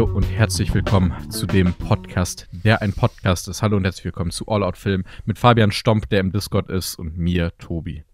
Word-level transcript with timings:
Hallo 0.00 0.16
und 0.16 0.22
herzlich 0.22 0.72
willkommen 0.72 1.12
zu 1.30 1.44
dem 1.44 1.74
Podcast, 1.74 2.48
der 2.52 2.80
ein 2.80 2.94
Podcast 2.94 3.48
ist. 3.48 3.60
Hallo 3.60 3.76
und 3.76 3.84
herzlich 3.84 4.06
willkommen 4.06 4.30
zu 4.30 4.48
All 4.48 4.62
Out 4.62 4.78
Film 4.78 5.04
mit 5.26 5.38
Fabian 5.38 5.72
Stomp, 5.72 6.08
der 6.08 6.20
im 6.20 6.32
Discord 6.32 6.70
ist, 6.70 6.94
und 6.94 7.18
mir, 7.18 7.52
Tobi. 7.58 8.04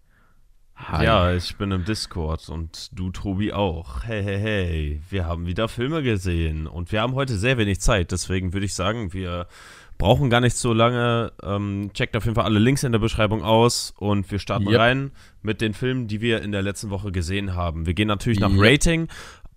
Hi. 0.75 1.05
Ja, 1.05 1.33
ich 1.33 1.55
bin 1.55 1.71
im 1.71 1.85
Discord 1.85 2.49
und 2.49 2.89
du, 2.91 3.09
Tobi, 3.11 3.53
auch. 3.53 4.03
Hey, 4.03 4.21
hey, 4.21 4.37
hey. 4.37 5.01
Wir 5.09 5.25
haben 5.27 5.45
wieder 5.45 5.69
Filme 5.69 6.03
gesehen 6.03 6.67
und 6.67 6.91
wir 6.91 6.99
haben 6.99 7.15
heute 7.15 7.37
sehr 7.37 7.57
wenig 7.57 7.79
Zeit. 7.79 8.11
Deswegen 8.11 8.51
würde 8.51 8.65
ich 8.65 8.73
sagen, 8.73 9.13
wir 9.13 9.47
brauchen 9.97 10.29
gar 10.29 10.41
nicht 10.41 10.57
so 10.57 10.73
lange. 10.73 11.31
Ähm, 11.41 11.91
checkt 11.93 12.17
auf 12.17 12.25
jeden 12.25 12.35
Fall 12.35 12.43
alle 12.43 12.59
Links 12.59 12.83
in 12.83 12.91
der 12.91 12.99
Beschreibung 12.99 13.45
aus 13.45 13.93
und 13.97 14.29
wir 14.29 14.39
starten 14.39 14.67
yep. 14.67 14.77
rein 14.77 15.11
mit 15.41 15.61
den 15.61 15.73
Filmen, 15.73 16.09
die 16.09 16.19
wir 16.19 16.41
in 16.41 16.51
der 16.51 16.63
letzten 16.63 16.89
Woche 16.89 17.13
gesehen 17.13 17.55
haben. 17.55 17.85
Wir 17.85 17.93
gehen 17.93 18.09
natürlich 18.09 18.41
nach 18.41 18.51
yep. 18.51 18.59
Rating. 18.61 19.07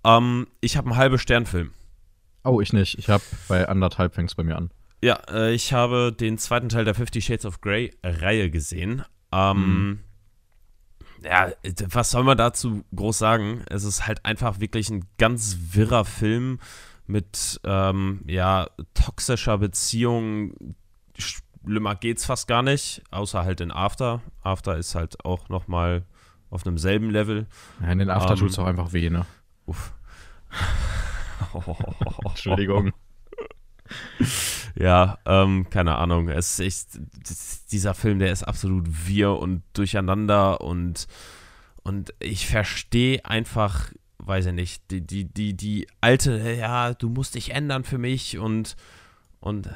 Ähm, 0.05 0.47
ich 0.61 0.77
habe 0.77 0.91
einen 0.91 0.97
halben 0.97 1.19
Sternfilm. 1.19 1.73
Oh, 2.45 2.61
ich 2.61 2.73
nicht. 2.73 2.99
Ich 2.99 3.09
habe 3.09 3.23
bei 3.49 3.69
anderthalb 3.69 4.15
fängst 4.15 4.37
bei 4.37 4.43
mir 4.43 4.57
an. 4.57 4.71
Ja, 5.03 5.21
äh, 5.31 5.53
ich 5.53 5.73
habe 5.73 6.13
den 6.13 6.39
zweiten 6.39 6.69
Teil 6.69 6.85
der 6.85 6.95
Fifty 6.95 7.21
Shades 7.23 7.47
of 7.47 7.61
Grey 7.61 7.93
Reihe 8.03 8.51
gesehen. 8.51 9.05
Ähm, 9.33 9.57
mhm 9.59 9.99
ja, 11.23 11.51
was 11.89 12.11
soll 12.11 12.25
man 12.25 12.39
dazu 12.39 12.85
groß 12.95 13.19
sagen? 13.19 13.63
Es 13.69 13.85
ist 13.85 14.07
halt 14.07 14.25
einfach 14.25 14.61
wirklich 14.61 14.91
ein 14.91 15.05
ganz 15.19 15.57
wirrer 15.73 16.05
Film 16.05 16.59
mit, 17.07 17.61
ähm, 17.65 18.23
ja, 18.27 18.69
toxischer 18.95 19.59
Beziehung. 19.59 20.75
Schlimmer 21.19 21.95
geht's 21.97 22.25
fast 22.25 22.49
gar 22.49 22.63
nicht, 22.63 23.03
außer 23.11 23.45
halt 23.45 23.61
in 23.61 23.71
After. 23.71 24.23
After 24.43 24.77
ist 24.77 24.95
halt 24.95 25.25
auch 25.25 25.49
nochmal 25.49 26.05
auf 26.51 26.67
einem 26.67 26.79
selben 26.79 27.11
Level. 27.11 27.47
Ja, 27.81 27.93
in 27.93 27.99
den 27.99 28.11
After 28.11 28.33
ähm, 28.33 28.39
tut's 28.39 28.59
auch 28.59 28.67
einfach 28.67 28.93
weh, 28.93 29.11
ne? 29.11 29.27
Uff. 29.67 29.93
Entschuldigung. 32.25 32.93
ja, 34.75 35.19
ähm, 35.27 35.69
keine 35.71 35.97
Ahnung. 35.97 36.29
Es 36.29 36.59
ist, 36.59 37.01
dieser 37.73 37.95
Film, 37.95 38.19
der 38.19 38.33
ist 38.33 38.45
absolut 38.45 38.87
wir 39.07 39.33
und 39.33 39.63
durcheinander 39.73 40.61
und, 40.61 41.07
und 41.83 42.15
ich 42.21 42.47
verstehe 42.47 43.25
einfach, 43.25 43.93
weiß 44.19 44.47
ich 44.47 44.53
nicht, 44.53 44.91
die, 44.91 45.01
die, 45.07 45.25
die, 45.25 45.57
die 45.57 45.87
alte, 46.01 46.53
ja, 46.53 46.95
du 46.95 47.09
musst 47.09 47.35
dich 47.35 47.53
ändern 47.53 47.85
für 47.85 47.99
mich 47.99 48.39
und, 48.39 48.77
und 49.41 49.69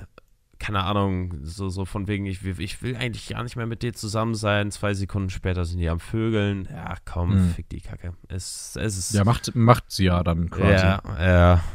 keine 0.65 0.83
Ahnung, 0.85 1.35
so, 1.43 1.69
so 1.69 1.85
von 1.85 2.09
wegen, 2.09 2.25
ich, 2.25 2.43
ich 2.59 2.83
will 2.83 2.97
eigentlich 2.97 3.29
gar 3.29 3.43
nicht 3.43 3.55
mehr 3.55 3.67
mit 3.67 3.83
dir 3.83 3.93
zusammen 3.93 4.35
sein. 4.35 4.71
Zwei 4.71 4.95
Sekunden 4.95 5.29
später 5.29 5.67
sind 5.67 5.79
die 5.79 5.91
am 5.91 6.01
Vögeln. 6.01 6.67
Ja, 6.71 6.95
komm, 7.05 7.33
hm. 7.33 7.51
fick 7.51 7.69
die 7.69 7.83
Kacke. 7.83 8.15
Es, 8.29 8.75
es 8.81 8.97
ist, 8.97 9.13
ja, 9.13 9.25
macht, 9.25 9.55
macht 9.55 9.85
sie 9.89 10.05
ja 10.05 10.23
dann 10.23 10.49
quasi. 10.49 10.73
Ja, 10.73 11.03
ja. 11.19 11.65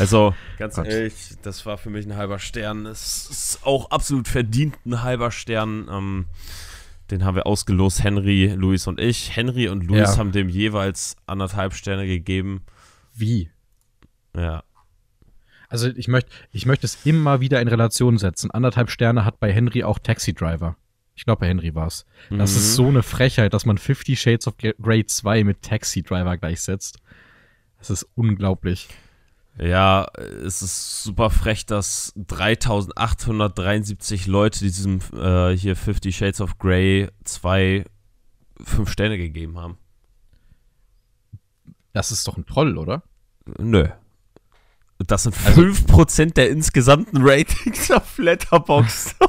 Also, 0.00 0.34
ganz 0.58 0.74
Gott. 0.74 0.86
ehrlich, 0.86 1.36
das 1.42 1.64
war 1.64 1.78
für 1.78 1.90
mich 1.90 2.04
ein 2.04 2.16
halber 2.16 2.40
Stern. 2.40 2.86
Es 2.86 3.30
ist 3.30 3.60
auch 3.64 3.90
absolut 3.90 4.26
verdient 4.26 4.74
ein 4.84 5.02
halber 5.02 5.30
Stern. 5.30 5.86
Ähm, 5.88 6.26
den 7.10 7.24
haben 7.24 7.36
wir 7.36 7.46
ausgelost, 7.46 8.02
Henry, 8.02 8.48
Luis 8.48 8.88
und 8.88 8.98
ich. 8.98 9.34
Henry 9.36 9.68
und 9.68 9.84
Luis 9.84 10.14
ja. 10.14 10.16
haben 10.18 10.32
dem 10.32 10.48
jeweils 10.48 11.16
anderthalb 11.26 11.72
Sterne 11.72 12.06
gegeben. 12.06 12.62
Wie? 13.14 13.48
Ja. 14.36 14.64
Also 15.72 15.88
ich 15.88 16.06
möchte 16.06 16.30
ich 16.50 16.66
möcht 16.66 16.84
es 16.84 17.06
immer 17.06 17.40
wieder 17.40 17.62
in 17.62 17.68
Relation 17.68 18.18
setzen. 18.18 18.50
Anderthalb 18.50 18.90
Sterne 18.90 19.24
hat 19.24 19.40
bei 19.40 19.50
Henry 19.50 19.84
auch 19.84 19.98
Taxi 19.98 20.34
Driver. 20.34 20.76
Ich 21.14 21.24
glaube, 21.24 21.40
bei 21.40 21.48
Henry 21.48 21.74
war 21.74 21.86
es. 21.86 22.04
Das 22.28 22.50
mhm. 22.50 22.56
ist 22.58 22.74
so 22.74 22.88
eine 22.88 23.02
Frechheit, 23.02 23.54
dass 23.54 23.64
man 23.64 23.78
Fifty 23.78 24.14
Shades 24.14 24.46
of 24.46 24.56
Grey 24.58 25.06
2 25.06 25.44
mit 25.44 25.62
Taxi 25.62 26.02
Driver 26.02 26.36
gleichsetzt. 26.36 26.98
Das 27.78 27.88
ist 27.88 28.06
unglaublich. 28.14 28.88
Ja, 29.58 30.08
es 30.44 30.60
ist 30.60 31.04
super 31.04 31.30
frech, 31.30 31.64
dass 31.64 32.12
3873 32.16 34.26
Leute 34.26 34.60
diesem 34.60 35.00
äh, 35.14 35.56
hier 35.56 35.74
Fifty 35.74 36.12
Shades 36.12 36.42
of 36.42 36.58
Grey 36.58 37.08
2 37.24 37.86
fünf 38.62 38.90
Sterne 38.90 39.16
gegeben 39.16 39.58
haben. 39.58 39.78
Das 41.94 42.12
ist 42.12 42.28
doch 42.28 42.36
ein 42.36 42.44
Troll, 42.44 42.76
oder? 42.76 43.04
Nö. 43.58 43.88
Das 44.98 45.24
sind 45.24 45.34
also, 45.44 45.62
5% 45.62 46.34
der 46.34 46.50
insgesamten 46.50 47.18
Ratings 47.20 47.90
auf 47.90 48.18
Letterboxd. 48.18 49.16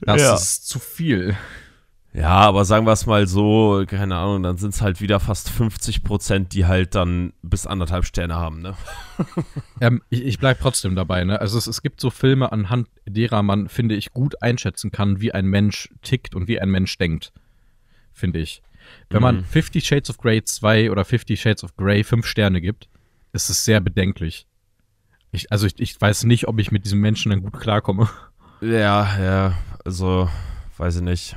das 0.00 0.20
ja. 0.20 0.34
ist 0.34 0.68
zu 0.68 0.78
viel. 0.78 1.36
Ja, 2.16 2.30
aber 2.30 2.64
sagen 2.64 2.86
wir 2.86 2.92
es 2.92 3.04
mal 3.04 3.26
so, 3.26 3.84
keine 3.86 4.16
Ahnung, 4.16 4.42
dann 4.42 4.56
sind 4.56 4.72
es 4.72 4.80
halt 4.80 5.02
wieder 5.02 5.20
fast 5.20 5.50
50 5.50 6.02
Prozent, 6.02 6.54
die 6.54 6.64
halt 6.64 6.94
dann 6.94 7.34
bis 7.42 7.66
anderthalb 7.66 8.06
Sterne 8.06 8.36
haben, 8.36 8.62
ne? 8.62 8.74
ähm, 9.82 10.00
ich, 10.08 10.24
ich 10.24 10.38
bleib 10.38 10.58
trotzdem 10.58 10.96
dabei, 10.96 11.24
ne? 11.24 11.38
Also 11.38 11.58
es, 11.58 11.66
es 11.66 11.82
gibt 11.82 12.00
so 12.00 12.08
Filme, 12.08 12.52
anhand 12.52 12.88
derer 13.04 13.42
man, 13.42 13.68
finde 13.68 13.96
ich, 13.96 14.12
gut 14.12 14.42
einschätzen 14.42 14.92
kann, 14.92 15.20
wie 15.20 15.32
ein 15.32 15.44
Mensch 15.44 15.90
tickt 16.00 16.34
und 16.34 16.48
wie 16.48 16.58
ein 16.58 16.70
Mensch 16.70 16.96
denkt. 16.96 17.34
Finde 18.14 18.38
ich. 18.38 18.62
Wenn 19.10 19.22
man 19.22 19.36
mhm. 19.38 19.44
Fifty 19.44 19.80
Shades 19.80 20.10
of 20.10 20.18
Grey 20.18 20.42
2 20.42 20.90
oder 20.90 21.04
Fifty 21.04 21.36
Shades 21.36 21.64
of 21.64 21.76
Grey 21.76 22.04
5 22.04 22.26
Sterne 22.26 22.60
gibt, 22.60 22.88
ist 23.32 23.50
es 23.50 23.64
sehr 23.64 23.80
bedenklich. 23.80 24.46
Ich, 25.32 25.52
also 25.52 25.66
ich, 25.66 25.78
ich 25.78 26.00
weiß 26.00 26.24
nicht, 26.24 26.48
ob 26.48 26.58
ich 26.58 26.70
mit 26.70 26.84
diesem 26.84 27.00
Menschen 27.00 27.30
dann 27.30 27.42
gut 27.42 27.58
klarkomme. 27.58 28.08
Ja, 28.60 29.18
ja, 29.20 29.58
also 29.84 30.30
weiß 30.78 30.96
ich 30.96 31.02
nicht 31.02 31.36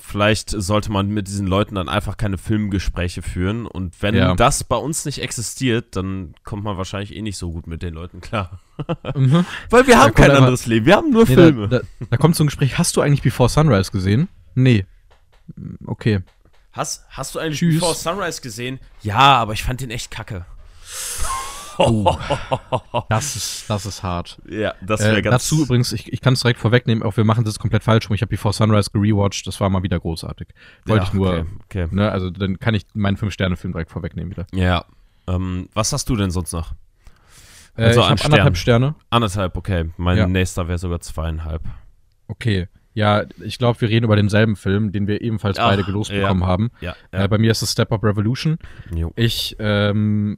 vielleicht 0.00 0.50
sollte 0.50 0.90
man 0.90 1.08
mit 1.08 1.28
diesen 1.28 1.46
Leuten 1.46 1.74
dann 1.74 1.88
einfach 1.88 2.16
keine 2.16 2.38
Filmgespräche 2.38 3.22
führen. 3.22 3.66
Und 3.66 4.00
wenn 4.02 4.14
ja. 4.14 4.34
das 4.34 4.64
bei 4.64 4.76
uns 4.76 5.04
nicht 5.04 5.20
existiert, 5.20 5.96
dann 5.96 6.34
kommt 6.44 6.64
man 6.64 6.76
wahrscheinlich 6.76 7.14
eh 7.14 7.22
nicht 7.22 7.36
so 7.36 7.50
gut 7.50 7.66
mit 7.66 7.82
den 7.82 7.94
Leuten 7.94 8.20
klar. 8.20 8.60
Mhm. 9.14 9.44
Weil 9.70 9.86
wir 9.86 9.98
haben 9.98 10.14
kein 10.14 10.30
aber, 10.30 10.40
anderes 10.40 10.66
Leben, 10.66 10.86
wir 10.86 10.96
haben 10.96 11.10
nur 11.10 11.26
nee, 11.26 11.34
Filme. 11.34 11.68
Da, 11.68 11.78
da, 11.78 12.06
da, 12.10 12.16
kommt 12.16 12.36
so 12.36 12.44
ein 12.44 12.48
Gespräch, 12.48 12.78
hast 12.78 12.96
du 12.96 13.00
eigentlich 13.00 13.22
Before 13.22 13.48
Sunrise 13.48 13.90
gesehen? 13.90 14.28
Nee. 14.54 14.86
Okay. 15.86 16.20
Hast, 16.72 17.04
hast 17.10 17.34
du 17.34 17.38
eigentlich 17.38 17.58
Tschüss. 17.58 17.74
Before 17.74 17.94
Sunrise 17.94 18.40
gesehen? 18.40 18.80
Ja, 19.02 19.36
aber 19.36 19.52
ich 19.52 19.62
fand 19.62 19.80
den 19.80 19.90
echt 19.90 20.10
kacke. 20.10 20.46
Oh, 21.78 22.16
das, 23.08 23.34
ist, 23.36 23.70
das 23.70 23.86
ist 23.86 24.02
hart. 24.02 24.40
Ja, 24.48 24.74
das 24.82 25.00
wäre 25.00 25.18
äh, 25.18 25.22
ganz. 25.22 25.44
Dazu 25.44 25.62
übrigens, 25.62 25.92
ich, 25.92 26.12
ich 26.12 26.20
kann 26.20 26.34
es 26.34 26.40
direkt 26.40 26.60
vorwegnehmen, 26.60 27.02
auch 27.02 27.16
wir 27.16 27.24
machen 27.24 27.44
das 27.44 27.58
komplett 27.58 27.82
falsch 27.82 28.08
rum. 28.08 28.14
Ich 28.14 28.20
habe 28.20 28.28
Before 28.28 28.52
Sunrise 28.52 28.90
gerewatcht, 28.92 29.46
das 29.46 29.60
war 29.60 29.70
mal 29.70 29.82
wieder 29.82 29.98
großartig. 29.98 30.48
Wollte 30.84 31.04
ja, 31.04 31.08
ich 31.08 31.14
nur. 31.14 31.28
Okay, 31.30 31.46
okay. 31.64 31.88
Ne, 31.90 32.10
also 32.10 32.30
dann 32.30 32.58
kann 32.58 32.74
ich 32.74 32.84
meinen 32.94 33.16
Fünf-Sterne-Film 33.16 33.72
direkt 33.72 33.90
vorwegnehmen 33.90 34.30
wieder. 34.30 34.46
Ja. 34.52 34.84
Ähm, 35.26 35.68
was 35.72 35.92
hast 35.92 36.08
du 36.08 36.16
denn 36.16 36.30
sonst 36.30 36.52
noch? 36.52 36.72
Äh, 37.76 37.84
also 37.84 38.00
ich 38.00 38.06
habe 38.06 38.24
anderthalb 38.24 38.56
Sterne. 38.56 38.94
Anderthalb, 39.10 39.56
okay. 39.56 39.90
Mein 39.96 40.18
ja. 40.18 40.26
nächster 40.26 40.68
wäre 40.68 40.78
sogar 40.78 41.00
zweieinhalb. 41.00 41.62
Okay. 42.28 42.68
Ja, 42.94 43.24
ich 43.42 43.58
glaube, 43.58 43.80
wir 43.80 43.88
reden 43.88 44.04
über 44.04 44.16
denselben 44.16 44.56
Film, 44.56 44.92
den 44.92 45.06
wir 45.06 45.20
ebenfalls 45.22 45.58
Ach, 45.58 45.70
beide 45.70 45.84
gelost 45.84 46.10
ja. 46.10 46.20
bekommen 46.20 46.46
haben. 46.46 46.70
Ja, 46.80 46.94
ja. 47.12 47.24
Äh, 47.24 47.28
bei 47.28 47.38
mir 47.38 47.50
ist 47.50 47.62
es 47.62 47.72
Step 47.72 47.90
Up 47.92 48.04
Revolution. 48.04 48.58
Jo. 48.94 49.12
Ich 49.16 49.56
ähm, 49.58 50.36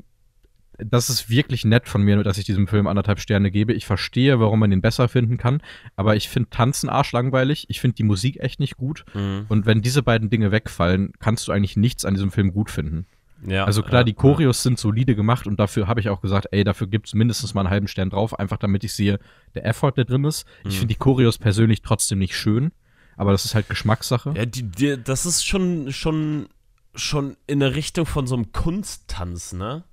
das 0.79 1.09
ist 1.09 1.31
wirklich 1.31 1.65
nett 1.65 1.89
von 1.89 2.03
mir, 2.03 2.23
dass 2.23 2.39
ich 2.39 2.45
diesem 2.45 2.67
Film 2.67 2.87
anderthalb 2.87 3.21
Sterne 3.21 3.51
gebe. 3.51 3.73
Ich 3.73 3.87
verstehe, 3.87 4.41
warum 4.41 4.61
man 4.61 4.71
den 4.71 4.81
besser 4.81 5.09
finden 5.09 5.37
kann, 5.37 5.63
aber 5.97 6.17
ich 6.17 6.29
finde 6.29 6.51
Tanzen 6.51 6.89
arschlangweilig. 6.89 7.67
Ich 7.69 7.81
finde 7.81 7.97
die 7.97 8.03
Musik 8.03 8.41
echt 8.41 8.61
nicht 8.61 8.77
gut. 8.77 9.05
Mhm. 9.15 9.47
Und 9.49 9.67
wenn 9.67 9.83
diese 9.83 10.03
beiden 10.03 10.31
Dinge 10.31 10.51
wegfallen, 10.51 11.13
kannst 11.21 11.49
du 11.49 11.53
eigentlich 11.53 11.77
nichts 11.77 12.05
an 12.05 12.15
diesem 12.15 12.31
Film 12.31 12.53
gut 12.53 12.71
finden. 12.71 13.07
Ja, 13.47 13.65
also 13.65 13.83
klar, 13.83 14.01
ja, 14.01 14.05
die 14.05 14.15
Choreos 14.15 14.59
ja. 14.59 14.63
sind 14.71 14.79
solide 14.79 15.15
gemacht 15.15 15.47
und 15.47 15.59
dafür 15.61 15.87
habe 15.87 16.01
ich 16.01 16.09
auch 16.09 16.21
gesagt, 16.21 16.49
ey, 16.51 16.65
dafür 16.65 16.87
gibt 16.87 17.09
es 17.09 17.15
mindestens 17.15 17.55
mal 17.55 17.63
einen 17.63 17.71
halben 17.71 17.89
Stern 17.89 18.11
drauf, 18.11 18.39
einfach 18.39 18.57
damit 18.57 18.85
ich 18.85 18.93
sehe, 18.93 19.19
der 19.55 19.67
Effort, 19.67 19.93
der 19.93 20.05
drin 20.05 20.25
ist. 20.25 20.47
Mhm. 20.65 20.71
Ich 20.71 20.79
finde 20.79 20.95
die 20.95 20.99
Choreos 20.99 21.39
persönlich 21.39 21.83
trotzdem 21.83 22.19
nicht 22.19 22.37
schön, 22.37 22.73
aber 23.17 23.33
das 23.33 23.45
ist 23.45 23.55
halt 23.55 23.69
Geschmackssache. 23.69 24.33
Ja, 24.37 24.47
die, 24.47 24.63
die, 24.63 25.03
das 25.03 25.27
ist 25.27 25.45
schon, 25.45 25.93
schon, 25.93 26.49
schon 26.95 27.37
in 27.47 27.61
der 27.61 27.75
Richtung 27.75 28.07
von 28.07 28.27
so 28.27 28.35
einem 28.35 28.53
Kunsttanz, 28.53 29.53
ne? 29.53 29.85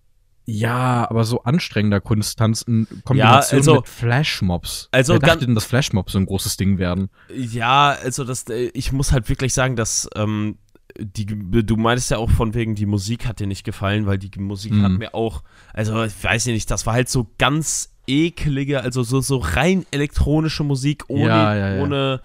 Ja, 0.46 1.10
aber 1.10 1.24
so 1.24 1.44
anstrengender 1.44 2.02
Kunsttanz 2.02 2.64
in 2.64 2.88
Kombination 3.06 3.58
ja, 3.58 3.62
also, 3.62 3.76
mit 3.76 3.88
Flashmobs. 3.88 4.90
Also 4.92 5.14
Wer 5.14 5.20
dachte 5.20 5.46
denn, 5.46 5.56
dass 5.56 5.66
Flashmobs 5.66 6.14
so 6.14 6.20
ein 6.20 6.26
großes 6.26 6.58
Ding 6.58 6.78
werden? 6.78 7.10
Ja, 7.34 7.96
also 8.04 8.24
das, 8.24 8.50
äh, 8.50 8.72
ich 8.74 8.92
muss 8.92 9.12
halt 9.12 9.30
wirklich 9.30 9.54
sagen, 9.54 9.76
dass 9.76 10.10
ähm, 10.16 10.58
die, 10.98 11.26
du 11.26 11.78
meintest 11.78 12.12
ja 12.12 12.18
auch 12.18 12.30
von 12.30 12.54
wegen, 12.54 12.76
die 12.76 12.86
Musik 12.86 13.28
hat 13.28 13.40
dir 13.40 13.48
nicht 13.48 13.64
gefallen, 13.64 14.06
weil 14.06 14.18
die 14.18 14.32
Musik 14.40 14.74
hm. 14.74 14.84
hat 14.84 14.92
mir 14.92 15.14
auch, 15.14 15.44
also 15.74 16.04
ich 16.04 16.24
weiß 16.24 16.48
nicht, 16.48 16.70
das 16.70 16.86
war 16.86 16.94
halt 16.94 17.10
so 17.10 17.32
ganz 17.38 17.94
ekelige, 18.08 18.82
also 18.82 19.04
so, 19.04 19.22
so 19.22 19.38
rein 19.38 19.86
elektronische 19.92 20.64
Musik 20.64 21.06
ohne, 21.08 21.28
ja, 21.28 21.56
ja, 21.56 21.76
ja. 21.76 21.84
ohne, 21.84 22.22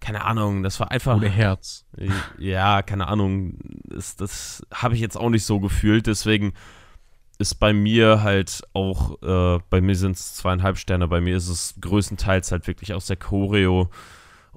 keine 0.00 0.24
Ahnung, 0.24 0.62
das 0.62 0.80
war 0.80 0.90
einfach. 0.90 1.16
Ohne 1.16 1.28
Herz. 1.28 1.84
Ja, 2.38 2.82
keine 2.82 3.08
Ahnung, 3.08 3.58
das, 3.84 4.16
das 4.16 4.62
habe 4.72 4.94
ich 4.94 5.00
jetzt 5.00 5.16
auch 5.16 5.30
nicht 5.30 5.44
so 5.44 5.60
gefühlt, 5.60 6.06
deswegen 6.06 6.54
ist 7.38 7.54
bei 7.54 7.72
mir 7.72 8.22
halt 8.22 8.62
auch, 8.74 9.22
äh, 9.22 9.60
bei 9.70 9.80
mir 9.80 9.96
sind 9.96 10.16
es 10.16 10.34
zweieinhalb 10.34 10.76
Sterne, 10.76 11.08
bei 11.08 11.20
mir 11.20 11.36
ist 11.36 11.48
es 11.48 11.74
größtenteils 11.80 12.52
halt 12.52 12.66
wirklich 12.66 12.92
aus 12.92 13.06
der 13.06 13.16
Choreo. 13.16 13.90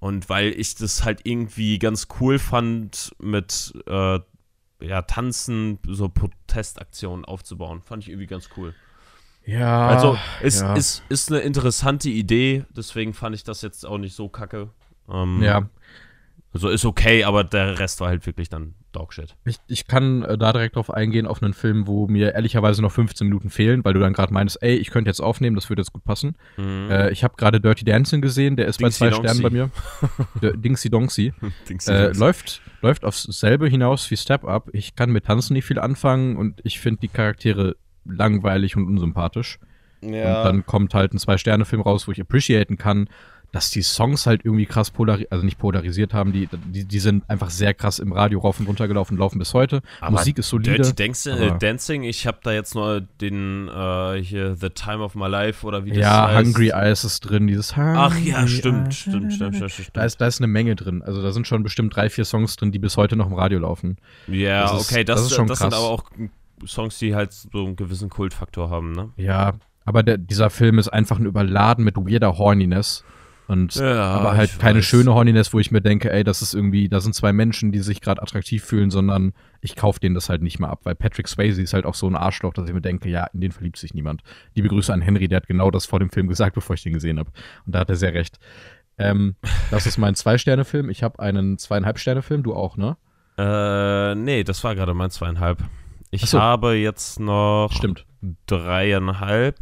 Und 0.04 0.28
weil 0.28 0.50
ich 0.60 0.76
das 0.76 1.06
halt 1.06 1.22
irgendwie 1.24 1.80
ganz 1.80 2.10
cool 2.20 2.38
fand 2.38 3.16
mit, 3.20 3.74
äh, 3.88 4.20
ja, 4.82 5.02
Tanzen, 5.04 5.80
so 5.88 6.10
Protestaktionen 6.10 7.24
aufzubauen. 7.24 7.82
Fand 7.82 8.04
ich 8.04 8.10
irgendwie 8.10 8.28
ganz 8.28 8.50
cool. 8.58 8.76
Ja. 9.46 9.88
Also, 9.88 10.18
es 10.42 10.60
ja. 10.60 10.74
ist, 10.76 11.04
ist 11.08 11.32
eine 11.32 11.40
interessante 11.40 12.10
Idee, 12.10 12.66
deswegen 12.76 13.14
fand 13.14 13.34
ich 13.34 13.46
das 13.46 13.62
jetzt 13.62 13.86
auch 13.86 13.98
nicht 13.98 14.14
so 14.14 14.28
kacke. 14.28 14.72
Ähm, 15.08 15.42
ja. 15.42 15.70
Also 16.54 16.70
ist 16.70 16.86
okay, 16.86 17.24
aber 17.24 17.44
der 17.44 17.80
Rest 17.80 18.00
war 18.00 18.10
halt 18.10 18.26
wirklich 18.28 18.48
dann 18.48 18.76
Dogshit. 18.92 19.36
Ich, 19.44 19.58
ich 19.68 19.88
kann 19.88 20.22
äh, 20.24 20.38
da 20.38 20.54
direkt 20.54 20.76
drauf 20.76 20.92
eingehen, 20.94 21.26
auf 21.26 21.42
einen 21.42 21.54
Film, 21.54 21.88
wo 21.88 22.08
mir 22.08 22.36
ehrlicherweise 22.36 22.84
noch 22.84 22.92
15 22.92 23.28
Minuten 23.28 23.50
fehlen, 23.50 23.84
weil 23.84 23.94
du 23.96 24.00
dann 24.00 24.14
gerade 24.14 24.32
meinst, 24.32 24.62
ey, 24.62 24.76
ich 24.76 24.92
könnte 24.92 25.10
jetzt 25.10 25.20
aufnehmen, 25.20 25.56
das 25.56 25.70
würde 25.70 25.82
jetzt 25.82 25.92
gut 25.94 26.04
passen. 26.04 26.36
Mhm. 26.58 26.90
Äh, 26.92 27.10
ich 27.10 27.24
habe 27.24 27.34
gerade 27.38 27.60
Dirty 27.60 27.84
Dancing 27.86 28.22
gesehen, 28.22 28.56
der 28.56 28.68
ist 28.68 28.80
Dingsy 28.80 29.04
bei 29.06 29.10
zwei. 29.12 29.18
Sternen 29.20 29.42
bei 29.42 29.50
mir. 29.50 29.70
Dingsy 30.56 30.90
Donksy. 30.92 31.34
Dings- 31.68 31.88
Äh, 31.88 32.12
läuft, 32.16 32.62
läuft 32.84 33.04
aufs 33.04 33.24
selbe 33.24 33.68
hinaus 33.68 34.10
wie 34.12 34.18
Step 34.18 34.46
Up. 34.46 34.70
Ich 34.74 34.96
kann 34.96 35.12
mit 35.12 35.26
Tanzen 35.26 35.54
nicht 35.54 35.66
viel 35.66 35.80
anfangen 35.80 36.38
und 36.38 36.62
ich 36.64 36.80
finde 36.80 37.00
die 37.02 37.08
Charaktere 37.08 37.76
langweilig 38.06 38.76
und 38.76 38.86
unsympathisch. 38.88 39.58
Und 40.40 40.44
dann 40.44 40.66
kommt 40.66 40.94
halt 40.94 41.14
ein 41.14 41.18
Zwei-Sterne-Film 41.18 41.82
raus, 41.82 42.08
wo 42.08 42.12
ich 42.12 42.20
appreciaten 42.22 42.78
kann, 42.78 43.08
dass 43.54 43.70
die 43.70 43.84
Songs 43.84 44.26
halt 44.26 44.44
irgendwie 44.44 44.66
krass 44.66 44.90
polarisiert, 44.90 45.32
also 45.32 45.46
nicht 45.46 45.60
polarisiert 45.60 46.12
haben, 46.14 46.34
die, 46.34 46.50
die, 46.66 46.86
die 46.86 47.00
sind 47.00 47.30
einfach 47.30 47.52
sehr 47.52 47.76
krass 47.76 48.00
im 48.00 48.12
Radio 48.12 48.40
rauf 48.40 48.60
und 48.60 48.68
runter 48.68 48.88
gelaufen, 48.88 49.16
laufen 49.16 49.38
bis 49.38 49.54
heute. 49.54 49.84
Aber 50.02 50.18
Musik 50.18 50.40
ist 50.40 50.50
solide. 50.50 50.76
Dirty 50.78 50.96
Dancing, 50.96 51.38
äh, 51.38 51.58
Dancing 51.60 52.02
ich 52.04 52.26
habe 52.26 52.40
da 52.42 52.52
jetzt 52.52 52.74
nur 52.74 53.02
den 53.02 53.68
äh, 53.70 54.24
hier 54.24 54.56
The 54.56 54.72
Time 54.72 55.04
of 55.04 55.14
My 55.14 55.28
Life 55.28 55.66
oder 55.68 55.86
wie 55.86 55.92
das 55.92 56.00
ja, 56.00 56.30
heißt. 56.30 56.48
Hungry 56.48 56.70
Eyes 56.70 57.04
ist 57.04 57.20
drin, 57.22 57.46
dieses 57.46 57.78
Hungry 57.78 57.96
Ach 57.96 58.18
ja, 58.18 58.48
stimmt, 58.48 58.88
Eyes. 58.88 58.96
stimmt, 58.98 59.34
stimmt, 59.34 59.56
stimmt, 59.56 59.72
stimmt. 59.72 59.90
Da 59.94 60.04
ist, 60.04 60.20
da 60.20 60.26
ist 60.26 60.40
eine 60.40 60.48
Menge 60.48 60.76
drin. 60.76 61.04
Also 61.04 61.22
da 61.22 61.32
sind 61.32 61.46
schon 61.46 61.62
bestimmt 61.62 61.96
drei, 61.96 62.10
vier 62.10 62.26
Songs 62.26 62.56
drin, 62.56 62.72
die 62.72 62.80
bis 62.80 62.98
heute 62.98 63.16
noch 63.16 63.28
im 63.28 63.34
Radio 63.34 63.60
laufen. 63.60 63.98
Ja, 64.26 64.66
ist- 64.66 64.90
okay, 64.90 65.04
das, 65.04 65.22
das 65.22 65.30
ist 65.30 65.36
schon 65.36 65.46
das 65.46 65.60
sind 65.60 65.70
krass. 65.70 65.80
aber 65.80 65.90
auch 65.90 66.06
Songs, 66.66 66.98
die 66.98 67.14
halt 67.14 67.34
so 67.34 67.66
einen 67.66 67.76
gewissen 67.76 68.10
Kultfaktor 68.10 68.72
haben, 68.72 68.94
ne? 68.94 69.12
Ja, 69.16 69.54
aber 69.86 70.02
der, 70.02 70.18
dieser 70.18 70.50
Film 70.50 70.80
ist 70.80 70.88
einfach 70.88 71.20
nur 71.20 71.28
überladen 71.28 71.84
mit 71.84 71.98
weirder 71.98 72.38
Horniness. 72.40 73.04
Und 73.54 73.76
Ja, 73.76 74.04
aber 74.06 74.36
halt 74.36 74.58
keine 74.60 74.80
weiß. 74.80 74.86
schöne 74.86 75.14
Horniness, 75.14 75.54
wo 75.54 75.60
ich 75.60 75.70
mir 75.72 75.82
denke, 75.82 76.12
ey, 76.12 76.24
das 76.24 76.42
ist 76.42 76.54
irgendwie, 76.56 76.90
da 76.90 77.00
sind 77.00 77.14
zwei 77.14 77.32
Menschen, 77.34 77.72
die 77.72 77.80
sich 77.80 78.02
gerade 78.02 78.22
attraktiv 78.22 78.64
fühlen, 78.64 78.90
sondern 78.90 79.34
ich 79.62 79.76
kaufe 79.76 80.00
denen 80.00 80.16
das 80.16 80.28
halt 80.30 80.42
nicht 80.42 80.60
mal 80.60 80.70
ab, 80.70 80.82
weil 80.84 80.96
Patrick 80.96 81.28
Swayze 81.28 81.62
ist 81.62 81.74
halt 81.74 81.86
auch 81.86 81.94
so 81.96 82.08
ein 82.08 82.16
Arschloch, 82.16 82.54
dass 82.54 82.68
ich 82.68 82.74
mir 82.74 82.82
denke, 82.82 83.10
ja, 83.10 83.26
in 83.34 83.42
den 83.42 83.52
verliebt 83.52 83.78
sich 83.78 83.94
niemand. 83.94 84.22
Liebe 84.56 84.68
Grüße 84.70 84.92
an 84.92 85.02
Henry, 85.02 85.28
der 85.28 85.38
hat 85.38 85.48
genau 85.48 85.70
das 85.72 85.86
vor 85.86 86.00
dem 86.00 86.10
Film 86.10 86.28
gesagt, 86.28 86.56
bevor 86.56 86.74
ich 86.74 86.84
den 86.84 86.94
gesehen 86.94 87.20
habe. 87.20 87.30
Und 87.66 87.76
da 87.76 87.80
hat 87.80 87.90
er 87.90 87.96
sehr 87.96 88.14
recht. 88.14 88.40
Ähm, 88.98 89.36
das 89.72 89.86
ist 89.88 89.98
mein 89.98 90.16
Zwei-Sterne-Film. 90.16 90.90
Ich 90.90 91.04
habe 91.04 91.20
einen 91.20 91.58
Zweieinhalb-Sterne-Film, 91.58 92.44
du 92.44 92.54
auch, 92.56 92.76
ne? 92.78 92.98
Äh, 93.38 94.16
nee, 94.16 94.44
das 94.44 94.64
war 94.64 94.76
gerade 94.76 94.94
mein 94.94 95.10
zweieinhalb. 95.12 95.60
Ich 96.12 96.22
so. 96.28 96.40
habe 96.40 96.74
jetzt 96.76 97.20
noch 97.20 97.70
Stimmt. 97.72 98.06
dreieinhalb, 98.46 99.60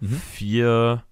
Mhm. 0.00 0.16
vier, 0.32 1.02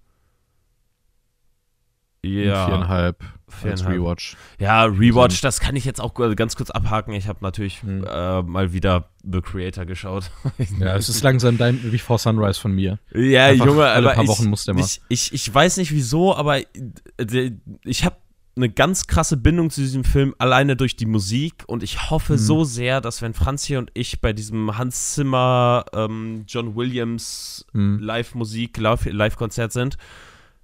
ja, 2.25 2.65
Viereinhalb 2.67 3.21
als 3.47 3.55
Viereinhalb. 3.81 3.93
Rewatch. 3.99 4.37
ja, 4.59 4.83
Rewatch, 4.85 5.41
das 5.41 5.59
kann 5.59 5.75
ich 5.75 5.85
jetzt 5.85 6.01
auch 6.01 6.13
ganz 6.35 6.55
kurz 6.55 6.71
abhaken. 6.71 7.13
Ich 7.13 7.27
habe 7.27 7.39
natürlich 7.41 7.83
Mhm. 7.83 8.03
äh, 8.09 8.41
mal 8.41 8.73
wieder 8.73 9.09
The 9.29 9.41
Creator 9.41 9.85
geschaut. 9.85 10.31
Ja, 10.79 10.95
es 10.95 11.09
ist 11.09 11.21
langsam 11.23 11.57
dein 11.57 11.79
Before 11.91 12.17
Sunrise 12.17 12.59
von 12.59 12.71
mir. 12.73 12.97
Ja, 13.13 13.47
Einfach 13.47 13.65
Junge, 13.67 13.85
alle 13.85 14.07
aber 14.07 14.15
paar 14.15 14.23
ich, 14.23 14.29
Wochen 14.29 14.49
muss 14.49 14.65
der 14.65 14.73
mal. 14.73 14.81
Ich, 14.81 15.01
ich, 15.09 15.33
ich 15.33 15.53
weiß 15.53 15.77
nicht 15.77 15.91
wieso, 15.91 16.35
aber 16.35 16.59
äh, 16.59 17.51
ich 17.83 18.05
habe 18.05 18.15
eine 18.55 18.69
ganz 18.69 19.07
krasse 19.07 19.35
Bindung 19.35 19.71
zu 19.71 19.81
diesem 19.81 20.03
Film 20.03 20.35
alleine 20.37 20.75
durch 20.75 20.95
die 20.95 21.07
Musik 21.07 21.63
und 21.67 21.81
ich 21.81 22.09
hoffe 22.11 22.33
Mhm. 22.33 22.37
so 22.37 22.63
sehr, 22.63 23.01
dass 23.01 23.21
wenn 23.23 23.33
Franzi 23.33 23.77
und 23.77 23.89
ich 23.95 24.21
bei 24.21 24.31
diesem 24.31 24.77
Hans 24.77 25.13
Zimmer, 25.13 25.85
ähm, 25.93 26.43
John 26.47 26.75
Williams 26.75 27.65
Mhm. 27.73 27.99
Live-Musik, 27.99 28.77
Live- 28.77 29.05
Live-Konzert 29.11 29.71
sind, 29.73 29.97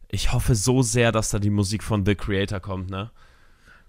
ich 0.09 0.33
hoffe 0.33 0.55
so 0.55 0.81
sehr, 0.81 1.11
dass 1.11 1.29
da 1.29 1.39
die 1.39 1.49
Musik 1.49 1.83
von 1.83 2.05
The 2.05 2.15
Creator 2.15 2.59
kommt, 2.59 2.89
ne? 2.89 3.11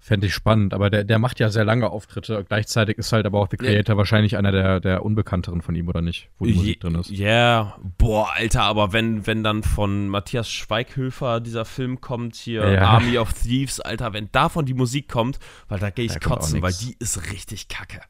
Fände 0.03 0.25
ich 0.25 0.33
spannend, 0.33 0.73
aber 0.73 0.89
der, 0.89 1.03
der 1.03 1.19
macht 1.19 1.39
ja 1.39 1.49
sehr 1.49 1.63
lange 1.63 1.91
Auftritte. 1.91 2.43
Gleichzeitig 2.47 2.97
ist 2.97 3.13
halt 3.13 3.27
aber 3.27 3.39
auch 3.39 3.47
The 3.51 3.57
Creator 3.57 3.97
wahrscheinlich 3.97 4.35
einer 4.35 4.51
der, 4.51 4.79
der 4.79 5.05
unbekannteren 5.05 5.61
von 5.61 5.75
ihm, 5.75 5.87
oder 5.87 6.01
nicht? 6.01 6.27
Wo 6.39 6.45
die 6.45 6.55
Musik 6.55 6.79
drin 6.79 6.95
ist. 6.95 7.11
Ja, 7.11 7.77
boah, 7.99 8.31
Alter, 8.33 8.63
aber 8.63 8.93
wenn, 8.93 9.27
wenn 9.27 9.43
dann 9.43 9.61
von 9.61 10.07
Matthias 10.07 10.49
Schweighöfer 10.49 11.39
dieser 11.39 11.65
Film 11.65 12.01
kommt, 12.01 12.35
hier 12.35 12.67
Ja. 12.71 12.81
Army 12.87 13.19
of 13.19 13.31
Thieves, 13.33 13.79
Alter, 13.79 14.11
wenn 14.13 14.31
davon 14.31 14.65
die 14.65 14.73
Musik 14.73 15.07
kommt, 15.07 15.37
weil 15.67 15.77
da 15.77 15.91
gehe 15.91 16.05
ich 16.05 16.13
Da 16.13 16.19
kotzen, 16.19 16.63
weil 16.63 16.73
die 16.73 16.95
ist 16.97 17.31
richtig 17.31 17.67
kacke. 17.67 18.01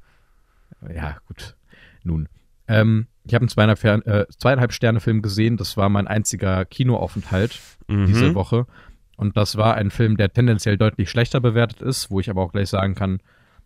Ja, 0.95 1.17
gut. 1.27 1.57
Nun. 2.03 2.29
Ähm, 2.67 3.07
ich 3.23 3.33
habe 3.33 3.43
einen 3.43 3.49
zweieinhalb, 3.49 3.83
äh, 4.07 4.25
zweieinhalb 4.37 4.73
Sterne-Film 4.73 5.21
gesehen. 5.21 5.57
Das 5.57 5.77
war 5.77 5.89
mein 5.89 6.07
einziger 6.07 6.65
Kinoaufenthalt 6.65 7.59
Mhm. 7.87 8.05
diese 8.05 8.33
Woche. 8.35 8.65
Und 9.17 9.37
das 9.37 9.55
war 9.57 9.75
ein 9.75 9.91
Film, 9.91 10.17
der 10.17 10.33
tendenziell 10.33 10.77
deutlich 10.77 11.09
schlechter 11.09 11.39
bewertet 11.39 11.81
ist, 11.81 12.09
wo 12.09 12.19
ich 12.19 12.29
aber 12.29 12.41
auch 12.41 12.51
gleich 12.51 12.69
sagen 12.69 12.95
kann, 12.95 13.19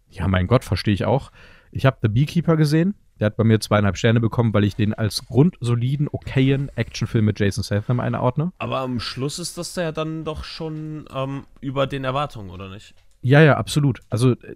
ja, 0.10 0.28
mein 0.28 0.48
Gott, 0.48 0.64
verstehe 0.64 0.94
ich 0.94 1.06
auch. 1.06 1.32
Ich 1.72 1.86
habe 1.86 1.98
The 2.02 2.10
Beekeeper 2.10 2.58
gesehen. 2.58 2.96
Der 3.20 3.28
hat 3.28 3.38
bei 3.38 3.46
mir 3.46 3.62
zweieinhalb 3.62 3.96
Sterne 3.96 4.20
bekommen, 4.20 4.54
weil 4.54 4.66
ich 4.66 4.76
den 4.76 4.94
als 4.94 5.26
grundsoliden, 5.26 6.10
okayen 6.12 6.70
Actionfilm 6.76 7.24
mit 7.24 7.40
Jason 7.40 7.64
Statham 7.64 8.02
einordne. 8.02 8.52
Aber 8.58 8.80
am 8.80 9.00
Schluss 9.00 9.40
ist 9.40 9.58
das 9.58 9.74
ja 9.78 9.94
dann 9.94 10.26
doch 10.26 10.44
schon 10.44 11.06
ähm, 11.16 11.46
über 11.62 11.88
den 11.88 12.04
Erwartungen, 12.04 12.50
oder 12.50 12.68
nicht? 12.70 12.94
Ja, 13.22 13.42
ja, 13.42 13.56
absolut. 13.56 14.02
Also 14.10 14.32
äh, 14.32 14.56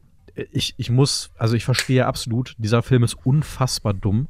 ich, 0.52 0.76
ich 0.78 0.90
muss, 0.90 1.32
also 1.38 1.56
ich 1.56 1.66
verstehe 1.66 2.06
absolut, 2.06 2.56
dieser 2.58 2.84
Film 2.84 3.04
ist 3.04 3.16
unfassbar 3.26 3.94
dumm. 3.94 4.28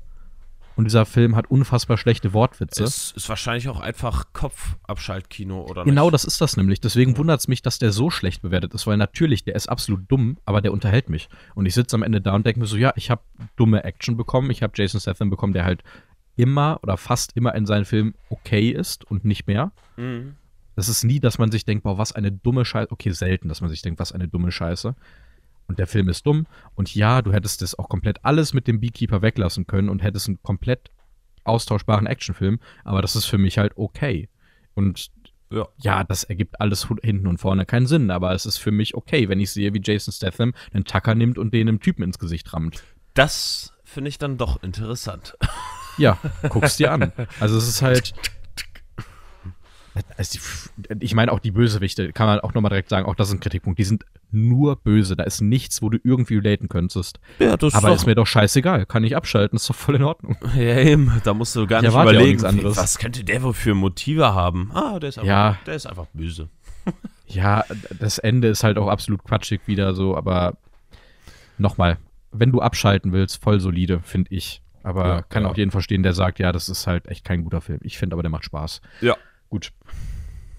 Und 0.76 0.86
dieser 0.86 1.06
Film 1.06 1.36
hat 1.36 1.52
unfassbar 1.52 1.98
schlechte 1.98 2.32
Wortwitze. 2.32 2.86
Es 2.86 3.12
ist 3.12 3.28
wahrscheinlich 3.28 3.68
auch 3.68 3.82
einfach 3.82 4.32
Kopfabschaltkino, 4.32 5.66
oder 5.66 5.84
Genau 5.84 6.06
nicht? 6.06 6.14
das 6.14 6.24
ist 6.24 6.40
das 6.40 6.56
nämlich. 6.56 6.80
Deswegen 6.80 7.18
wundert 7.18 7.42
es 7.42 7.50
mich, 7.50 7.62
dass 7.62 7.80
der 7.80 7.92
so 7.92 8.10
schlecht 8.10 8.42
bewertet 8.42 8.74
ist, 8.74 8.88
weil 8.88 8.96
natürlich, 8.96 9.44
der 9.44 9.56
ist 9.56 9.68
absolut 9.68 10.10
dumm, 10.10 10.38
aber 10.46 10.62
der 10.62 10.72
unterhält 10.72 11.10
mich. 11.10 11.28
Und 11.54 11.66
ich 11.66 11.74
sitze 11.74 11.98
am 11.98 12.04
Ende 12.04 12.22
da 12.22 12.34
und 12.34 12.46
denke 12.46 12.62
mir 12.62 12.66
so, 12.66 12.78
ja, 12.78 12.94
ich 12.96 13.12
habe 13.12 13.22
dumme 13.58 13.84
Action 13.84 14.16
bekommen, 14.16 14.52
ich 14.52 14.64
habe 14.64 14.72
Jason 14.74 15.02
Statham 15.02 15.30
bekommen, 15.30 15.52
der 15.52 15.66
halt 15.66 15.84
immer 16.38 16.80
oder 16.82 16.96
fast 16.96 17.36
immer 17.36 17.54
in 17.56 17.66
seinen 17.66 17.84
Filmen 17.84 18.14
okay 18.30 18.70
ist 18.70 19.04
und 19.04 19.26
nicht 19.26 19.48
mehr. 19.48 19.74
Mhm. 19.98 20.38
Das 20.78 20.88
ist 20.88 21.04
nie, 21.04 21.20
dass 21.20 21.38
man 21.40 21.52
sich 21.52 21.66
denkt, 21.66 21.84
boah, 21.84 21.98
was 21.98 22.14
eine 22.14 22.32
dumme 22.32 22.64
Scheiße. 22.64 22.90
Okay, 22.90 23.12
selten, 23.12 23.50
dass 23.50 23.60
man 23.60 23.70
sich 23.70 23.82
denkt, 23.82 24.00
was 24.00 24.14
eine 24.14 24.30
dumme 24.30 24.50
Scheiße. 24.50 24.96
Und 25.70 25.80
der 25.80 25.88
Film 25.88 26.10
ist 26.10 26.26
dumm. 26.26 26.48
Und 26.76 26.94
ja, 26.94 27.22
du 27.22 27.32
hättest 27.32 27.62
das 27.62 27.78
auch 27.78 27.88
komplett 27.88 28.26
alles 28.26 28.54
mit 28.54 28.68
dem 28.68 28.82
Beekeeper 28.82 29.22
weglassen 29.22 29.68
können 29.68 29.88
und 29.88 30.04
hättest 30.04 30.28
einen 30.28 30.42
komplett 30.44 30.90
austauschbaren 31.46 32.08
Actionfilm. 32.08 32.60
Aber 32.84 33.02
das 33.02 33.16
ist 33.16 33.26
für 33.26 33.38
mich 33.38 33.58
halt 33.60 33.74
okay. 33.78 34.28
Und 34.74 35.10
Ja. 35.52 35.68
ja, 35.78 36.04
das 36.04 36.24
ergibt 36.26 36.60
alles 36.60 36.88
hinten 37.02 37.26
und 37.28 37.38
vorne 37.40 37.66
keinen 37.66 37.88
Sinn. 37.88 38.12
Aber 38.12 38.34
es 38.34 38.46
ist 38.46 38.58
für 38.58 38.72
mich 38.72 38.96
okay, 38.96 39.30
wenn 39.30 39.40
ich 39.40 39.52
sehe, 39.52 39.74
wie 39.74 39.82
Jason 39.84 40.12
Statham 40.12 40.54
einen 40.74 40.84
Tacker 40.86 41.16
nimmt 41.16 41.38
und 41.38 41.54
den 41.54 41.68
einem 41.68 41.80
Typen 41.80 42.04
ins 42.04 42.20
Gesicht 42.20 42.52
rammt. 42.54 42.84
Das 43.14 43.74
finde 43.84 44.10
ich 44.10 44.18
dann 44.18 44.38
doch 44.38 44.62
interessant. 44.62 45.38
Ja, 45.98 46.18
guck's 46.50 46.78
dir 46.78 46.92
an. 46.92 47.12
Also 47.40 47.58
es 47.58 47.68
ist 47.68 47.82
halt. 47.82 48.14
Also 50.18 50.40
ich 51.00 51.14
meine 51.16 51.32
auch 51.32 51.40
die 51.40 51.52
Bösewichte, 51.52 52.12
kann 52.14 52.28
man 52.28 52.40
auch 52.40 52.54
nochmal 52.54 52.70
direkt 52.70 52.90
sagen, 52.90 53.06
auch 53.08 53.16
das 53.16 53.30
ist 53.30 53.36
ein 53.36 53.40
Kritikpunkt. 53.40 53.80
Die 53.80 53.84
sind 53.84 54.06
nur 54.32 54.76
böse. 54.78 55.16
Da 55.16 55.24
ist 55.24 55.42
nichts, 55.42 55.82
wo 55.82 55.90
du 55.90 55.98
irgendwie 56.04 56.38
relaten 56.38 56.70
könntest. 56.70 57.20
Ja, 57.40 57.58
das 57.58 57.74
Aber 57.76 57.94
ist 57.94 58.06
mir 58.06 58.16
doch 58.16 58.28
scheißegal. 58.28 58.86
Kann 58.86 59.04
ich 59.04 59.16
abschalten, 59.16 59.56
ist 59.56 59.70
doch 59.70 59.76
voll 59.76 59.96
in 59.96 60.04
Ordnung. 60.04 60.38
Ja, 60.56 60.78
eben. 60.80 61.12
Da 61.24 61.34
musst 61.34 61.56
du 61.56 61.66
gar 61.68 61.82
Ich 61.84 61.90
nicht 61.90 61.94
überlegen, 62.02 62.46
anderes. 62.46 62.78
was 62.78 62.98
könnte 62.98 63.24
der 63.24 63.42
wohl 63.44 63.54
für 63.54 63.74
Motive 63.76 64.34
haben. 64.34 64.72
Ah, 64.74 65.00
der 65.00 65.10
ist 65.10 65.18
einfach, 65.18 65.28
Ja. 65.28 65.58
der 65.66 65.76
ist 65.76 65.86
einfach 65.86 66.06
böse. 66.14 66.50
Ja, 67.32 67.64
das 68.00 68.18
Ende 68.18 68.48
ist 68.48 68.64
halt 68.64 68.80
auch 68.80 68.88
absolut 68.88 69.24
quatschig 69.24 69.62
wieder 69.68 69.94
so, 69.94 70.18
aber 70.18 70.58
nochmal, 71.60 71.98
wenn 72.32 72.52
du 72.52 72.60
abschalten 72.62 73.12
willst, 73.12 73.44
voll 73.44 73.60
solide, 73.60 74.00
finde 74.04 74.34
ich. 74.34 74.62
Aber 74.82 75.08
Ja, 75.08 75.22
kann 75.22 75.44
ja. 75.44 75.50
auch 75.50 75.58
jeden 75.58 75.70
verstehen, 75.72 76.04
der 76.04 76.14
sagt, 76.14 76.40
ja, 76.40 76.52
das 76.52 76.70
ist 76.70 76.88
halt 76.88 77.08
echt 77.08 77.24
kein 77.26 77.44
guter 77.44 77.62
Film. 77.62 77.80
Ich 77.84 77.98
finde 78.00 78.16
aber, 78.16 78.24
der 78.24 78.32
macht 78.32 78.46
Spaß. 78.46 78.82
Ja. 79.02 79.16
Gut. 79.50 79.72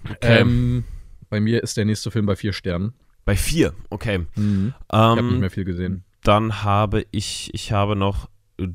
Okay. 0.05 0.41
Ähm, 0.41 0.85
bei 1.29 1.41
mir 1.41 1.63
ist 1.63 1.77
der 1.77 1.85
nächste 1.85 2.11
Film 2.11 2.27
bei 2.27 2.37
vier 2.37 2.53
Sternen. 2.53 2.95
Bei 3.25 3.37
vier, 3.37 3.75
okay. 3.91 4.27
Mhm. 4.35 4.75
Ich 4.79 4.93
habe 4.93 5.23
nicht 5.23 5.31
Ähm, 5.35 5.41
mehr 5.41 5.51
viel 5.51 5.65
gesehen. 5.65 6.05
dann 6.23 6.63
habe 6.63 7.05
ich, 7.11 7.51
ich 7.55 7.73
habe 7.73 7.97
noch 7.97 8.29
äh, 8.59 8.69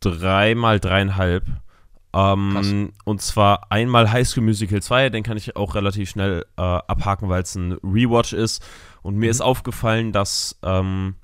drei 0.00 0.54
mal 0.54 0.80
dreieinhalb. 0.80 1.44
Ähm, 2.12 2.90
und 3.04 3.22
zwar 3.22 3.70
einmal 3.70 4.10
High 4.10 4.26
School 4.26 4.42
Musical 4.42 4.82
2, 4.82 5.10
den 5.10 5.22
kann 5.22 5.36
ich 5.36 5.54
auch 5.54 5.76
relativ 5.76 6.10
schnell 6.10 6.44
äh, 6.56 6.60
abhaken, 6.60 7.28
weil 7.28 7.42
es 7.42 7.54
ein 7.54 7.74
Rewatch 7.84 8.32
ist. 8.32 8.64
Und 9.02 9.14
mir 9.14 9.26
Mhm. 9.26 9.30
ist 9.30 9.40
aufgefallen, 9.40 10.10
dass 10.12 10.58
ähm, 10.64 11.14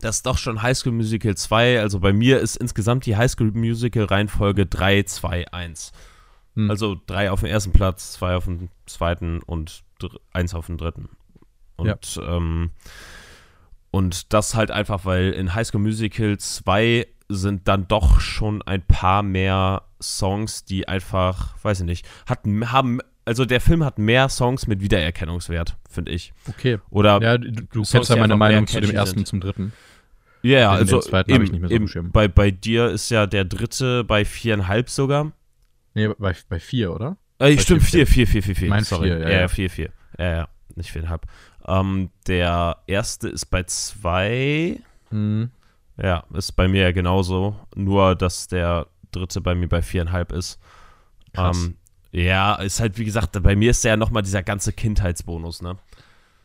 das 0.00 0.22
doch 0.22 0.38
schon 0.38 0.62
High 0.62 0.76
School 0.78 0.92
Musical 0.92 1.34
2, 1.36 1.80
also 1.80 1.98
bei 1.98 2.12
mir 2.12 2.38
ist 2.38 2.56
insgesamt 2.56 3.06
die 3.06 3.16
High 3.16 3.30
School 3.30 3.50
Musical 3.50 4.04
Reihenfolge 4.04 4.66
3, 4.66 5.02
2, 5.02 5.48
1. 5.52 5.92
Hm. 6.54 6.70
Also 6.70 7.00
drei 7.06 7.30
auf 7.30 7.40
dem 7.40 7.48
ersten 7.48 7.72
Platz, 7.72 8.12
zwei 8.12 8.36
auf 8.36 8.44
dem 8.44 8.68
zweiten 8.86 9.40
und 9.42 9.82
eins 10.32 10.54
auf 10.54 10.66
dem 10.66 10.78
dritten. 10.78 11.08
Und 11.76 12.20
ähm, 12.22 12.70
Und 13.92 14.32
das 14.32 14.54
halt 14.54 14.70
einfach, 14.70 15.04
weil 15.04 15.32
in 15.32 15.54
High 15.54 15.66
School 15.66 15.82
Musical 15.82 16.38
2 16.38 17.06
sind 17.28 17.68
dann 17.68 17.86
doch 17.88 18.20
schon 18.20 18.62
ein 18.62 18.82
paar 18.82 19.22
mehr 19.22 19.82
Songs, 20.00 20.64
die 20.64 20.88
einfach, 20.88 21.54
weiß 21.62 21.80
ich 21.80 21.86
nicht, 21.86 22.08
hatten, 22.26 22.72
haben, 22.72 23.00
also 23.26 23.44
der 23.44 23.60
Film 23.60 23.84
hat 23.84 23.98
mehr 23.98 24.30
Songs 24.30 24.66
mit 24.66 24.80
Wiedererkennungswert, 24.80 25.76
finde 25.90 26.12
ich. 26.12 26.32
Okay. 26.48 26.78
Oder 26.88 27.20
ja, 27.22 27.38
du, 27.38 27.50
du 27.50 27.82
kennst 27.82 28.08
ja 28.08 28.16
meine 28.16 28.36
Meinung 28.36 28.66
zu 28.66 28.80
dem 28.80 28.90
ersten 28.90 29.20
und 29.20 29.26
zum 29.26 29.40
dritten. 29.40 29.72
Ja, 30.40 30.58
yeah, 30.58 30.72
also 30.72 31.00
eben, 31.28 31.44
ich 31.44 31.52
nicht 31.52 31.60
mehr 31.60 31.68
so 31.68 31.98
eben, 31.98 32.10
bei, 32.10 32.26
bei 32.28 32.50
dir 32.50 32.88
ist 32.88 33.10
ja 33.10 33.26
der 33.26 33.44
dritte 33.44 34.04
bei 34.04 34.24
viereinhalb 34.24 34.90
sogar. 34.90 35.32
Nee, 35.94 36.08
bei, 36.18 36.34
bei 36.48 36.60
vier, 36.60 36.92
oder? 36.94 37.16
Äh, 37.38 37.58
stimmt, 37.58 37.82
vier, 37.82 38.06
vier, 38.06 38.26
vier, 38.26 38.42
vier, 38.42 38.56
vier. 38.56 38.68
Mein 38.68 38.84
Sorry. 38.84 39.08
Vier, 39.08 39.18
ja, 39.18 39.40
ja, 39.40 39.48
vier, 39.48 39.70
vier. 39.70 39.90
Ja, 40.18 40.36
ja, 40.36 40.48
nicht 40.74 40.90
viereinhalb. 40.90 41.26
Ähm, 41.66 42.10
der 42.26 42.78
erste 42.86 43.28
ist 43.28 43.46
bei 43.46 43.64
zwei. 43.64 44.78
Mhm. 45.10 45.50
Ja, 45.96 46.24
ist 46.32 46.52
bei 46.52 46.68
mir 46.68 46.82
ja 46.82 46.92
genauso. 46.92 47.56
Nur, 47.74 48.14
dass 48.14 48.48
der 48.48 48.86
dritte 49.10 49.40
bei 49.40 49.54
mir 49.54 49.68
bei 49.68 49.82
viereinhalb 49.82 50.32
ist. 50.32 50.58
Ähm, 51.36 51.76
ja, 52.12 52.54
ist 52.56 52.80
halt, 52.80 52.98
wie 52.98 53.04
gesagt, 53.04 53.40
bei 53.42 53.56
mir 53.56 53.70
ist 53.70 53.84
der 53.84 53.92
ja 53.92 53.96
nochmal 53.96 54.22
dieser 54.22 54.42
ganze 54.42 54.72
Kindheitsbonus, 54.72 55.62
ne? 55.62 55.78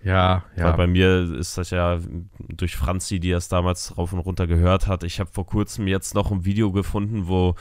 Ja, 0.03 0.43
ja. 0.55 0.65
Weil 0.65 0.73
bei 0.73 0.87
mir 0.87 1.33
ist 1.33 1.57
das 1.57 1.71
ja 1.71 1.99
durch 2.37 2.75
Franzi, 2.75 3.19
die 3.19 3.31
das 3.31 3.49
damals 3.49 3.97
rauf 3.97 4.13
und 4.13 4.19
runter 4.19 4.47
gehört 4.47 4.87
hat. 4.87 5.03
Ich 5.03 5.19
habe 5.19 5.29
vor 5.31 5.45
kurzem 5.45 5.87
jetzt 5.87 6.13
noch 6.13 6.31
ein 6.31 6.45
Video 6.45 6.71
gefunden, 6.71 7.27
wo 7.27 7.55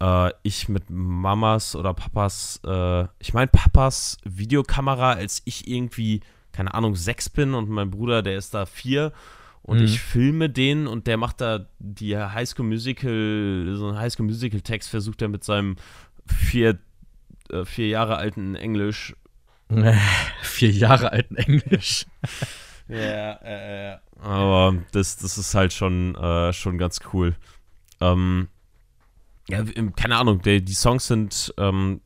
äh, 0.00 0.30
ich 0.42 0.68
mit 0.68 0.90
Mamas 0.90 1.74
oder 1.76 1.94
Papas, 1.94 2.60
äh, 2.64 3.04
ich 3.18 3.34
meine 3.34 3.48
Papas 3.48 4.18
Videokamera, 4.24 5.12
als 5.12 5.42
ich 5.44 5.68
irgendwie, 5.68 6.20
keine 6.52 6.74
Ahnung, 6.74 6.96
sechs 6.96 7.28
bin 7.28 7.54
und 7.54 7.68
mein 7.68 7.90
Bruder, 7.90 8.22
der 8.22 8.36
ist 8.36 8.54
da 8.54 8.66
vier 8.66 9.12
und 9.62 9.78
mhm. 9.78 9.84
ich 9.84 10.00
filme 10.00 10.48
den 10.48 10.86
und 10.86 11.06
der 11.06 11.16
macht 11.16 11.40
da 11.40 11.66
die 11.78 12.16
Highschool 12.16 12.66
Musical, 12.66 13.74
so 13.74 13.88
ein 13.88 13.98
Highschool 13.98 14.26
Musical 14.26 14.60
Text 14.60 14.88
versucht 14.88 15.20
er 15.22 15.28
mit 15.28 15.44
seinem 15.44 15.76
vier, 16.26 16.78
äh, 17.50 17.64
vier 17.64 17.88
Jahre 17.88 18.16
alten 18.16 18.54
Englisch. 18.54 19.14
vier 20.42 20.70
Jahre 20.70 21.12
alten 21.12 21.36
Englisch. 21.36 22.06
ja, 22.88 23.32
äh, 23.32 23.92
äh, 23.92 23.98
aber 24.20 24.76
das, 24.92 25.18
das 25.18 25.36
ist 25.36 25.54
halt 25.54 25.72
schon, 25.72 26.14
äh, 26.14 26.52
schon 26.52 26.78
ganz 26.78 27.00
cool. 27.12 27.36
Ähm, 28.00 28.48
ja, 29.50 29.64
keine 29.96 30.16
Ahnung, 30.16 30.42
die, 30.42 30.62
die 30.64 30.74
Songs 30.74 31.06
sind 31.06 31.54
ähm, 31.58 32.00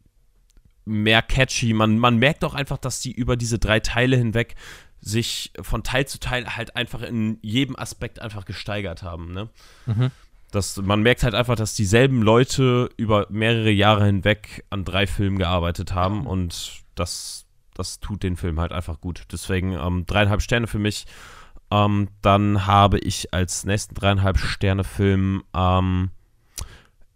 mehr 0.84 1.22
catchy. 1.22 1.72
Man, 1.72 1.98
man 1.98 2.18
merkt 2.18 2.44
auch 2.44 2.54
einfach, 2.54 2.78
dass 2.78 3.00
die 3.00 3.12
über 3.12 3.36
diese 3.36 3.58
drei 3.58 3.80
Teile 3.80 4.16
hinweg 4.16 4.54
sich 5.00 5.52
von 5.60 5.82
Teil 5.82 6.06
zu 6.06 6.20
Teil 6.20 6.56
halt 6.56 6.76
einfach 6.76 7.02
in 7.02 7.38
jedem 7.42 7.76
Aspekt 7.76 8.20
einfach 8.20 8.44
gesteigert 8.44 9.02
haben. 9.02 9.32
Ne? 9.32 9.48
Mhm. 9.86 10.10
Das, 10.52 10.76
man 10.76 11.02
merkt 11.02 11.24
halt 11.24 11.34
einfach, 11.34 11.56
dass 11.56 11.74
dieselben 11.74 12.22
Leute 12.22 12.90
über 12.96 13.26
mehrere 13.30 13.70
Jahre 13.70 14.06
hinweg 14.06 14.64
an 14.70 14.84
drei 14.84 15.06
Filmen 15.06 15.38
gearbeitet 15.38 15.94
haben 15.94 16.26
und 16.26 16.82
das, 16.94 17.46
das 17.74 18.00
tut 18.00 18.22
den 18.22 18.36
Film 18.36 18.60
halt 18.60 18.70
einfach 18.70 19.00
gut. 19.00 19.24
Deswegen 19.32 19.72
ähm, 19.72 20.04
dreieinhalb 20.06 20.42
Sterne 20.42 20.68
für 20.68 20.78
mich. 20.78 21.06
Ähm, 21.70 22.08
dann 22.20 22.66
habe 22.66 22.98
ich 22.98 23.32
als 23.32 23.64
nächsten 23.64 23.94
dreieinhalb 23.94 24.38
Sterne 24.38 24.84
Film 24.84 25.42
ähm, 25.54 26.10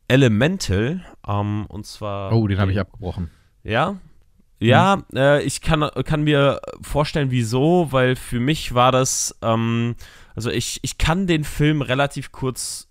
Elemental, 0.08 1.04
ähm, 1.26 1.66
und 1.68 1.86
zwar. 1.86 2.32
Oh, 2.32 2.46
den 2.46 2.58
habe 2.58 2.72
ich 2.72 2.78
abgebrochen. 2.78 3.30
Ja? 3.64 3.96
Ja, 4.58 4.94
hm. 4.94 5.16
äh, 5.16 5.42
ich 5.42 5.60
kann, 5.60 5.88
kann 6.04 6.22
mir 6.22 6.60
vorstellen, 6.80 7.30
wieso, 7.30 7.88
weil 7.90 8.16
für 8.16 8.40
mich 8.40 8.74
war 8.74 8.92
das, 8.92 9.36
ähm, 9.42 9.96
also 10.34 10.50
ich, 10.50 10.78
ich 10.82 10.98
kann 10.98 11.26
den 11.26 11.44
Film 11.44 11.82
relativ 11.82 12.32
kurz 12.32 12.88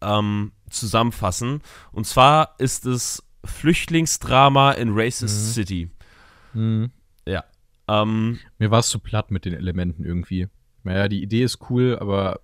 ähm, 0.00 0.52
zusammenfassen. 0.70 1.62
Und 1.92 2.06
zwar 2.06 2.54
ist 2.58 2.86
es 2.86 3.22
Flüchtlingsdrama 3.44 4.72
in 4.72 4.90
Racist 4.92 5.48
mhm. 5.48 5.52
City. 5.52 5.90
Mhm. 6.54 6.90
Ja. 7.26 7.44
Ähm, 7.86 8.38
mir 8.58 8.70
war 8.70 8.80
es 8.80 8.88
zu 8.88 8.98
platt 8.98 9.30
mit 9.30 9.44
den 9.44 9.54
Elementen 9.54 10.04
irgendwie. 10.04 10.48
Naja, 10.82 11.08
die 11.08 11.22
Idee 11.22 11.44
ist 11.44 11.70
cool, 11.70 11.96
aber 12.00 12.40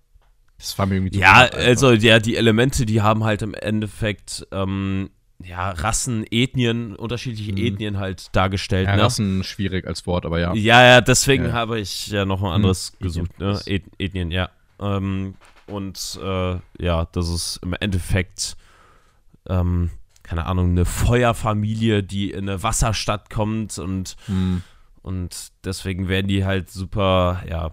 das 0.64 0.78
war 0.78 0.87
mir 0.87 0.94
irgendwie 0.94 1.18
Ja, 1.18 1.42
also 1.52 1.92
ja, 1.92 2.18
die 2.18 2.37
Elemente, 2.37 2.87
die 2.87 3.02
haben 3.02 3.23
halt 3.23 3.42
im 3.42 3.52
Endeffekt 3.52 4.47
ähm, 4.50 5.11
ja, 5.42 5.73
Rassen, 5.73 6.25
Ethnien, 6.30 6.97
unterschiedliche 6.97 7.52
mhm. 7.52 7.59
Ethnien 7.59 7.99
halt 7.99 8.35
dargestellt. 8.35 8.88
Ja, 8.88 8.97
ne? 8.97 9.02
Rassen 9.02 9.44
schwierig 9.44 9.87
als 9.87 10.06
Wort, 10.06 10.25
aber 10.25 10.40
ja. 10.40 10.54
Ja, 10.54 10.83
ja, 10.83 11.00
deswegen 11.02 11.47
ja. 11.47 11.52
habe 11.52 11.78
ich 11.78 12.06
ja 12.06 12.25
noch 12.25 12.42
ein 12.42 12.50
anderes 12.50 12.94
mhm. 12.99 13.04
gesucht, 13.04 13.38
ne? 13.38 13.61
Ethnien, 13.99 14.30
ja. 14.30 14.49
Ähm, 14.80 15.35
und 15.66 16.18
äh, 16.23 16.56
ja, 16.78 17.04
das 17.12 17.28
ist 17.28 17.61
im 17.62 17.75
Endeffekt, 17.78 18.56
ähm, 19.47 19.90
keine 20.23 20.47
Ahnung, 20.47 20.71
eine 20.71 20.87
Feuerfamilie, 20.87 22.02
die 22.02 22.30
in 22.30 22.49
eine 22.49 22.62
Wasserstadt 22.62 23.28
kommt 23.28 23.78
und, 23.78 24.16
mhm. 24.28 24.62
und 25.02 25.49
deswegen 25.62 26.09
werden 26.09 26.28
die 26.28 26.47
halt 26.47 26.71
super, 26.71 27.42
ja, 27.47 27.71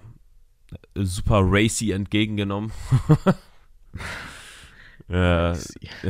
super 0.96 1.42
racy 1.44 1.92
entgegengenommen. 1.92 2.72
ja, 5.10 5.56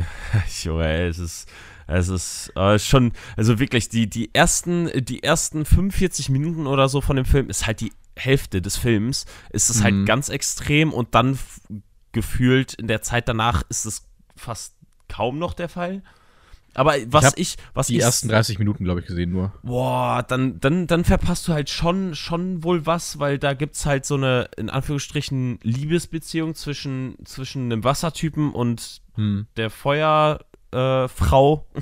Junge, 0.64 0.88
ey, 0.88 1.08
es 1.08 1.20
ist, 1.20 1.50
es 1.88 2.08
ist 2.08 2.52
äh, 2.56 2.80
schon, 2.80 3.14
also 3.36 3.60
wirklich, 3.60 3.90
die, 3.90 4.10
die, 4.10 4.34
ersten, 4.34 4.90
die 5.04 5.24
ersten 5.24 5.66
45 5.66 6.30
Minuten 6.30 6.68
oder 6.68 6.90
so 6.90 7.02
von 7.02 7.16
dem 7.16 7.26
Film 7.26 7.50
ist 7.50 7.68
halt 7.68 7.82
die 7.82 7.92
Hälfte 8.16 8.62
des 8.62 8.78
Films, 8.78 9.26
ist 9.52 9.70
es 9.70 9.84
halt 9.84 9.94
mhm. 9.94 9.98
halt 10.00 10.08
ganz 10.08 10.30
extrem 10.30 10.94
und 10.94 11.16
dann 11.16 11.38
gefühlt 12.12 12.74
in 12.76 12.88
der 12.88 13.02
Zeit 13.02 13.28
danach 13.28 13.64
ist 13.70 13.86
es 13.86 14.08
fast 14.36 14.76
kaum 15.08 15.40
noch 15.40 15.54
der 15.54 15.70
Fall. 15.70 16.04
Aber 16.74 16.96
was 17.08 17.34
ich, 17.36 17.56
ich 17.56 17.58
was 17.74 17.88
die 17.88 17.98
ich, 17.98 18.02
ersten 18.02 18.30
30 18.30 18.58
Minuten, 18.60 18.86
glaube 18.86 19.02
ich, 19.02 19.06
gesehen 19.06 19.32
nur. 19.32 19.54
Boah, 19.62 20.24
dann, 20.24 20.60
dann, 20.60 20.88
dann 20.88 21.04
verpasst 21.04 21.48
du 21.48 21.54
halt 21.54 21.70
schon, 21.70 22.16
schon 22.16 22.64
wohl 22.64 22.86
was, 22.86 23.20
weil 23.20 23.38
da 23.40 23.54
gibt 23.54 23.76
es 23.76 23.86
halt 23.86 24.06
so 24.06 24.16
eine, 24.16 24.50
in 24.58 24.70
Anführungsstrichen, 24.70 25.60
Liebesbeziehung 25.64 26.56
zwischen, 26.56 27.18
zwischen 27.26 27.66
einem 27.66 27.84
Wassertypen 27.84 28.52
und 28.52 29.02
hm. 29.16 29.48
der 29.58 29.70
Feuerfrau. 29.70 31.68
Äh, 31.76 31.82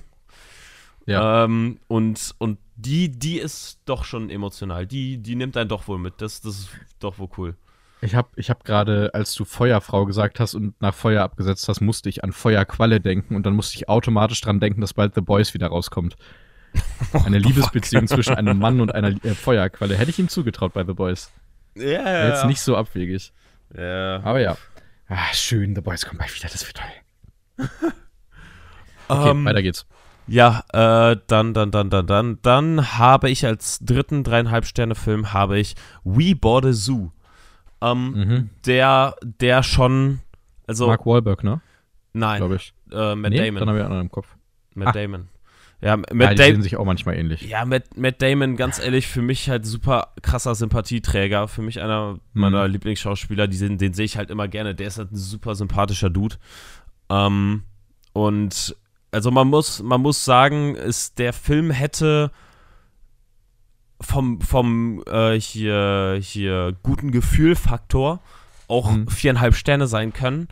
ja. 1.12 1.46
Ähm, 1.46 1.80
und, 1.88 2.36
und 2.40 2.58
die, 2.76 3.10
die 3.10 3.40
ist 3.40 3.82
doch 3.86 4.04
schon 4.06 4.30
emotional. 4.30 4.88
Die, 4.88 5.18
die 5.18 5.36
nimmt 5.36 5.58
einen 5.58 5.70
doch 5.70 5.88
wohl 5.88 6.00
mit. 6.00 6.22
Das, 6.22 6.42
das 6.42 6.60
ist 6.60 6.70
doch 7.00 7.20
wohl 7.20 7.30
cool. 7.38 7.56
Ich 8.02 8.16
habe 8.16 8.30
ich 8.36 8.50
hab 8.50 8.64
gerade, 8.64 9.14
als 9.14 9.34
du 9.34 9.44
Feuerfrau 9.44 10.06
gesagt 10.06 10.40
hast 10.40 10.56
und 10.56 10.80
nach 10.82 10.94
Feuer 10.94 11.22
abgesetzt 11.24 11.68
hast, 11.68 11.82
musste 11.82 12.08
ich 12.08 12.24
an 12.24 12.32
Feuerqualle 12.32 13.02
denken 13.02 13.36
und 13.36 13.46
dann 13.46 13.54
musste 13.54 13.76
ich 13.76 13.90
automatisch 13.90 14.40
dran 14.40 14.60
denken, 14.60 14.80
dass 14.80 14.94
bald 14.94 15.16
The 15.16 15.22
Boys 15.22 15.54
wieder 15.54 15.68
rauskommt. 15.68 16.16
Eine 17.26 17.40
Liebesbeziehung 17.40 18.08
zwischen 18.08 18.36
einem 18.36 18.58
Mann 18.58 18.80
und 18.80 18.96
einer 18.96 19.10
äh, 19.26 19.36
Feuerqualle. 19.36 19.98
Hätte 19.98 20.12
ich 20.12 20.20
ihm 20.20 20.30
zugetraut 20.30 20.74
bei 20.74 20.86
The 20.86 20.94
Boys. 20.94 21.32
Ja, 21.76 21.84
ja. 21.84 22.28
Jetzt 22.30 22.46
nicht 22.46 22.62
so 22.62 22.78
abwegig. 22.78 23.34
Ja. 23.76 24.22
Aber 24.24 24.40
ja. 24.40 24.56
Ah, 25.10 25.34
schön, 25.34 25.76
The 25.76 25.82
Boys 25.82 26.06
kommt 26.06 26.20
bald 26.20 26.34
wieder, 26.34 26.48
das 26.50 26.66
wird 26.66 26.78
toll. 26.78 27.68
okay, 29.10 29.32
um, 29.32 29.40
ähm, 29.40 29.46
weiter 29.46 29.62
geht's. 29.62 29.86
Ja, 30.28 30.64
äh, 30.72 31.18
dann, 31.28 31.54
dann, 31.54 31.72
dann, 31.72 31.90
dann, 31.90 32.06
dann, 32.06 32.40
dann 32.44 32.98
habe 32.98 33.30
ich 33.30 33.46
als 33.46 33.80
dritten 33.80 34.24
dreieinhalb 34.24 34.66
Sterne 34.66 34.96
Film 34.96 35.34
habe 35.34 35.60
ich 35.60 35.76
We 36.04 36.36
Bought 36.36 36.66
a 36.66 36.72
Zoo 36.72 37.10
ähm, 37.82 38.12
mhm. 38.12 38.50
der, 38.66 39.16
der 39.22 39.64
schon, 39.64 40.20
also. 40.68 40.88
Mark 40.88 41.06
Wahlberg, 41.06 41.44
ne? 41.44 41.62
Nein. 42.14 42.38
Glaube 42.38 42.56
ich. 42.56 42.74
Äh, 42.92 43.16
Matt 43.16 43.32
nee, 43.32 43.38
Damon. 43.38 43.60
Dann 43.60 43.70
habe 43.70 43.80
ich 43.80 43.86
einen 43.86 44.02
im 44.02 44.12
Kopf. 44.12 44.28
Matt 44.76 44.90
ah. 44.90 44.92
Damon. 44.92 45.30
Ja, 45.82 45.96
Matt 45.96 46.12
ja, 46.12 46.30
die 46.30 46.36
Damon. 46.36 46.54
sehen 46.54 46.62
sich 46.64 46.78
auch 46.78 46.86
manchmal 46.86 47.16
ähnlich. 47.16 47.42
Ja, 47.42 47.66
Matt, 47.66 47.96
Matt 47.96 48.22
Damon, 48.22 48.58
ganz 48.58 48.80
ehrlich, 48.80 49.08
für 49.08 49.22
mich 49.22 49.50
halt 49.50 49.66
super 49.66 50.14
krasser 50.22 50.56
Sympathieträger. 50.56 51.48
Für 51.48 51.62
mich 51.62 51.82
einer 51.82 52.14
mhm. 52.34 52.42
meiner 52.42 52.68
Lieblingsschauspieler, 52.68 53.48
die 53.48 53.58
sind, 53.58 53.80
den 53.80 53.94
sehe 53.94 54.06
ich 54.06 54.18
halt 54.18 54.30
immer 54.30 54.48
gerne. 54.48 54.76
Der 54.76 54.88
ist 54.88 54.98
halt 54.98 55.12
ein 55.12 55.18
super 55.18 55.56
sympathischer 55.56 56.10
Dude. 56.10 56.36
Ähm, 57.10 57.64
und 58.14 58.76
also 59.12 59.32
man 59.32 59.48
muss, 59.48 59.82
man 59.82 60.02
muss 60.02 60.26
sagen, 60.26 60.76
ist, 60.76 61.18
der 61.18 61.34
Film 61.34 61.72
hätte 61.72 62.32
vom, 64.02 64.42
vom 64.42 65.04
äh, 65.08 65.40
hier, 65.40 66.20
hier 66.22 66.76
guten 66.84 67.12
Gefühlfaktor 67.12 68.22
auch 68.68 68.92
mhm. 68.92 69.08
viereinhalb 69.08 69.56
Sterne 69.56 69.88
sein 69.88 70.14
können. 70.14 70.48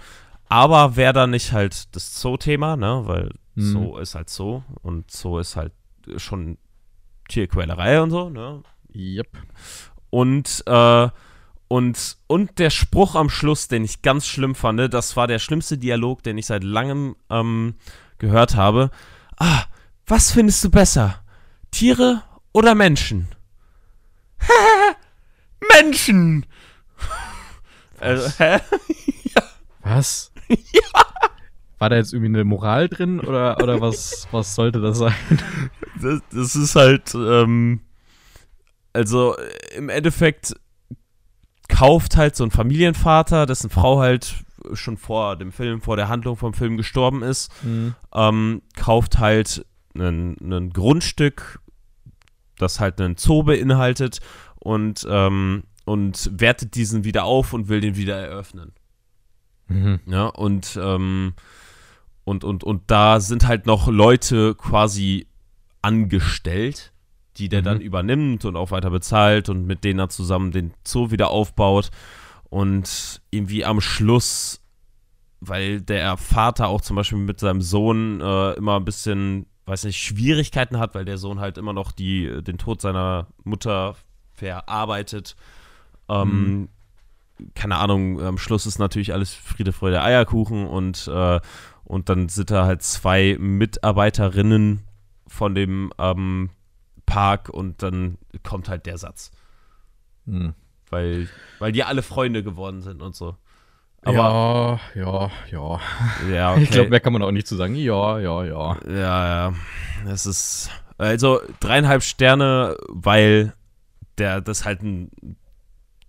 Aber 0.50 0.96
wäre 0.96 1.14
da 1.14 1.28
nicht 1.28 1.52
halt 1.52 1.96
das 1.96 2.20
Zoo-Thema, 2.22 2.78
ne? 2.78 3.04
Weil 3.06 3.32
mhm. 3.56 3.72
Zoo 3.72 3.98
ist 3.98 4.16
halt 4.16 4.30
Zoo 4.30 4.64
und 4.82 5.12
Zoo 5.12 5.40
ist 5.40 5.56
halt 5.56 5.74
schon 6.18 6.58
Tierquälerei 7.28 8.02
und 8.02 8.12
so, 8.12 8.30
ne? 8.30 8.64
Yep. 8.96 9.30
Und, 10.10 10.64
äh, 10.66 11.10
und, 11.68 12.18
und 12.28 12.60
der 12.60 12.70
Spruch 12.70 13.16
am 13.16 13.30
Schluss, 13.30 13.68
den 13.68 13.84
ich 13.84 14.02
ganz 14.02 14.26
schlimm 14.26 14.56
fand, 14.56 14.94
das 14.94 15.18
war 15.18 15.28
der 15.28 15.40
schlimmste 15.40 15.78
Dialog, 15.78 16.24
den 16.24 16.38
ich 16.38 16.46
seit 16.46 16.64
langem 16.64 17.18
ähm, 17.30 17.76
gehört 18.18 18.56
habe. 18.56 18.90
Ah, 19.38 19.64
was 20.06 20.32
findest 20.32 20.64
du 20.64 20.72
besser? 20.72 21.22
Tiere 21.72 22.24
oder 22.54 22.74
Menschen? 22.74 23.28
Menschen! 25.74 26.46
Also, 28.00 28.30
hä? 28.38 28.60
ja. 29.24 29.42
Was? 29.82 30.32
ja. 30.50 30.82
War 31.80 31.90
da 31.90 31.96
jetzt 31.96 32.14
irgendwie 32.14 32.30
eine 32.30 32.44
Moral 32.44 32.90
drin 32.90 33.20
oder, 33.20 33.58
oder 33.58 33.82
was, 33.82 34.28
was 34.30 34.54
sollte 34.54 34.80
das 34.82 35.00
sein? 35.00 35.16
Das, 36.00 36.22
das 36.32 36.56
ist 36.56 36.76
halt, 36.76 37.16
ähm, 37.16 37.82
also 38.94 39.36
im 39.76 39.90
Endeffekt 39.90 40.56
kauft 41.70 42.18
halt 42.18 42.36
so 42.36 42.44
ein 42.44 42.52
Familienvater, 42.52 43.48
dessen 43.48 43.72
Frau 43.72 44.00
halt 44.00 44.36
schon 44.74 44.98
vor 44.98 45.36
dem 45.36 45.52
Film, 45.52 45.82
vor 45.82 45.96
der 45.96 46.08
Handlung 46.08 46.36
vom 46.36 46.54
Film 46.54 46.78
gestorben 46.78 47.24
ist, 47.24 47.52
mhm. 47.64 47.96
ähm, 48.14 48.62
kauft 48.76 49.20
halt 49.20 49.66
ein 49.96 50.72
Grundstück, 50.74 51.60
das 52.58 52.80
halt 52.80 53.00
einen 53.00 53.18
Zoo 53.18 53.44
beinhaltet 53.44 54.20
und, 54.60 55.08
ähm, 55.10 55.64
und 55.86 56.30
wertet 56.34 56.76
diesen 56.76 57.04
wieder 57.04 57.24
auf 57.24 57.54
und 57.54 57.70
will 57.70 57.82
den 57.82 57.96
wieder 57.96 58.18
eröffnen. 58.18 58.74
Mhm. 59.68 60.00
Ja, 60.06 60.28
und, 60.28 60.80
ähm, 60.82 61.34
und, 62.24 62.44
und, 62.44 62.64
und 62.64 62.84
da 62.88 63.20
sind 63.20 63.48
halt 63.48 63.66
noch 63.66 63.88
Leute 63.88 64.56
quasi 64.56 65.28
angestellt, 65.82 66.92
die 67.38 67.50
der 67.50 67.62
mhm. 67.62 67.66
dann 67.66 67.82
übernimmt 67.82 68.46
und 68.46 68.56
auch 68.56 68.72
weiter 68.72 68.90
bezahlt 68.90 69.50
und 69.50 69.66
mit 69.66 69.84
denen 69.84 70.00
er 70.00 70.10
zusammen 70.10 70.52
den 70.52 70.74
Zoo 70.86 71.12
wieder 71.12 71.30
aufbaut. 71.30 71.90
Und 72.50 73.22
irgendwie 73.30 73.66
am 73.66 73.82
Schluss, 73.82 74.62
weil 75.40 75.82
der 75.82 76.18
Vater 76.18 76.68
auch 76.68 76.82
zum 76.82 76.96
Beispiel 76.96 77.20
mit 77.20 77.40
seinem 77.40 77.62
Sohn 77.62 78.22
äh, 78.22 78.54
immer 78.54 78.78
ein 78.78 78.86
bisschen, 78.86 79.48
weiß 79.68 79.84
nicht, 79.84 80.02
Schwierigkeiten 80.02 80.80
hat, 80.80 80.96
weil 80.96 81.06
der 81.06 81.18
Sohn 81.18 81.40
halt 81.40 81.58
immer 81.58 81.74
noch 81.74 81.92
die, 81.92 82.42
den 82.42 82.58
Tod 82.58 82.82
seiner 82.82 83.28
Mutter 83.44 83.96
verarbeitet. 84.34 85.36
Ähm, 86.08 86.30
mhm. 87.38 87.50
Keine 87.54 87.76
Ahnung, 87.78 88.20
am 88.22 88.38
Schluss 88.38 88.66
ist 88.66 88.80
natürlich 88.80 89.14
alles 89.14 89.34
Friede, 89.34 89.74
Freude, 89.74 90.02
Eierkuchen 90.02 90.66
und, 90.66 91.08
äh, 91.08 91.40
und 91.84 92.10
dann 92.10 92.30
sind 92.30 92.50
da 92.50 92.66
halt 92.66 92.82
zwei 92.82 93.36
Mitarbeiterinnen 93.40 94.82
von 95.28 95.54
dem 95.54 95.92
ähm, 96.00 96.50
Park 97.06 97.50
und 97.50 97.84
dann 97.84 98.18
kommt 98.44 98.70
halt 98.70 98.86
der 98.86 98.98
Satz. 98.98 99.32
Mhm. 100.26 100.54
Weil, 100.90 101.28
weil 101.60 101.74
die 101.74 101.84
alle 101.84 102.02
Freunde 102.02 102.44
geworden 102.44 102.82
sind 102.82 103.02
und 103.02 103.16
so. 103.16 103.36
Aber, 104.04 104.80
ja, 104.96 105.02
ja, 105.02 105.32
ja. 105.52 105.80
ja 106.32 106.52
okay. 106.54 106.64
Ich 106.64 106.70
glaube, 106.72 106.90
mehr 106.90 107.00
kann 107.00 107.14
man 107.14 107.22
auch 107.24 107.32
nicht 107.32 107.48
zu 107.48 107.56
sagen. 107.56 107.76
Ja, 107.76 108.20
ja, 108.20 108.44
ja. 108.44 108.78
Ja, 108.88 109.50
ja. 109.50 109.54
Es 110.08 110.26
ist. 110.26 110.70
Also 110.98 111.40
dreieinhalb 111.60 112.02
Sterne, 112.02 112.76
weil 112.88 113.54
der, 114.18 114.42
das 114.42 114.60
ist 114.62 114.66
halt 114.66 114.82
ein 114.82 115.12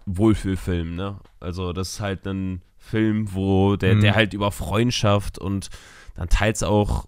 Wohlfühlfilm, 0.07 0.97
ne? 0.97 1.21
Also, 1.41 1.73
das 1.73 1.91
ist 1.91 2.01
halt 2.01 2.27
ein 2.27 2.63
Film, 2.79 3.35
wo 3.35 3.77
der, 3.77 3.97
mhm. 3.97 4.01
der 4.01 4.15
halt 4.15 4.33
über 4.33 4.51
Freundschaft 4.51 5.39
und 5.39 5.69
dann 6.15 6.29
teils 6.29 6.63
auch, 6.63 7.07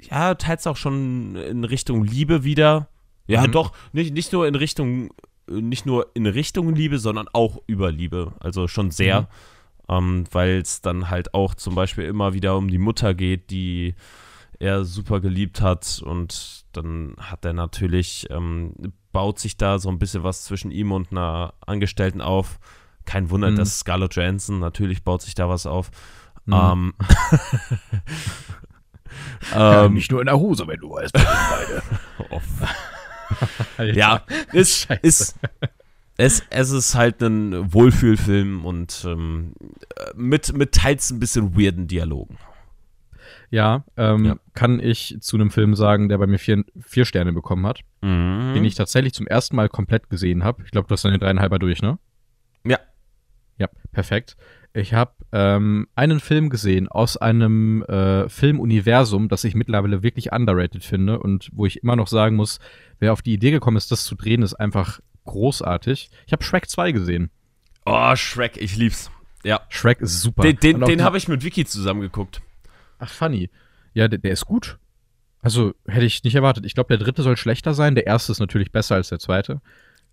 ja, 0.00 0.34
teils 0.34 0.66
auch 0.66 0.76
schon 0.76 1.36
in 1.36 1.64
Richtung 1.64 2.04
Liebe 2.04 2.42
wieder. 2.42 2.88
Ja, 3.26 3.46
mhm. 3.46 3.52
doch, 3.52 3.72
nicht, 3.92 4.12
nicht 4.12 4.32
nur 4.32 4.48
in 4.48 4.56
Richtung, 4.56 5.10
nicht 5.48 5.86
nur 5.86 6.10
in 6.14 6.26
Richtung 6.26 6.74
Liebe, 6.74 6.98
sondern 6.98 7.28
auch 7.32 7.58
über 7.66 7.92
Liebe. 7.92 8.32
Also 8.40 8.66
schon 8.66 8.90
sehr. 8.90 9.22
Mhm. 9.22 9.26
Ähm, 9.90 10.24
Weil 10.30 10.58
es 10.58 10.80
dann 10.80 11.10
halt 11.10 11.34
auch 11.34 11.54
zum 11.54 11.74
Beispiel 11.74 12.04
immer 12.04 12.32
wieder 12.32 12.56
um 12.56 12.68
die 12.68 12.78
Mutter 12.78 13.12
geht, 13.12 13.50
die 13.50 13.94
er 14.60 14.84
super 14.84 15.20
geliebt 15.20 15.62
hat 15.62 16.00
und 16.04 16.64
dann 16.72 17.16
hat 17.18 17.44
er 17.44 17.54
natürlich, 17.54 18.28
ähm, 18.30 18.74
baut 19.10 19.38
sich 19.38 19.56
da 19.56 19.78
so 19.78 19.88
ein 19.88 19.98
bisschen 19.98 20.22
was 20.22 20.44
zwischen 20.44 20.70
ihm 20.70 20.92
und 20.92 21.10
einer 21.10 21.54
Angestellten 21.66 22.20
auf. 22.20 22.60
Kein 23.06 23.30
Wunder, 23.30 23.50
mhm. 23.50 23.56
dass 23.56 23.80
Scarlett 23.80 24.14
Johansson, 24.14 24.60
natürlich 24.60 25.02
baut 25.02 25.22
sich 25.22 25.34
da 25.34 25.48
was 25.48 25.66
auf. 25.66 25.90
Mhm. 26.44 26.54
Ähm, 26.54 26.94
ja, 29.52 29.86
ähm, 29.86 29.94
nicht 29.94 30.10
nur 30.10 30.20
in 30.20 30.26
der 30.26 30.38
Hose, 30.38 30.68
wenn 30.68 30.78
du 30.78 30.90
weißt, 30.90 31.14
beide. 31.14 31.82
ja, 33.94 34.22
ist, 34.52 34.90
ist, 35.02 35.36
es, 36.16 36.42
es 36.50 36.70
ist 36.70 36.94
halt 36.94 37.22
ein 37.22 37.72
Wohlfühlfilm 37.72 38.66
und 38.66 39.06
ähm, 39.08 39.54
mit, 40.14 40.52
mit 40.56 40.72
teils 40.72 41.10
ein 41.10 41.20
bisschen 41.20 41.56
weirden 41.56 41.86
Dialogen. 41.86 42.38
Ja, 43.50 43.84
ähm, 43.96 44.24
ja, 44.24 44.36
kann 44.54 44.78
ich 44.80 45.16
zu 45.20 45.36
einem 45.36 45.50
Film 45.50 45.74
sagen, 45.74 46.08
der 46.08 46.18
bei 46.18 46.26
mir 46.26 46.38
vier, 46.38 46.64
vier 46.80 47.04
Sterne 47.04 47.32
bekommen 47.32 47.66
hat, 47.66 47.80
mhm. 48.00 48.52
den 48.54 48.64
ich 48.64 48.76
tatsächlich 48.76 49.12
zum 49.12 49.26
ersten 49.26 49.56
Mal 49.56 49.68
komplett 49.68 50.08
gesehen 50.08 50.44
habe. 50.44 50.62
Ich 50.64 50.70
glaube, 50.70 50.86
du 50.88 50.92
hast 50.92 51.04
deine 51.04 51.18
dreieinhalber 51.18 51.58
durch, 51.58 51.82
ne? 51.82 51.98
Ja. 52.64 52.78
Ja, 53.58 53.68
perfekt. 53.92 54.36
Ich 54.72 54.94
habe 54.94 55.12
ähm, 55.32 55.88
einen 55.96 56.20
Film 56.20 56.48
gesehen 56.48 56.86
aus 56.86 57.16
einem 57.16 57.82
äh, 57.82 58.28
Filmuniversum, 58.28 59.28
das 59.28 59.42
ich 59.42 59.56
mittlerweile 59.56 60.04
wirklich 60.04 60.30
underrated 60.32 60.84
finde 60.84 61.18
und 61.18 61.50
wo 61.52 61.66
ich 61.66 61.82
immer 61.82 61.96
noch 61.96 62.06
sagen 62.06 62.36
muss, 62.36 62.60
wer 63.00 63.12
auf 63.12 63.22
die 63.22 63.32
Idee 63.32 63.50
gekommen 63.50 63.76
ist, 63.76 63.90
das 63.90 64.04
zu 64.04 64.14
drehen, 64.14 64.42
ist 64.42 64.54
einfach 64.54 65.00
großartig. 65.24 66.10
Ich 66.26 66.32
habe 66.32 66.44
Shrek 66.44 66.70
2 66.70 66.92
gesehen. 66.92 67.30
Oh, 67.84 68.14
Shrek, 68.14 68.58
ich 68.58 68.76
lieb's. 68.76 69.10
Ja. 69.44 69.60
Shrek 69.68 70.00
ist 70.00 70.20
super. 70.20 70.42
Den, 70.42 70.56
den, 70.56 70.80
den 70.80 71.02
habe 71.02 71.16
ich 71.16 71.28
mit 71.28 71.42
Vicky 71.42 71.64
zusammengeguckt. 71.64 72.42
Ach, 72.98 73.10
funny. 73.10 73.50
Ja, 73.94 74.08
der, 74.08 74.18
der 74.18 74.32
ist 74.32 74.46
gut. 74.46 74.78
Also 75.42 75.74
hätte 75.86 76.04
ich 76.04 76.22
nicht 76.22 76.34
erwartet. 76.34 76.66
Ich 76.66 76.74
glaube, 76.74 76.96
der 76.96 77.04
dritte 77.04 77.22
soll 77.22 77.36
schlechter 77.36 77.74
sein. 77.74 77.94
Der 77.94 78.06
erste 78.06 78.32
ist 78.32 78.40
natürlich 78.40 78.72
besser 78.72 78.96
als 78.96 79.08
der 79.08 79.18
zweite. 79.18 79.60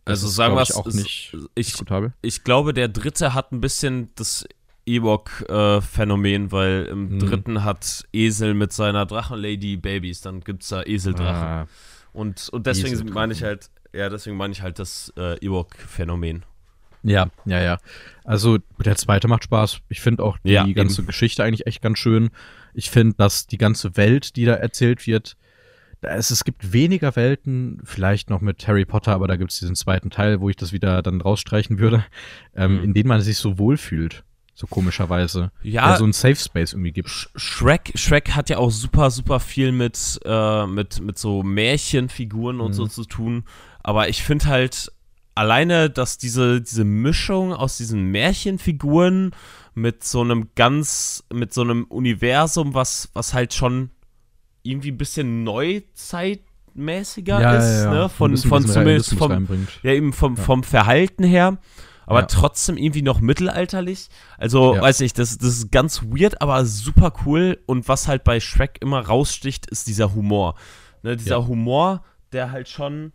Das 0.06 0.20
also 0.20 0.28
ist, 0.28 0.36
sagen 0.36 0.56
wir 0.56 0.62
es 0.62 0.72
auch 0.74 0.86
nicht 0.86 1.36
ich, 1.56 1.66
diskutabel. 1.66 2.14
Ich 2.22 2.46
glaube, 2.46 2.74
der 2.74 2.88
dritte 2.88 3.34
hat 3.34 3.52
ein 3.52 3.60
bisschen 3.60 4.10
das 4.16 4.48
Ewok-Phänomen, 4.86 6.54
weil 6.54 6.88
im 6.90 7.10
hm. 7.10 7.20
dritten 7.20 7.64
hat 7.66 8.06
Esel 8.14 8.54
mit 8.54 8.72
seiner 8.72 9.06
Drachenlady 9.06 9.76
Babys, 9.76 10.22
dann 10.22 10.40
gibt 10.40 10.64
es 10.64 10.70
da 10.70 10.82
Eseldrachen. 10.84 11.48
Ah, 11.48 11.68
und, 12.14 12.48
und 12.50 12.66
deswegen 12.66 13.12
meine 13.12 13.34
ich 13.34 13.44
halt, 13.44 13.70
ja, 13.94 14.08
deswegen 14.08 14.38
meine 14.38 14.54
ich 14.54 14.62
halt 14.62 14.80
das 14.80 15.12
äh, 15.18 15.36
Ewok-Phänomen. 15.46 16.46
Ja, 17.08 17.30
ja, 17.46 17.62
ja. 17.62 17.78
Also 18.24 18.58
der 18.84 18.96
zweite 18.98 19.28
macht 19.28 19.46
Spaß. 19.46 19.80
Ich 19.90 20.02
finde 20.02 20.24
auch 20.24 20.38
die 20.40 20.52
ja, 20.52 20.66
ganze 20.74 21.02
eben. 21.02 21.08
Geschichte 21.08 21.44
eigentlich 21.44 21.66
echt 21.66 21.82
ganz 21.82 21.98
schön. 21.98 22.30
Ich 22.74 22.90
finde, 22.90 23.16
dass 23.18 23.48
die 23.48 23.58
ganze 23.58 23.96
Welt, 23.96 24.36
die 24.36 24.46
da 24.46 24.54
erzählt 24.54 25.08
wird, 25.08 25.38
da 26.02 26.10
ist, 26.10 26.30
es 26.30 26.44
gibt 26.44 26.74
weniger 26.74 27.16
Welten, 27.16 27.80
vielleicht 27.84 28.30
noch 28.30 28.42
mit 28.42 28.68
Harry 28.68 28.86
Potter, 28.86 29.14
aber 29.14 29.28
da 29.28 29.36
gibt 29.36 29.52
es 29.52 29.60
diesen 29.60 29.76
zweiten 29.76 30.10
Teil, 30.10 30.42
wo 30.42 30.50
ich 30.50 30.56
das 30.56 30.72
wieder 30.72 31.02
dann 31.02 31.22
rausstreichen 31.22 31.80
würde, 31.80 32.06
ähm, 32.56 32.78
mhm. 32.78 32.84
in 32.84 32.94
dem 32.94 33.08
man 33.08 33.22
sich 33.22 33.38
so 33.38 33.58
wohlfühlt. 33.58 34.24
So 34.54 34.66
komischerweise. 34.66 35.52
Ja. 35.62 35.96
So 35.98 36.04
ein 36.04 36.14
Safe 36.14 36.36
Space 36.36 36.74
irgendwie 36.74 36.92
gibt. 36.92 37.10
Shrek, 37.36 37.92
Shrek 37.94 38.32
hat 38.32 38.50
ja 38.50 38.58
auch 38.58 38.72
super, 38.72 39.12
super 39.12 39.40
viel 39.40 39.72
mit, 39.72 40.20
äh, 40.26 40.66
mit, 40.66 41.00
mit 41.00 41.20
so 41.20 41.44
Märchenfiguren 41.44 42.60
und 42.60 42.70
mhm. 42.70 42.74
so 42.74 42.88
zu 42.88 43.06
tun. 43.06 43.44
Aber 43.84 44.10
ich 44.10 44.24
finde 44.24 44.48
halt 44.48 44.92
alleine, 45.38 45.90
dass 45.90 46.18
diese, 46.18 46.62
diese 46.62 46.84
Mischung 46.84 47.54
aus 47.54 47.78
diesen 47.78 48.12
Märchenfiguren 48.12 49.32
mit 49.74 50.04
so 50.04 50.22
einem 50.22 50.50
ganz, 50.56 51.24
mit 51.32 51.54
so 51.54 51.62
einem 51.62 51.86
Universum, 51.86 52.74
was, 52.74 53.10
was 53.14 53.34
halt 53.34 53.54
schon 53.54 53.92
irgendwie 54.64 54.92
ein 54.92 54.98
bisschen 54.98 55.44
neuzeitmäßiger 55.44 57.40
ja, 57.42 57.56
ist, 57.56 57.84
ja, 57.84 57.84
ja. 57.84 57.94
ne? 57.94 58.10
Von, 58.10 58.36
von 58.38 58.68
zumindest 58.68 59.14
vom, 59.14 59.48
ja, 59.84 59.92
eben 59.92 60.14
vom, 60.14 60.36
vom 60.36 60.64
Verhalten 60.64 61.24
her. 61.24 61.58
Aber 62.10 62.26
trotzdem 62.28 62.78
irgendwie 62.78 63.02
noch 63.02 63.20
mittelalterlich. 63.20 64.08
Also, 64.38 64.80
weiß 64.80 65.02
ich, 65.02 65.12
das, 65.12 65.38
das 65.38 65.50
ist 65.50 65.72
ganz 65.74 66.04
weird, 66.04 66.42
aber 66.42 66.66
super 66.66 67.12
cool. 67.26 67.60
Und 67.66 67.90
was 67.90 68.08
halt 68.08 68.24
bei 68.24 68.40
Shrek 68.40 68.78
immer 68.80 69.02
raussticht, 69.02 69.66
ist 69.66 69.88
dieser 69.88 70.16
Humor. 70.16 70.56
Ne? 71.04 71.18
Dieser 71.18 71.46
Humor, 71.48 72.06
der 72.32 72.52
halt 72.52 72.70
schon 72.70 73.12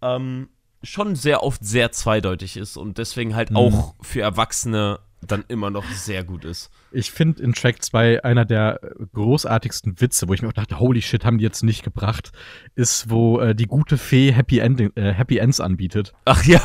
ähm, 0.00 0.48
schon 0.82 1.16
sehr 1.16 1.42
oft 1.42 1.64
sehr 1.64 1.92
zweideutig 1.92 2.56
ist 2.56 2.76
und 2.76 2.98
deswegen 2.98 3.34
halt 3.34 3.50
mhm. 3.50 3.56
auch 3.56 3.94
für 4.00 4.20
Erwachsene 4.20 5.00
dann 5.20 5.44
immer 5.48 5.70
noch 5.70 5.84
sehr 5.90 6.22
gut 6.22 6.44
ist. 6.44 6.70
Ich 6.92 7.10
finde 7.10 7.42
in 7.42 7.52
Track 7.52 7.82
2 7.82 8.24
einer 8.24 8.44
der 8.44 8.80
großartigsten 9.12 10.00
Witze, 10.00 10.28
wo 10.28 10.34
ich 10.34 10.42
mir 10.42 10.48
auch 10.48 10.52
dachte, 10.52 10.78
holy 10.78 11.02
shit, 11.02 11.24
haben 11.24 11.38
die 11.38 11.44
jetzt 11.44 11.64
nicht 11.64 11.82
gebracht, 11.82 12.30
ist, 12.76 13.10
wo 13.10 13.40
äh, 13.40 13.54
die 13.54 13.66
gute 13.66 13.98
Fee 13.98 14.32
Happy, 14.32 14.60
End, 14.60 14.96
äh, 14.96 15.12
Happy 15.12 15.38
Ends 15.38 15.60
anbietet. 15.60 16.14
Ach 16.24 16.44
ja. 16.44 16.60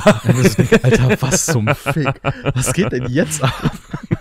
Denke, 0.58 0.84
Alter, 0.84 1.22
was 1.22 1.48
zum 1.48 1.68
Fick? 1.68 2.22
Was 2.54 2.74
geht 2.74 2.92
denn 2.92 3.08
jetzt 3.08 3.44
ab? 3.44 3.72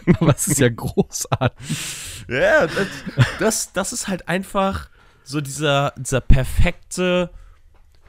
Was 0.21 0.49
ist 0.49 0.59
ja 0.59 0.69
großartig. 0.69 2.27
Ja, 2.29 2.67
das, 2.67 2.87
das, 3.39 3.73
das 3.73 3.93
ist 3.93 4.09
halt 4.09 4.29
einfach 4.29 4.89
so 5.23 5.41
dieser, 5.41 5.95
dieser 5.97 6.21
perfekte 6.21 7.31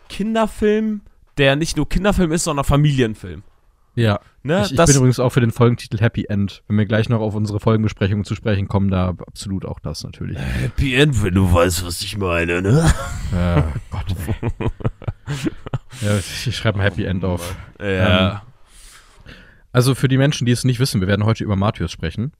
Kinderfilm, 0.09 1.01
der 1.37 1.55
nicht 1.55 1.77
nur 1.77 1.87
Kinderfilm 1.87 2.31
ist, 2.31 2.43
sondern 2.43 2.65
Familienfilm. 2.65 3.43
Ja. 3.95 4.19
Ne, 4.41 4.63
ich, 4.65 4.71
ich 4.71 4.85
bin 4.85 4.95
übrigens 4.95 5.19
auch 5.19 5.29
für 5.29 5.39
den 5.39 5.51
Folgentitel 5.51 5.99
Happy 5.99 6.25
End. 6.27 6.63
Wenn 6.67 6.77
wir 6.77 6.85
gleich 6.85 7.09
noch 7.09 7.21
auf 7.21 7.35
unsere 7.35 7.59
Folgenbesprechung 7.59 8.23
zu 8.25 8.35
sprechen 8.35 8.67
kommen, 8.67 8.89
da 8.89 9.09
absolut 9.09 9.65
auch 9.65 9.79
das 9.79 10.03
natürlich. 10.03 10.37
Happy 10.37 10.95
End, 10.95 11.23
wenn 11.23 11.35
du 11.35 11.51
weißt, 11.53 11.85
was 11.85 12.01
ich 12.01 12.17
meine, 12.17 12.61
ne? 12.61 12.91
Ja, 13.31 13.71
Gott. 13.91 14.15
ja, 16.01 16.17
ich 16.17 16.55
schreibe 16.55 16.79
ein 16.79 16.81
Happy 16.81 17.05
End 17.05 17.23
auf. 17.23 17.55
Ja. 17.79 18.31
Ähm, 18.31 18.39
Also 19.71 19.95
für 19.95 20.07
die 20.07 20.17
Menschen, 20.17 20.45
die 20.45 20.51
es 20.51 20.63
nicht 20.63 20.79
wissen, 20.79 20.99
wir 20.99 21.07
werden 21.07 21.25
heute 21.25 21.43
über 21.43 21.55
Matthäus 21.55 21.91
sprechen. 21.91 22.33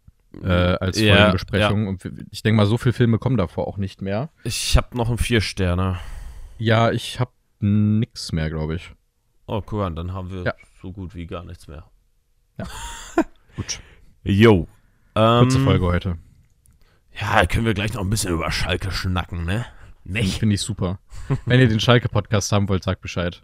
Äh, 0.43 0.47
als 0.47 0.99
Ja, 0.99 1.15
Folgenbesprechung. 1.15 1.88
Und 1.88 2.03
ich 2.32 2.41
denke 2.41 2.58
mal, 2.58 2.65
so 2.65 2.77
viele 2.79 2.93
Filme 2.93 3.19
kommen 3.19 3.38
davor 3.38 3.67
auch 3.67 3.77
nicht 3.77 4.01
mehr. 4.01 4.29
Ich 4.43 4.75
habe 4.75 4.97
noch 4.97 5.08
einen 5.10 5.19
Vier-Sterne. 5.19 5.99
Ja, 6.58 6.91
ich 6.91 7.19
habe 7.19 7.32
nix 7.63 8.32
mehr, 8.32 8.49
glaube 8.49 8.76
ich. 8.76 8.91
Oh, 9.47 9.62
guck 9.62 9.80
mal, 9.80 9.89
dann 9.95 10.13
haben 10.13 10.30
wir 10.32 10.43
Ja. 10.43 10.54
so 10.82 10.91
gut 10.91 11.15
wie 11.15 11.26
gar 11.26 11.43
nichts 11.43 11.67
mehr. 11.67 11.86
Gut. 13.56 13.80
Jo. 14.23 14.67
Ähm, 15.15 15.39
Kurze 15.43 15.60
Folge 15.60 15.86
heute. 15.86 16.17
Ja, 17.19 17.45
können 17.45 17.65
wir 17.65 17.73
gleich 17.73 17.93
noch 17.93 18.02
ein 18.02 18.10
bisschen 18.10 18.34
über 18.34 18.52
Schalke 18.52 18.91
schnacken, 18.91 19.45
ne? 19.45 19.65
Nicht? 20.04 20.39
Finde 20.39 20.56
ich 20.56 20.62
super. 20.62 20.99
Wenn 21.45 21.60
ihr 21.60 21.67
den 21.67 21.80
Schalke-Podcast 21.80 22.52
haben 22.52 22.67
wollt, 22.69 22.84
sagt 22.84 23.02
Bescheid. 23.02 23.43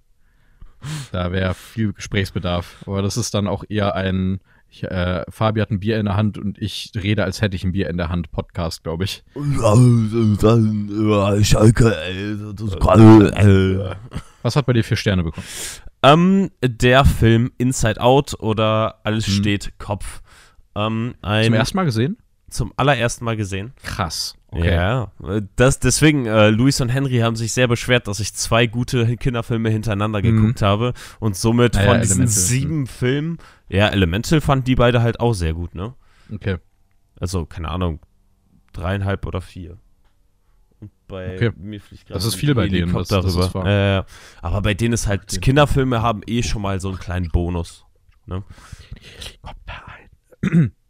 Da 1.12 1.32
wäre 1.32 1.54
viel 1.54 1.94
Gesprächsbedarf. 1.94 2.84
Aber 2.88 3.02
das 3.02 3.18
ist 3.18 3.34
dann 3.34 3.48
auch 3.48 3.64
eher 3.68 3.96
ein 3.96 4.40
ich, 4.70 4.84
äh, 4.84 5.24
Fabi 5.30 5.62
hat 5.62 5.72
ein 5.72 5.80
Bier 5.80 6.00
in 6.00 6.06
der 6.06 6.16
Hand 6.16 6.38
und 6.38 6.58
ich 6.60 6.92
rede, 6.96 7.24
als 7.24 7.42
hätte 7.42 7.56
ich 7.56 7.64
ein 7.64 7.72
Bier 7.72 7.90
in 7.90 7.98
der 7.98 8.10
Hand. 8.10 8.32
Podcast, 8.32 8.84
glaube 8.84 9.04
ich. 9.06 9.24
Schalke, 11.44 11.96
ey, 12.02 12.36
ey. 13.34 13.80
Was 14.42 14.56
hat 14.56 14.66
bei 14.66 14.74
dir 14.74 14.84
vier 14.84 14.98
Sterne 14.98 15.24
bekommen? 15.24 15.46
Ähm, 16.04 16.50
der 16.64 17.04
Film 17.04 17.52
Inside 17.58 18.00
Out 18.00 18.40
oder 18.40 19.00
Alles 19.04 19.28
Hm. 19.28 19.34
steht 19.34 19.74
Kopf. 19.80 20.22
Ähm, 20.76 21.16
ein, 21.22 21.46
Zum 21.46 21.54
ersten 21.56 21.76
Mal 21.78 21.86
gesehen? 21.86 22.18
Zum 22.50 22.74
allerersten 22.78 23.26
Mal 23.26 23.38
gesehen. 23.38 23.74
Krass. 23.84 24.36
Okay. 24.52 24.74
Ja, 24.76 25.12
das, 25.56 25.80
deswegen, 25.80 26.26
äh, 26.26 26.50
Luis 26.50 26.82
und 26.82 26.90
Henry 26.90 27.20
haben 27.20 27.36
sich 27.36 27.52
sehr 27.54 27.68
beschwert, 27.68 28.08
dass 28.08 28.20
ich 28.20 28.34
zwei 28.34 28.66
gute 28.66 29.16
Kinderfilme 29.18 29.70
hintereinander 29.70 30.20
Mhm. 30.20 30.24
geguckt 30.24 30.62
habe. 30.64 30.94
Und 31.20 31.36
somit 31.36 31.78
Ah 31.78 31.84
ja, 31.84 31.92
von 31.92 32.02
diesen 32.02 32.14
Elemental. 32.22 32.42
sieben 32.44 32.88
Filmen, 32.88 33.38
ja, 33.70 33.88
Elemental 33.90 34.42
fanden 34.42 34.66
die 34.66 34.76
beide 34.76 35.02
halt 35.04 35.20
auch 35.20 35.34
sehr 35.34 35.54
gut, 35.54 35.76
ne? 35.76 35.94
Okay. 36.34 36.58
Also, 37.20 37.46
keine 37.46 37.70
Ahnung, 37.70 38.00
dreieinhalb 38.74 39.26
oder 39.28 39.42
vier. 39.42 39.78
Und 40.80 40.90
bei 41.08 41.36
Okay. 41.36 41.52
mir 41.58 41.80
fliegt 41.82 42.08
gerade 42.08 42.18
Das 42.18 42.26
ist 42.26 42.36
viel 42.36 42.56
bei 42.56 42.68
denen, 42.68 42.92
das- 42.94 43.10
Helikopter 43.12 43.52
das. 43.52 43.66
Äh, 43.68 44.04
aber 44.42 44.62
bei 44.62 44.74
denen 44.74 44.94
ist 44.94 45.06
halt. 45.08 45.42
Kinderfilme 45.42 46.02
haben 46.02 46.22
eh 46.26 46.42
schon 46.42 46.62
mal 46.64 46.80
so 46.80 46.90
einen 46.90 46.98
kleinen 46.98 47.28
Bonus. 47.30 47.86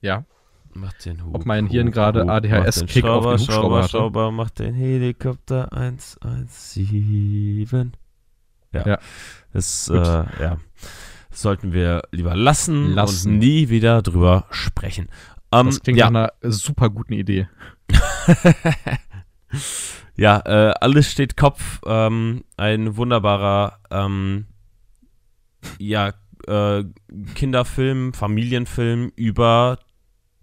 Ja. 0.01 0.25
Mach 0.73 0.93
den 0.93 1.25
Hub, 1.25 1.35
Ob 1.35 1.45
mein 1.45 1.67
Hirn 1.67 1.87
Hub, 1.87 1.93
gerade 1.93 2.29
ADHS-Kick 2.29 3.03
auf 3.05 3.23
den 3.23 3.31
Hubschrauber 3.33 3.37
Schrauber, 3.39 3.77
hatte. 3.79 3.89
Schrauber, 3.89 4.31
mach 4.31 4.49
den 4.51 4.73
Helikopter 4.73 5.71
117. 5.73 7.93
Ja. 8.71 8.87
Ja. 8.87 8.99
Das, 9.51 9.89
äh, 9.89 9.95
ja. 9.95 10.57
sollten 11.31 11.73
wir 11.73 12.03
lieber 12.11 12.35
lassen, 12.35 12.93
Lassen. 12.93 13.31
und 13.31 13.39
nie 13.39 13.69
wieder 13.69 14.01
drüber 14.01 14.45
sprechen. 14.51 15.09
Ähm, 15.51 15.65
Das 15.67 15.81
klingt 15.81 15.97
ja, 15.97 16.11
nach 16.11 16.29
einer 16.41 16.51
super 16.51 16.89
guten 16.89 17.13
Idee. 17.13 17.47
ja, 20.15 20.39
äh, 20.45 20.73
alles 20.79 21.11
steht 21.11 21.35
Kopf. 21.35 21.81
Ähm, 21.85 22.43
ein 22.57 22.95
wunderbarer, 22.95 23.79
ähm, 23.89 24.45
ja, 25.79 26.13
äh, 26.47 26.83
Kinderfilm, 27.35 28.13
Familienfilm 28.13 29.11
über 29.15 29.79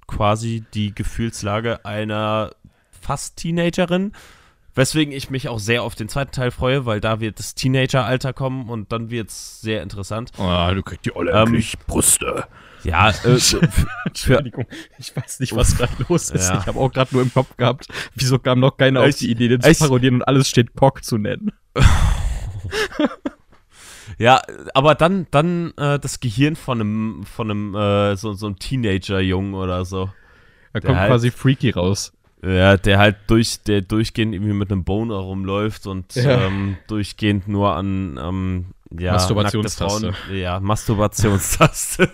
quasi 0.07 0.65
die 0.75 0.95
Gefühlslage 0.95 1.85
einer 1.85 2.51
fast 3.01 3.37
Teenagerin. 3.37 4.13
Weswegen 4.75 5.15
ich 5.15 5.31
mich 5.31 5.49
auch 5.49 5.59
sehr 5.59 5.83
auf 5.83 5.95
den 5.95 6.09
zweiten 6.11 6.33
Teil 6.33 6.51
freue, 6.51 6.85
weil 6.85 7.01
da 7.01 7.19
wird 7.19 7.39
das 7.39 7.55
Teenageralter 7.55 8.35
kommen 8.35 8.69
und 8.69 8.93
dann 8.93 9.09
wird 9.11 9.31
es 9.31 9.61
sehr 9.63 9.83
interessant. 9.83 10.33
Oh, 10.37 10.69
du 10.75 10.83
kriegst 10.83 11.07
die 11.07 11.17
Olle 11.17 11.33
Ähm, 11.33 11.63
Brüste. 11.87 12.45
Ja, 12.85 13.09
äh, 13.11 13.39
Entschuldigung, 14.05 14.67
ich 14.99 15.17
weiß 15.17 15.41
nicht, 15.41 15.57
was 15.57 15.79
gerade 15.79 15.93
los 16.09 16.29
ist. 16.31 16.51
Ja. 16.51 16.59
Ich 16.61 16.67
habe 16.67 16.79
auch 16.79 16.93
gerade 16.93 17.09
nur 17.15 17.23
im 17.23 17.33
Kopf 17.33 17.57
gehabt, 17.57 17.89
wieso 18.15 18.39
kam 18.39 18.61
noch 18.61 18.77
keiner 18.77 19.01
auf 19.01 19.07
Ich- 19.09 19.17
die 19.17 19.31
Idee, 19.31 19.49
den 19.49 19.63
zu 19.63 19.71
ich- 19.71 19.79
parodieren 19.79 20.17
und 20.17 20.23
alles 20.25 20.47
steht 20.49 20.75
Cock 20.77 21.03
zu 21.05 21.17
nennen. 21.17 21.53
ja, 24.19 24.41
aber 24.75 24.95
dann, 24.95 25.27
dann 25.31 25.73
äh, 25.77 25.99
das 25.99 26.21
Gehirn 26.21 26.57
von 26.57 26.81
einem, 26.81 27.25
von 27.25 27.51
einem, 27.51 27.75
äh, 27.75 28.17
so, 28.17 28.33
so 28.33 28.47
einem 28.47 28.59
Teenager-Jungen 28.59 29.55
oder 29.55 29.85
so. 29.85 30.11
Da 30.73 30.81
kommt 30.81 30.97
halt- 30.99 31.09
quasi 31.11 31.31
Freaky 31.31 31.71
raus. 31.71 32.13
Ja, 32.45 32.77
der 32.77 32.99
halt 32.99 33.17
durch, 33.29 33.63
der 33.63 33.81
durchgehend 33.81 34.35
irgendwie 34.35 34.53
mit 34.53 34.71
einem 34.71 34.85
Boner 34.85 35.17
rumläuft 35.17 35.87
und 35.87 36.15
Ja. 36.15 36.43
ähm, 36.47 36.77
durchgehend 36.87 37.49
nur 37.49 37.75
an 37.75 38.21
ähm, 38.23 38.67
ja, 38.97 39.13
Masturbationstaste. 39.15 40.13
Frauen- 40.13 40.37
Ja, 40.37 40.61
Masturbationstaste. 40.61 42.11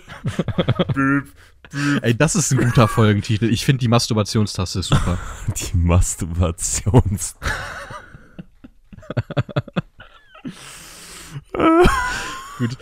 Ey, 2.02 2.14
das 2.16 2.34
ist 2.36 2.52
ein 2.52 2.58
guter 2.58 2.86
Folgentitel. 2.88 3.46
Ich 3.50 3.64
finde 3.64 3.80
die 3.80 3.88
Masturbationstaste 3.88 4.82
super. 4.82 5.18
Die 5.56 5.76
Masturbations. 5.76 7.36
Gut, 12.58 12.76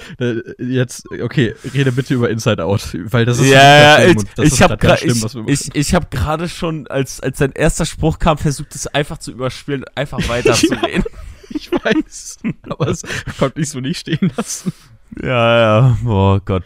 jetzt, 0.58 1.10
okay, 1.10 1.54
rede 1.72 1.92
bitte 1.92 2.14
über 2.14 2.28
Inside 2.28 2.64
Out, 2.64 2.96
weil 3.04 3.24
das 3.24 3.38
ist 3.38 3.48
Ja, 3.48 4.00
ja, 4.00 4.04
ich, 4.08 4.16
das 4.34 4.52
ich 4.52 4.62
habe 4.62 4.76
machen. 4.76 5.44
ich, 5.48 5.74
ich 5.74 5.94
hab 5.94 6.10
gerade 6.10 6.48
schon, 6.48 6.86
als, 6.88 7.20
als 7.20 7.38
sein 7.38 7.52
erster 7.52 7.86
Spruch 7.86 8.18
kam, 8.18 8.36
versucht 8.36 8.74
es 8.74 8.86
einfach 8.88 9.18
zu 9.18 9.30
überspielen 9.30 9.84
und 9.84 9.96
einfach 9.96 10.18
weiterzureden. 10.28 11.04
Ich 11.52 11.68
weiß, 11.72 12.38
aber 12.68 12.86
es 12.86 13.02
konnte 13.36 13.60
ich 13.60 13.70
so 13.70 13.80
nicht 13.80 13.98
stehen 13.98 14.30
lassen. 14.36 14.72
ja, 15.20 15.58
ja, 15.58 15.98
oh 16.06 16.38
Gott. 16.44 16.62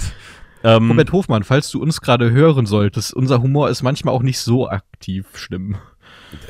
Ähm, 0.62 0.90
Robert 0.90 1.10
Hofmann, 1.12 1.42
falls 1.42 1.70
du 1.70 1.80
uns 1.80 2.02
gerade 2.02 2.30
hören 2.30 2.66
solltest, 2.66 3.14
unser 3.14 3.40
Humor 3.40 3.70
ist 3.70 3.82
manchmal 3.82 4.14
auch 4.14 4.22
nicht 4.22 4.38
so 4.40 4.68
aktiv 4.68 5.26
schlimm. 5.34 5.76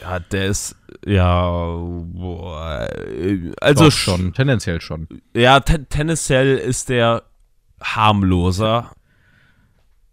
ja, 0.02 0.18
der 0.18 0.46
ist, 0.46 0.74
ja, 1.06 1.46
boah, 1.76 2.88
äh, 3.08 3.52
also 3.60 3.84
Doch, 3.84 3.92
schon, 3.92 4.32
tendenziell 4.32 4.80
schon. 4.80 5.08
Ja, 5.34 5.60
ten 5.60 5.88
tendenziell 5.88 6.56
ist 6.56 6.88
der 6.88 7.22
harmloser. 7.82 8.92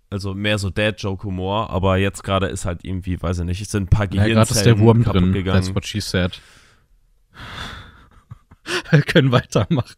Also 0.10 0.34
mehr 0.34 0.58
so 0.58 0.70
Dad-Joke-Humor, 0.70 1.70
aber 1.70 1.96
jetzt 1.98 2.24
gerade 2.24 2.48
ist 2.48 2.66
halt 2.66 2.84
irgendwie, 2.84 3.22
weiß 3.22 3.40
ich 3.40 3.46
nicht, 3.46 3.62
es 3.62 3.72
sind 3.72 3.84
ein 3.84 3.88
paar 3.88 4.12
Ja, 4.14 4.24
Gehirnzellen 4.26 4.36
gerade 4.46 4.50
ist 4.60 4.66
der 4.66 4.80
Wurm 4.80 5.04
drin. 5.04 5.32
gegangen. 5.32 5.62
That's 5.62 5.74
what 5.74 5.86
she 5.86 6.02
said. 6.02 6.42
Wir 8.92 9.02
können 9.04 9.32
weitermachen. 9.32 9.96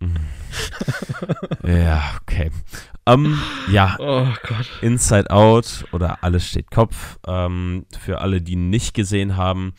Ja, 1.64 2.18
okay. 2.22 2.50
Ähm, 3.06 3.38
ja, 3.70 3.96
Oh. 3.98 4.26
Inside 4.80 5.30
Out 5.30 5.86
oder 5.92 6.22
Alles 6.22 6.46
steht 6.46 6.70
Kopf, 6.70 7.18
ähm, 7.26 7.86
für 7.98 8.20
alle, 8.20 8.40
die 8.40 8.56
nicht 8.56 8.94
gesehen 8.94 9.36
haben, 9.36 9.74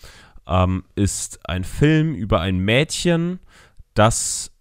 ähm, 0.47 0.83
ist 0.95 1.39
ein 1.47 1.63
Film 1.63 2.13
über 2.13 2.41
ein 2.41 2.59
Mädchen, 2.59 3.39
das 3.93 4.51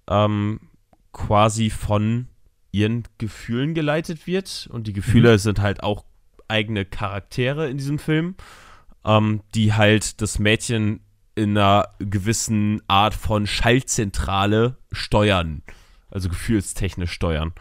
quasi 1.13 1.69
von 1.69 2.29
ihren 2.73 3.03
Gefühlen 3.19 3.75
geleitet 3.75 4.27
wird. 4.27 4.67
Und 4.73 4.87
die 4.87 4.95
Gefühle 4.95 5.39
sind 5.39 5.61
halt 5.61 5.83
auch 5.83 6.07
eigene 6.49 6.87
Charaktere 6.87 7.69
in 7.69 7.77
diesem 7.77 7.99
Film, 7.99 8.37
die 9.55 9.75
halt 9.75 10.23
das 10.23 10.39
Mädchen 10.39 11.01
in 11.35 11.59
einer 11.59 11.91
gewissen 11.99 12.81
Art 12.89 13.15
von 13.15 13.47
Schaltzentrale 13.47 14.79
steuern. 14.93 15.63
Also 16.11 16.29
gefühlstechnisch 16.29 17.13
steuern. 17.13 17.53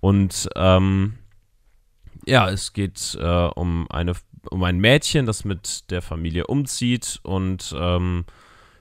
Und 0.00 0.48
ähm, 0.56 1.14
ja, 2.26 2.48
es 2.48 2.72
geht 2.72 3.16
äh, 3.20 3.48
um, 3.54 3.86
eine, 3.90 4.12
um 4.50 4.62
ein 4.64 4.78
Mädchen, 4.78 5.26
das 5.26 5.44
mit 5.44 5.90
der 5.90 6.02
Familie 6.02 6.46
umzieht 6.46 7.20
und 7.22 7.74
ähm, 7.78 8.24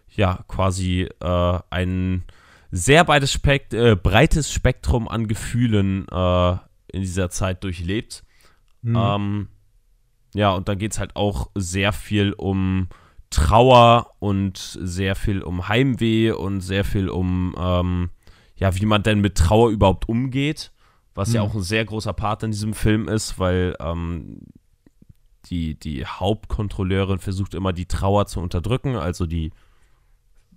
ja, 0.09 0.43
quasi 0.47 1.09
äh, 1.19 1.59
ein 1.69 2.23
sehr 2.71 3.03
breites, 3.03 3.31
Spekt 3.31 3.73
äh, 3.73 3.95
breites 3.95 4.51
Spektrum 4.51 5.07
an 5.07 5.27
Gefühlen 5.27 6.07
äh, 6.09 6.51
in 6.87 7.01
dieser 7.01 7.29
Zeit 7.29 7.63
durchlebt. 7.63 8.23
Hm. 8.83 8.95
Ähm, 8.95 9.47
ja, 10.33 10.51
und 10.51 10.67
dann 10.67 10.77
geht 10.77 10.91
es 10.91 10.99
halt 10.99 11.15
auch 11.15 11.49
sehr 11.55 11.93
viel 11.93 12.33
um 12.33 12.89
Trauer 13.29 14.11
und 14.19 14.57
sehr 14.57 15.15
viel 15.15 15.41
um 15.41 15.67
Heimweh 15.67 16.31
und 16.31 16.61
sehr 16.61 16.83
viel 16.83 17.09
um, 17.09 17.55
ähm, 17.57 18.09
ja, 18.57 18.75
wie 18.79 18.85
man 18.85 19.03
denn 19.03 19.19
mit 19.21 19.35
Trauer 19.37 19.69
überhaupt 19.69 20.07
umgeht, 20.09 20.71
was 21.13 21.33
ja 21.33 21.43
Mhm. 21.43 21.49
auch 21.49 21.55
ein 21.55 21.61
sehr 21.61 21.85
großer 21.85 22.13
Part 22.13 22.43
in 22.43 22.51
diesem 22.51 22.73
Film 22.73 23.07
ist, 23.07 23.39
weil 23.39 23.75
ähm, 23.79 24.41
die, 25.45 25.77
die 25.79 26.05
Hauptkontrolleurin 26.05 27.19
versucht 27.19 27.53
immer 27.53 27.71
die 27.73 27.85
Trauer 27.85 28.25
zu 28.27 28.39
unterdrücken, 28.39 28.95
also 28.95 29.25
die, 29.25 29.51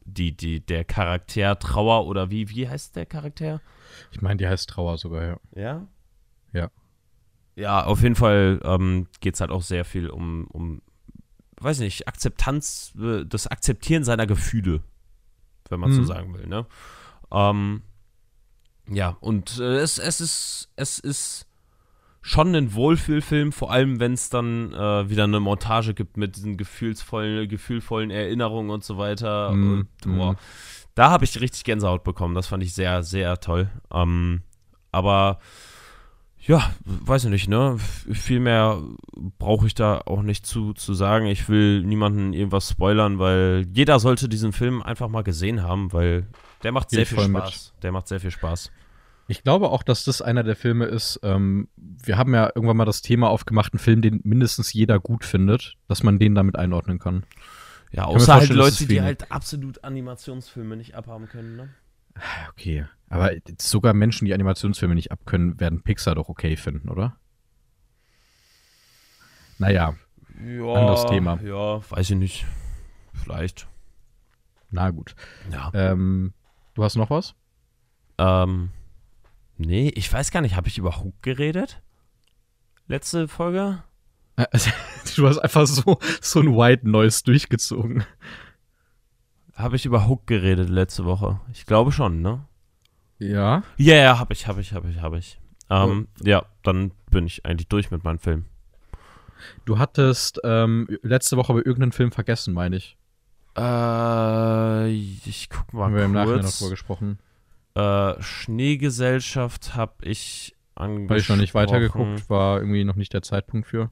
die, 0.05 0.37
die, 0.37 0.61
der 0.65 0.85
Charakter 0.85 1.59
Trauer 1.59 2.07
oder 2.07 2.31
wie, 2.31 2.49
wie 2.51 2.69
heißt 2.69 2.97
der 2.97 3.07
Charakter? 3.07 3.61
ich 4.11 4.21
meine, 4.23 4.37
die 4.37 4.47
heißt 4.49 4.69
Trauer 4.71 4.97
sogar, 4.99 5.23
ja. 5.25 5.37
Ja? 5.55 5.87
Ja. 6.53 6.71
Ja, 7.57 7.85
auf 7.85 8.03
jeden 8.03 8.15
Fall 8.15 8.61
ähm, 8.63 9.09
geht 9.21 9.35
es 9.35 9.41
halt 9.41 9.51
auch 9.51 9.63
sehr 9.63 9.85
viel 9.85 10.09
um, 10.09 10.47
um, 10.47 10.81
weiß 11.61 11.81
nicht, 11.81 12.07
Akzeptanz, 12.07 12.93
äh, 13.01 13.25
das 13.27 13.49
Akzeptieren 13.49 14.05
seiner 14.05 14.27
Gefühle, 14.29 14.83
wenn 15.69 15.81
man 15.81 15.91
so 15.93 16.03
Mhm. 16.03 16.07
sagen 16.07 16.35
will, 16.35 16.47
ne? 16.47 16.67
Ähm, 17.33 17.83
Ja, 18.91 19.17
und 19.21 19.59
äh, 19.59 19.79
es, 19.79 19.99
es 19.99 20.21
ist, 20.21 20.69
es 20.77 20.99
ist 20.99 21.47
schon 22.21 22.55
ein 22.55 22.75
Wohlfühlfilm, 22.75 23.53
vor 23.53 23.73
allem 23.73 24.01
wenn 24.01 24.13
es 24.13 24.29
dann 24.31 24.73
äh, 24.73 25.09
wieder 25.09 25.25
eine 25.25 25.41
Montage 25.41 25.95
gibt 25.95 26.17
mit 26.17 26.37
diesen 26.37 26.57
gefühlsvollen, 26.57 27.49
gefühlvollen 27.49 28.11
Erinnerungen 28.11 28.71
und 28.71 28.85
so 28.85 28.99
weiter. 28.99 29.53
Mm, 29.53 29.87
und, 30.05 30.17
mm. 30.17 30.37
Da 30.95 31.11
habe 31.11 31.25
ich 31.25 31.41
richtig 31.41 31.65
Gänsehaut 31.65 32.03
bekommen. 32.03 32.35
Das 32.35 32.49
fand 32.49 32.63
ich 32.63 32.75
sehr, 32.75 33.03
sehr 33.03 33.39
toll. 33.39 33.71
Ähm, 33.93 34.43
aber 34.91 35.39
ja, 36.41 36.73
weiß 36.85 37.25
ich 37.25 37.31
nicht, 37.31 37.49
ne? 37.49 37.77
Viel 37.79 38.41
mehr 38.41 38.83
brauche 39.39 39.67
ich 39.67 39.75
da 39.75 40.01
auch 40.07 40.23
nicht 40.23 40.47
zu, 40.47 40.73
zu 40.73 40.95
sagen. 40.95 41.27
Ich 41.27 41.49
will 41.49 41.83
niemanden 41.83 42.33
irgendwas 42.33 42.71
spoilern, 42.71 43.19
weil 43.19 43.67
jeder 43.73 44.01
sollte 44.01 44.29
diesen 44.29 44.53
Film 44.53 44.83
einfach 44.83 45.09
mal 45.09 45.23
gesehen 45.23 45.63
haben, 45.63 45.93
weil 45.93 46.27
der 46.63 46.73
macht 46.73 46.91
sehr 46.91 47.07
viel 47.07 47.21
Spaß. 47.21 47.73
Mit. 47.75 47.83
Der 47.83 47.93
macht 47.93 48.09
sehr 48.09 48.21
viel 48.21 48.31
Spaß. 48.31 48.71
Ich 49.31 49.43
glaube 49.43 49.69
auch, 49.69 49.83
dass 49.83 50.05
das 50.05 50.23
einer 50.23 50.43
der 50.43 50.57
Filme 50.57 50.87
ist. 50.87 51.21
Ähm, 51.23 51.69
wir 51.77 52.17
haben 52.17 52.35
ja 52.35 52.51
irgendwann 52.55 52.79
mal 52.79 52.87
das 52.87 53.03
Thema 53.03 53.29
aufgemacht, 53.29 53.75
einen 53.75 53.79
Film, 53.79 54.01
den 54.01 54.21
mindestens 54.25 54.73
jeder 54.73 54.99
gut 54.99 55.25
findet, 55.25 55.77
dass 55.87 56.03
man 56.03 56.19
den 56.19 56.35
damit 56.35 56.57
einordnen 56.57 56.99
kann. 56.99 57.25
Ja, 57.91 58.05
außer 58.05 58.35
halt 58.35 58.51
Leute, 58.51 58.87
die 58.87 59.03
halt 59.03 59.31
absolut 59.31 59.85
Animationsfilme 59.85 60.77
nicht 60.77 60.95
abhaben 60.95 61.29
können, 61.29 61.57
ne? 61.57 61.75
Okay, 62.51 62.87
aber 63.09 63.31
sogar 63.61 63.95
Menschen, 63.95 64.25
die 64.25 64.35
Animationsfilme 64.35 64.95
nicht 64.95 65.13
abkönnen, 65.13 65.61
werden 65.61 65.83
Pixar 65.83 66.15
doch 66.15 66.29
okay 66.29 66.57
finden, 66.57 66.89
oder? 66.89 67.17
Naja, 69.59 69.95
ja, 70.45 70.75
anderes 70.75 71.07
Thema. 71.07 71.39
Ja, 71.43 71.81
weiß 71.91 72.11
ich 72.11 72.17
nicht. 72.17 72.47
Vielleicht. 73.13 73.69
Na 74.71 74.91
gut. 74.91 75.15
Ja. 75.51 75.71
Ähm, 75.75 76.35
du 76.79 76.85
hast 76.85 76.95
noch 76.95 77.11
was? 77.11 77.35
Ähm, 78.19 78.71
nee, 79.57 79.89
ich 79.97 80.13
weiß 80.13 80.31
gar 80.31 80.41
nicht. 80.41 80.55
Habe 80.55 80.69
ich 80.69 80.79
über 80.79 81.03
Hook 81.03 81.21
geredet? 81.23 81.83
Letzte 82.87 83.29
Folge? 83.29 83.83
Du 85.17 85.27
hast 85.27 85.39
einfach 85.39 85.67
so, 85.67 85.99
so 86.21 86.39
ein 86.39 86.55
White 86.55 86.89
Noise 86.89 87.25
durchgezogen. 87.25 88.05
Habe 89.55 89.75
ich 89.75 89.85
über 89.85 90.07
Hook 90.07 90.29
geredet 90.29 90.69
letzte 90.69 91.05
Woche? 91.05 91.41
Ich 91.53 91.67
glaube 91.67 91.91
schon, 91.91 92.23
ne? 92.23 92.47
Ja. 93.19 93.65
Ja, 93.79 93.97
ja, 93.97 94.19
habe 94.21 94.33
ich, 94.33 94.47
habe 94.47 94.61
ich, 94.61 94.75
habe 94.75 94.91
ich, 94.91 95.01
habe 95.01 95.19
ich. 95.19 95.41
Ähm, 95.71 96.07
oh. 96.21 96.25
Ja, 96.25 96.45
dann 96.63 96.93
bin 97.11 97.27
ich 97.27 97.45
eigentlich 97.45 97.67
durch 97.67 97.91
mit 97.91 98.05
meinem 98.05 98.21
Film. 98.21 98.45
Du 99.65 99.79
hattest 99.79 100.41
ähm, 100.45 100.87
letzte 101.03 101.37
Woche 101.37 101.55
bei 101.55 101.59
irgendeinen 101.59 101.93
Film 101.93 102.13
vergessen, 102.13 102.55
meine 102.55 102.77
ich. 102.77 102.98
Äh, 103.59 104.89
ich 104.91 105.49
guck 105.51 105.73
mal 105.73 105.87
Haben 105.87 105.95
wir 105.97 106.05
im 106.05 106.13
Nachhinein 106.13 106.43
noch 106.43 106.57
drüber 106.57 106.71
gesprochen. 106.71 107.19
Äh, 107.75 108.23
Schneegesellschaft 108.23 109.75
habe 109.75 110.05
ich 110.05 110.55
angesprochen. 110.75 111.09
Habe 111.11 111.21
ich 111.21 111.29
noch 111.29 111.37
nicht 111.37 111.55
weitergeguckt, 111.55 112.31
war 112.31 112.59
irgendwie 112.59 112.85
noch 112.85 112.97
nicht 112.97 113.13
der 113.13 113.23
Zeitpunkt 113.23 113.67
für. 113.67 113.91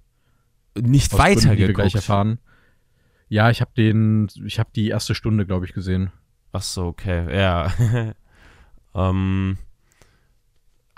Nicht 0.78 1.12
weitergeguckt? 1.12 1.58
Die 1.58 1.66
wir 1.66 1.74
gleich 1.74 1.94
erfahren. 1.94 2.38
Ja, 3.28 3.50
ich 3.50 3.60
habe 3.60 3.72
den, 3.76 4.28
ich 4.44 4.58
habe 4.58 4.70
die 4.74 4.88
erste 4.88 5.14
Stunde, 5.14 5.46
glaube 5.46 5.66
ich, 5.66 5.72
gesehen. 5.72 6.12
Ach 6.52 6.62
so, 6.62 6.86
okay, 6.86 7.36
ja. 7.36 7.72
ähm, 8.94 9.58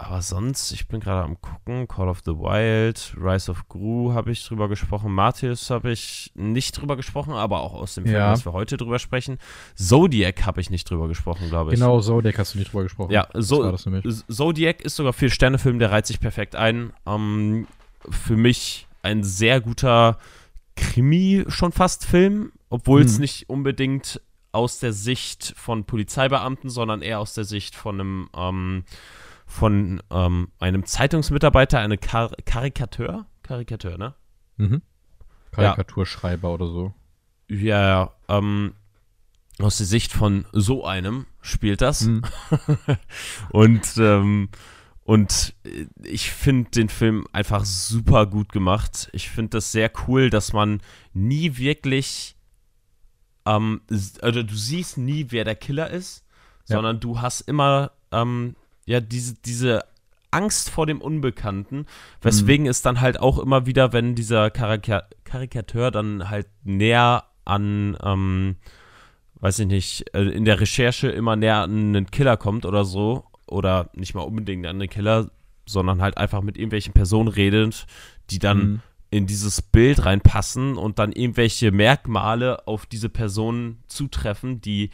aber 0.01 0.23
sonst, 0.23 0.71
ich 0.71 0.87
bin 0.87 1.01
gerade 1.01 1.25
am 1.25 1.41
gucken, 1.41 1.89
Call 1.89 2.09
of 2.09 2.21
the 2.25 2.31
Wild, 2.31 3.17
Rise 3.21 3.51
of 3.51 3.69
Gru 3.69 4.13
habe 4.13 4.31
ich 4.31 4.47
drüber 4.47 4.69
gesprochen, 4.69 5.13
Martius 5.13 5.71
habe 5.71 5.91
ich 5.91 6.31
nicht 6.37 6.81
drüber 6.81 6.95
gesprochen, 6.95 7.33
aber 7.33 7.63
auch 7.63 7.75
aus 7.75 7.97
dem 7.97 8.05
Film, 8.05 8.17
ja. 8.17 8.31
was 8.31 8.47
wir 8.47 8.53
heute 8.53 8.77
drüber 8.77 9.01
sprechen. 9.01 9.39
Zodiac 9.75 10.47
habe 10.47 10.61
ich 10.61 10.71
nicht 10.71 10.89
drüber 10.89 11.09
gesprochen, 11.09 11.49
glaube 11.49 11.73
ich. 11.73 11.81
Genau, 11.81 12.01
Zodiac 12.01 12.39
hast 12.39 12.55
du 12.55 12.59
nicht 12.59 12.73
drüber 12.73 12.85
gesprochen. 12.85 13.11
Ja, 13.11 13.27
so, 13.35 13.77
Zodiac 14.29 14.83
ist 14.83 14.95
sogar 14.95 15.13
vier 15.13 15.31
Sterne-Film, 15.31 15.81
der 15.81 15.91
reiht 15.91 16.07
sich 16.07 16.21
perfekt 16.21 16.55
ein. 16.55 16.93
Ähm, 17.05 17.67
für 18.09 18.37
mich 18.37 18.87
ein 19.03 19.25
sehr 19.25 19.61
guter 19.61 20.19
Krimi 20.77 21.45
schon 21.49 21.73
fast 21.73 22.07
Film, 22.07 22.53
obwohl 22.71 23.03
es 23.03 23.15
mhm. 23.15 23.23
nicht 23.23 23.51
unbedingt 23.51 24.21
aus 24.53 24.79
der 24.79 24.93
Sicht 24.93 25.55
von 25.57 25.85
Polizeibeamten, 25.85 26.71
sondern 26.71 27.03
eher 27.03 27.19
aus 27.19 27.35
der 27.35 27.45
Sicht 27.45 27.75
von 27.75 28.01
einem 28.01 28.29
ähm, 28.37 28.85
von 29.49 30.03
ähm, 30.11 30.49
einem 30.59 30.85
Zeitungsmitarbeiter, 30.85 31.81
einem 31.81 31.99
Kar 31.99 32.31
Karikateur, 32.45 33.27
Karikateur, 33.43 33.97
ne? 33.97 34.15
Mhm. 34.59 34.83
Karikaturschreiber 35.53 36.49
ja. 36.49 36.55
oder 36.55 36.67
so. 36.67 36.95
Ja, 37.49 38.13
ähm, 38.29 38.75
aus 39.59 39.79
der 39.79 39.87
Sicht 39.87 40.13
von 40.13 40.45
so 40.53 40.85
einem 40.85 41.27
spielt 41.41 41.81
das. 41.81 42.03
Mhm. 42.03 42.23
Und 43.51 43.97
ähm, 43.97 44.51
und 45.03 45.55
ich 46.05 46.31
finde 46.31 46.71
den 46.71 46.91
Film 46.91 47.27
einfach 47.33 47.65
super 47.65 48.27
gut 48.27 48.53
gemacht. 48.53 49.09
Ich 49.15 49.31
finde 49.31 49.57
das 49.57 49.73
sehr 49.73 49.91
cool, 50.07 50.29
dass 50.29 50.53
man 50.53 50.83
nie 51.15 51.57
wirklich, 51.57 52.37
ähm, 53.47 53.81
also 54.21 54.43
du 54.43 54.55
siehst 54.55 54.99
nie, 54.99 55.29
wer 55.31 55.45
der 55.45 55.55
Killer 55.55 55.89
ist, 55.89 56.27
ja. 56.69 56.77
sondern 56.77 57.01
du 57.01 57.23
hast 57.23 57.41
immer, 57.41 57.93
ähm, 58.13 58.55
ja, 58.89 59.01
diese, 59.01 59.35
diese 59.35 59.85
Angst 60.31 60.71
vor 60.71 60.87
dem 60.87 61.01
Unbekannten, 61.01 61.87
weswegen 62.23 62.65
mhm. 62.65 62.71
es 62.71 62.83
dann 62.83 63.01
halt 63.01 63.21
auch 63.21 63.39
immer 63.39 63.67
wieder, 63.67 63.93
wenn 63.93 64.15
dieser 64.15 64.51
Karika 64.51 65.05
Karikateur 65.25 65.91
dann 65.91 66.31
halt 66.31 66.47
näher 66.65 67.25
an, 67.45 67.99
ähm, 68.03 68.57
weiß 69.41 69.59
ich 69.61 69.67
nicht, 69.67 70.15
äh, 70.15 70.23
in 70.23 70.47
der 70.47 70.61
Recherche 70.61 71.09
immer 71.09 71.37
näher 71.37 71.59
an 71.59 71.71
einen 71.71 72.11
Killer 72.11 72.39
kommt 72.39 72.65
oder 72.65 72.85
so, 72.85 73.25
oder 73.47 73.91
nicht 73.93 74.15
mal 74.15 74.23
unbedingt 74.23 74.67
an 74.67 74.79
den 74.79 74.89
Killer, 74.89 75.31
sondern 75.67 76.01
halt 76.01 76.17
einfach 76.17 76.41
mit 76.41 76.57
irgendwelchen 76.57 76.95
Personen 76.95 77.29
redet, 77.29 77.87
die 78.31 78.39
dann 78.39 78.59
mhm. 78.59 78.81
in 79.11 79.27
dieses 79.27 79.61
Bild 79.61 80.07
reinpassen 80.07 80.79
und 80.79 80.99
dann 80.99 81.13
irgendwelche 81.13 81.73
Merkmale 81.73 82.67
auf 82.67 82.87
diese 82.87 83.11
Personen 83.11 83.83
zutreffen, 83.87 84.63
die 84.63 84.91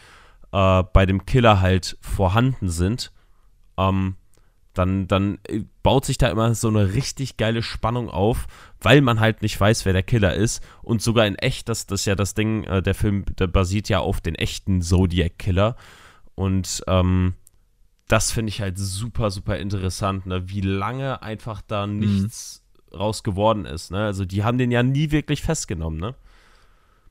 äh, 0.51 0.83
bei 0.93 1.07
dem 1.07 1.27
Killer 1.27 1.61
halt 1.61 1.97
vorhanden 2.01 2.69
sind. 2.69 3.13
Ähm, 3.77 4.17
dann, 4.75 5.07
dann 5.07 5.39
äh, 5.49 5.63
baut 5.83 6.05
sich 6.05 6.19
da 6.19 6.29
immer 6.29 6.55
so 6.55 6.69
eine 6.69 6.95
richtig 6.95 7.37
geile 7.37 7.63
Spannung 7.63 8.11
auf, 8.11 8.47
weil 8.81 9.01
man 9.01 9.21
halt 9.21 9.43
nicht 9.43 9.59
weiß, 9.59 9.85
wer 9.85 9.93
der 9.93 10.03
Killer 10.03 10.35
ist. 10.35 10.63
Und 10.83 11.01
sogar 11.01 11.27
in 11.27 11.37
echt, 11.37 11.69
das, 11.69 11.87
das 11.87 12.01
ist 12.01 12.07
ja 12.07 12.15
das 12.15 12.35
Ding, 12.35 12.65
äh, 12.65 12.83
der 12.83 12.95
Film 12.95 13.25
der 13.39 13.47
basiert 13.47 13.89
ja 13.89 14.01
auf 14.01 14.21
den 14.21 14.35
echten 14.35 14.83
Zodiac-Killer. 14.83 15.77
Und 16.35 16.83
ähm, 16.89 17.35
das 18.09 18.33
finde 18.33 18.51
ich 18.51 18.61
halt 18.61 18.79
super, 18.79 19.31
super 19.31 19.59
interessant, 19.59 20.27
ne? 20.27 20.49
wie 20.49 20.61
lange 20.61 21.23
einfach 21.23 21.63
da 21.63 21.87
mhm. 21.87 22.01
nichts 22.01 22.63
mhm. 22.91 22.99
raus 22.99 23.23
geworden 23.23 23.65
ist. 23.65 23.91
Ne? 23.91 24.05
Also 24.05 24.25
die 24.25 24.45
haben 24.45 24.59
den 24.59 24.71
ja 24.71 24.83
nie 24.83 25.11
wirklich 25.11 25.43
festgenommen, 25.43 26.01
ne? 26.01 26.15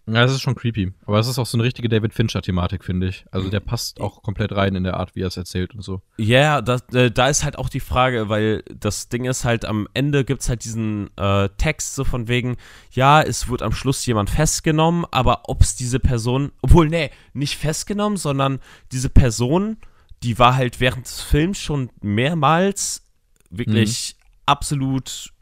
Ja, 0.06 0.22
das 0.24 0.34
ist 0.34 0.42
schon 0.42 0.56
creepy. 0.56 0.92
Aber 1.06 1.20
es 1.20 1.28
ist 1.28 1.40
auch 1.40 1.46
so 1.46 1.58
eine 1.58 1.64
richtige 1.64 1.88
David 1.88 2.14
Fincher-Thematik, 2.14 2.84
finde 2.84 3.08
ich. 3.08 3.26
Also 3.32 3.50
der 3.50 3.62
passt 3.62 4.02
auch 4.02 4.22
komplett 4.22 4.52
rein 4.52 4.76
in 4.76 4.84
der 4.84 4.96
Art, 4.96 5.16
wie 5.16 5.22
er 5.22 5.28
es 5.28 5.38
erzählt 5.38 5.74
und 5.74 5.82
so. 5.82 6.02
Ja, 6.18 6.62
yeah, 6.62 6.78
äh, 6.94 7.10
da 7.10 7.30
ist 7.30 7.44
halt 7.44 7.58
auch 7.58 7.70
die 7.70 7.80
Frage, 7.80 8.28
weil 8.28 8.64
das 8.74 9.08
Ding 9.08 9.26
ist 9.26 9.46
halt, 9.46 9.64
am 9.64 9.88
Ende 9.94 10.26
gibt 10.26 10.42
es 10.42 10.50
halt 10.50 10.66
diesen 10.66 11.10
äh, 11.18 11.48
Text 11.58 11.96
so 11.96 12.04
von 12.04 12.28
wegen, 12.28 12.58
ja, 12.92 13.22
es 13.22 13.48
wird 13.48 13.62
am 13.62 13.72
Schluss 13.72 14.06
jemand 14.06 14.30
festgenommen, 14.30 15.06
aber 15.12 15.44
ob 15.46 15.62
es 15.62 15.76
diese 15.76 16.00
Person, 16.00 16.52
obwohl, 16.62 16.90
nee, 16.90 17.10
nicht 17.34 17.56
festgenommen, 17.58 18.18
sondern 18.18 18.60
diese 18.92 19.10
Person 19.10 19.78
die 20.24 20.40
war 20.40 20.56
halt 20.56 20.80
während 20.80 21.06
des 21.06 21.22
Films 21.22 21.60
schon 21.60 21.90
mehrmals 22.02 23.06
wirklich 23.50 24.16
mhm. 24.16 24.24
absolut 24.46 25.34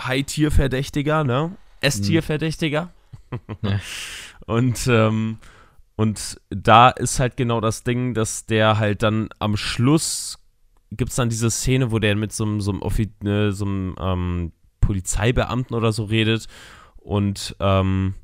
High-Tier-Verdächtiger, 0.00 1.22
ne? 1.24 1.56
S-Tier-Verdächtiger. 1.80 2.92
Und, 4.46 4.86
ähm, 4.88 5.38
und 5.96 6.40
da 6.50 6.90
ist 6.90 7.20
halt 7.20 7.36
genau 7.36 7.60
das 7.60 7.84
Ding, 7.84 8.14
dass 8.14 8.46
der 8.46 8.78
halt 8.78 9.02
dann 9.02 9.28
am 9.38 9.56
Schluss 9.56 10.38
gibt 10.96 11.10
es 11.10 11.16
dann 11.16 11.28
diese 11.28 11.50
Szene, 11.50 11.90
wo 11.90 11.98
der 11.98 12.16
mit 12.16 12.32
so 12.32 12.44
einem, 12.44 12.60
so 12.60 12.72
einem, 12.72 12.82
ne, 13.22 13.52
so 13.52 13.64
ähm, 13.64 14.52
Polizeibeamten 14.80 15.74
oder 15.74 15.92
so 15.92 16.04
redet 16.04 16.46
und 16.96 17.56
ähm, 17.60 18.14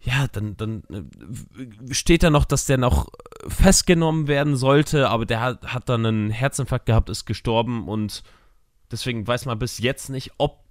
ja, 0.00 0.26
dann, 0.28 0.56
dann 0.56 0.82
äh, 0.90 1.94
steht 1.94 2.22
da 2.22 2.30
noch, 2.30 2.44
dass 2.44 2.66
der 2.66 2.78
noch 2.78 3.08
festgenommen 3.48 4.28
werden 4.28 4.56
sollte, 4.56 5.08
aber 5.08 5.26
der 5.26 5.40
hat, 5.40 5.74
hat 5.74 5.88
dann 5.88 6.06
einen 6.06 6.30
Herzinfarkt 6.30 6.86
gehabt, 6.86 7.10
ist 7.10 7.24
gestorben 7.26 7.88
und 7.88 8.22
deswegen 8.90 9.26
weiß 9.26 9.46
man 9.46 9.58
bis 9.58 9.78
jetzt 9.78 10.10
nicht, 10.10 10.32
ob 10.38 10.65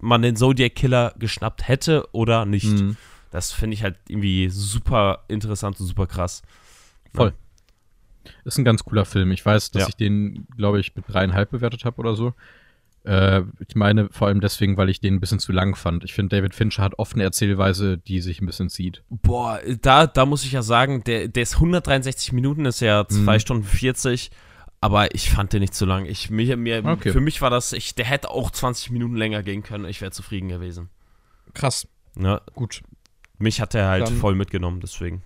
man 0.00 0.22
den 0.22 0.36
Zodiac 0.36 0.74
Killer 0.74 1.14
geschnappt 1.18 1.66
hätte 1.68 2.08
oder 2.12 2.44
nicht. 2.44 2.80
Mhm. 2.80 2.96
Das 3.30 3.52
finde 3.52 3.74
ich 3.74 3.82
halt 3.82 3.96
irgendwie 4.08 4.48
super 4.48 5.24
interessant 5.28 5.80
und 5.80 5.86
super 5.86 6.06
krass. 6.06 6.42
Voll. 7.14 7.32
Ja. 8.24 8.32
Ist 8.44 8.58
ein 8.58 8.64
ganz 8.64 8.84
cooler 8.84 9.04
Film. 9.04 9.30
Ich 9.32 9.44
weiß, 9.44 9.70
dass 9.70 9.82
ja. 9.82 9.88
ich 9.88 9.96
den, 9.96 10.46
glaube 10.56 10.80
ich, 10.80 10.94
mit 10.96 11.04
dreieinhalb 11.08 11.50
bewertet 11.50 11.84
habe 11.84 11.98
oder 11.98 12.14
so. 12.14 12.34
Äh, 13.04 13.42
ich 13.66 13.76
meine 13.76 14.08
vor 14.10 14.26
allem 14.26 14.40
deswegen, 14.40 14.76
weil 14.76 14.88
ich 14.88 15.00
den 15.00 15.14
ein 15.14 15.20
bisschen 15.20 15.38
zu 15.38 15.52
lang 15.52 15.76
fand. 15.76 16.02
Ich 16.04 16.12
finde, 16.12 16.36
David 16.36 16.54
Fincher 16.54 16.82
hat 16.82 16.98
oft 16.98 17.14
eine 17.14 17.22
Erzählweise, 17.22 17.98
die 17.98 18.20
sich 18.20 18.40
ein 18.40 18.46
bisschen 18.46 18.68
zieht. 18.68 19.02
Boah, 19.10 19.60
da, 19.80 20.06
da 20.06 20.26
muss 20.26 20.44
ich 20.44 20.52
ja 20.52 20.62
sagen, 20.62 21.04
der, 21.04 21.28
der 21.28 21.44
ist 21.44 21.54
163 21.54 22.32
Minuten, 22.32 22.64
ist 22.64 22.80
ja 22.80 23.06
2 23.06 23.34
mhm. 23.34 23.40
Stunden 23.40 23.64
40 23.64 24.30
aber 24.80 25.14
ich 25.14 25.30
fand 25.30 25.52
den 25.52 25.60
nicht 25.60 25.74
zu 25.74 25.84
lang. 25.86 26.06
Ich, 26.06 26.30
mir, 26.30 26.56
mir, 26.56 26.84
okay. 26.84 27.12
Für 27.12 27.20
mich 27.20 27.40
war 27.42 27.50
das, 27.50 27.72
ich, 27.72 27.94
der 27.94 28.04
hätte 28.04 28.30
auch 28.30 28.50
20 28.50 28.90
Minuten 28.90 29.16
länger 29.16 29.42
gehen 29.42 29.62
können. 29.62 29.86
Ich 29.86 30.00
wäre 30.00 30.10
zufrieden 30.10 30.48
gewesen. 30.48 30.90
Krass. 31.54 31.88
Ja. 32.18 32.40
Gut. 32.54 32.82
Mich 33.38 33.60
hat 33.60 33.74
er 33.74 33.88
halt 33.88 34.06
dann, 34.06 34.16
voll 34.16 34.34
mitgenommen, 34.34 34.80
deswegen. 34.80 35.22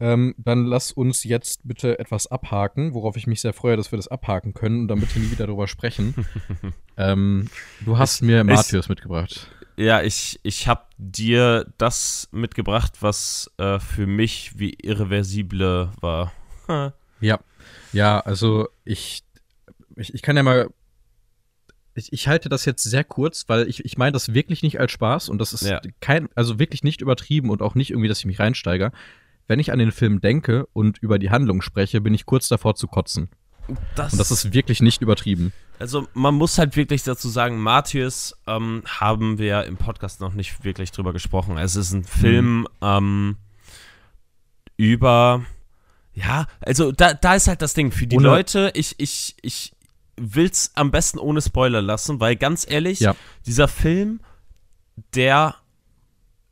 Ähm, 0.00 0.34
dann 0.38 0.66
lass 0.66 0.90
uns 0.90 1.24
jetzt 1.24 1.66
bitte 1.66 1.98
etwas 1.98 2.26
abhaken, 2.26 2.94
worauf 2.94 3.16
ich 3.16 3.26
mich 3.26 3.40
sehr 3.40 3.52
freue, 3.52 3.76
dass 3.76 3.92
wir 3.92 3.96
das 3.96 4.08
abhaken 4.08 4.52
können 4.52 4.82
und 4.82 4.88
dann 4.88 5.00
bitte 5.00 5.20
nie 5.20 5.30
wieder 5.30 5.46
darüber 5.46 5.68
sprechen. 5.68 6.26
ähm, 6.96 7.48
du 7.84 7.96
hast 7.96 8.16
ich, 8.16 8.22
mir 8.22 8.42
Martyrs 8.42 8.88
mitgebracht. 8.88 9.48
Ja, 9.76 10.02
ich, 10.02 10.40
ich 10.42 10.68
habe 10.68 10.82
dir 10.98 11.66
das 11.78 12.28
mitgebracht, 12.32 12.94
was 13.00 13.50
äh, 13.58 13.78
für 13.78 14.06
mich 14.06 14.58
wie 14.58 14.74
irreversible 14.82 15.90
war. 16.00 16.32
ja. 17.20 17.40
Ja, 17.94 18.20
also 18.20 18.68
ich, 18.84 19.22
ich, 19.96 20.14
ich 20.14 20.22
kann 20.22 20.36
ja 20.36 20.42
mal. 20.42 20.68
Ich, 21.96 22.12
ich 22.12 22.26
halte 22.26 22.48
das 22.48 22.64
jetzt 22.64 22.82
sehr 22.82 23.04
kurz, 23.04 23.44
weil 23.46 23.68
ich, 23.68 23.84
ich 23.84 23.96
meine 23.96 24.10
das 24.10 24.34
wirklich 24.34 24.64
nicht 24.64 24.80
als 24.80 24.90
Spaß 24.90 25.28
und 25.28 25.38
das 25.38 25.52
ist 25.52 25.62
ja. 25.62 25.80
kein, 26.00 26.28
also 26.34 26.58
wirklich 26.58 26.82
nicht 26.82 27.00
übertrieben 27.00 27.50
und 27.50 27.62
auch 27.62 27.76
nicht 27.76 27.90
irgendwie, 27.90 28.08
dass 28.08 28.18
ich 28.18 28.24
mich 28.24 28.40
reinsteige. 28.40 28.90
Wenn 29.46 29.60
ich 29.60 29.70
an 29.70 29.78
den 29.78 29.92
Film 29.92 30.20
denke 30.20 30.66
und 30.72 30.98
über 30.98 31.20
die 31.20 31.30
Handlung 31.30 31.62
spreche, 31.62 32.00
bin 32.00 32.12
ich 32.12 32.26
kurz 32.26 32.48
davor 32.48 32.74
zu 32.74 32.88
kotzen. 32.88 33.28
Das, 33.94 34.12
und 34.12 34.18
das 34.18 34.32
ist 34.32 34.52
wirklich 34.52 34.82
nicht 34.82 35.02
übertrieben. 35.02 35.52
Also 35.78 36.08
man 36.14 36.34
muss 36.34 36.58
halt 36.58 36.76
wirklich 36.76 37.04
dazu 37.04 37.28
sagen, 37.28 37.58
Matthias 37.58 38.34
ähm, 38.48 38.82
haben 38.86 39.38
wir 39.38 39.64
im 39.64 39.76
Podcast 39.76 40.20
noch 40.20 40.34
nicht 40.34 40.64
wirklich 40.64 40.90
drüber 40.90 41.12
gesprochen. 41.12 41.58
Es 41.58 41.76
ist 41.76 41.92
ein 41.92 42.04
Film 42.04 42.60
mhm. 42.60 42.66
ähm, 42.82 43.36
über 44.76 45.44
ja, 46.14 46.46
also 46.60 46.92
da, 46.92 47.12
da 47.14 47.34
ist 47.34 47.48
halt 47.48 47.60
das 47.60 47.74
Ding. 47.74 47.90
Für 47.90 48.06
die 48.06 48.16
ohne 48.16 48.28
Leute, 48.28 48.70
ich, 48.74 48.94
ich, 48.98 49.36
ich 49.42 49.72
will's 50.16 50.70
am 50.74 50.90
besten 50.90 51.18
ohne 51.18 51.42
Spoiler 51.42 51.82
lassen, 51.82 52.20
weil 52.20 52.36
ganz 52.36 52.66
ehrlich, 52.68 53.00
ja. 53.00 53.16
dieser 53.46 53.68
Film, 53.68 54.20
der, 55.14 55.56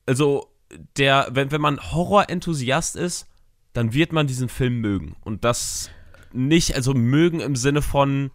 also, 0.04 0.48
der, 0.96 1.28
wenn, 1.30 1.52
wenn 1.52 1.60
man 1.60 1.78
Horror-Enthusiast 1.80 2.96
ist, 2.96 3.28
dann 3.72 3.92
wird 3.92 4.12
man 4.12 4.26
diesen 4.26 4.48
Film 4.48 4.80
mögen. 4.80 5.16
Und 5.20 5.44
das 5.44 5.90
nicht, 6.32 6.74
also 6.74 6.92
mögen 6.92 7.40
im 7.40 7.54
Sinne 7.54 7.82
von, 7.82 8.32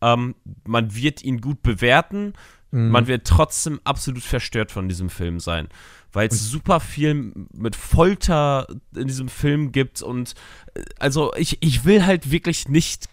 ähm, 0.00 0.34
man 0.64 0.94
wird 0.94 1.22
ihn 1.22 1.40
gut 1.40 1.62
bewerten, 1.62 2.32
mhm. 2.70 2.90
man 2.90 3.06
wird 3.06 3.26
trotzdem 3.26 3.80
absolut 3.84 4.22
verstört 4.22 4.72
von 4.72 4.88
diesem 4.88 5.10
Film 5.10 5.40
sein 5.40 5.68
weil 6.14 6.28
es 6.28 6.48
super 6.48 6.80
viel 6.80 7.32
mit 7.52 7.76
Folter 7.76 8.66
in 8.96 9.06
diesem 9.06 9.28
Film 9.28 9.72
gibt 9.72 10.02
und 10.02 10.34
äh, 10.74 10.82
also 10.98 11.34
ich, 11.34 11.58
ich 11.62 11.84
will 11.84 12.06
halt 12.06 12.30
wirklich 12.30 12.68
nicht 12.68 13.08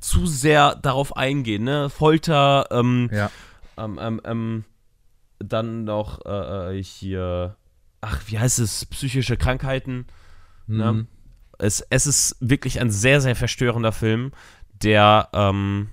zu 0.00 0.26
sehr 0.26 0.76
darauf 0.76 1.16
eingehen, 1.16 1.64
ne? 1.64 1.90
Folter, 1.90 2.68
ähm, 2.70 3.10
ja. 3.12 3.30
ähm, 3.76 3.98
ähm, 4.00 4.20
ähm 4.24 4.64
dann 5.40 5.84
noch 5.84 6.24
äh, 6.26 6.78
äh, 6.78 6.82
hier, 6.82 7.56
ach, 8.00 8.22
wie 8.26 8.40
heißt 8.40 8.58
es, 8.58 8.86
psychische 8.86 9.36
Krankheiten, 9.36 10.06
ne? 10.66 10.92
mhm. 10.92 10.98
ne? 10.98 11.06
Es, 11.60 11.80
es 11.90 12.06
ist 12.06 12.36
wirklich 12.40 12.80
ein 12.80 12.90
sehr, 12.90 13.20
sehr 13.20 13.34
verstörender 13.34 13.92
Film, 13.92 14.32
der, 14.82 15.28
ähm, 15.32 15.90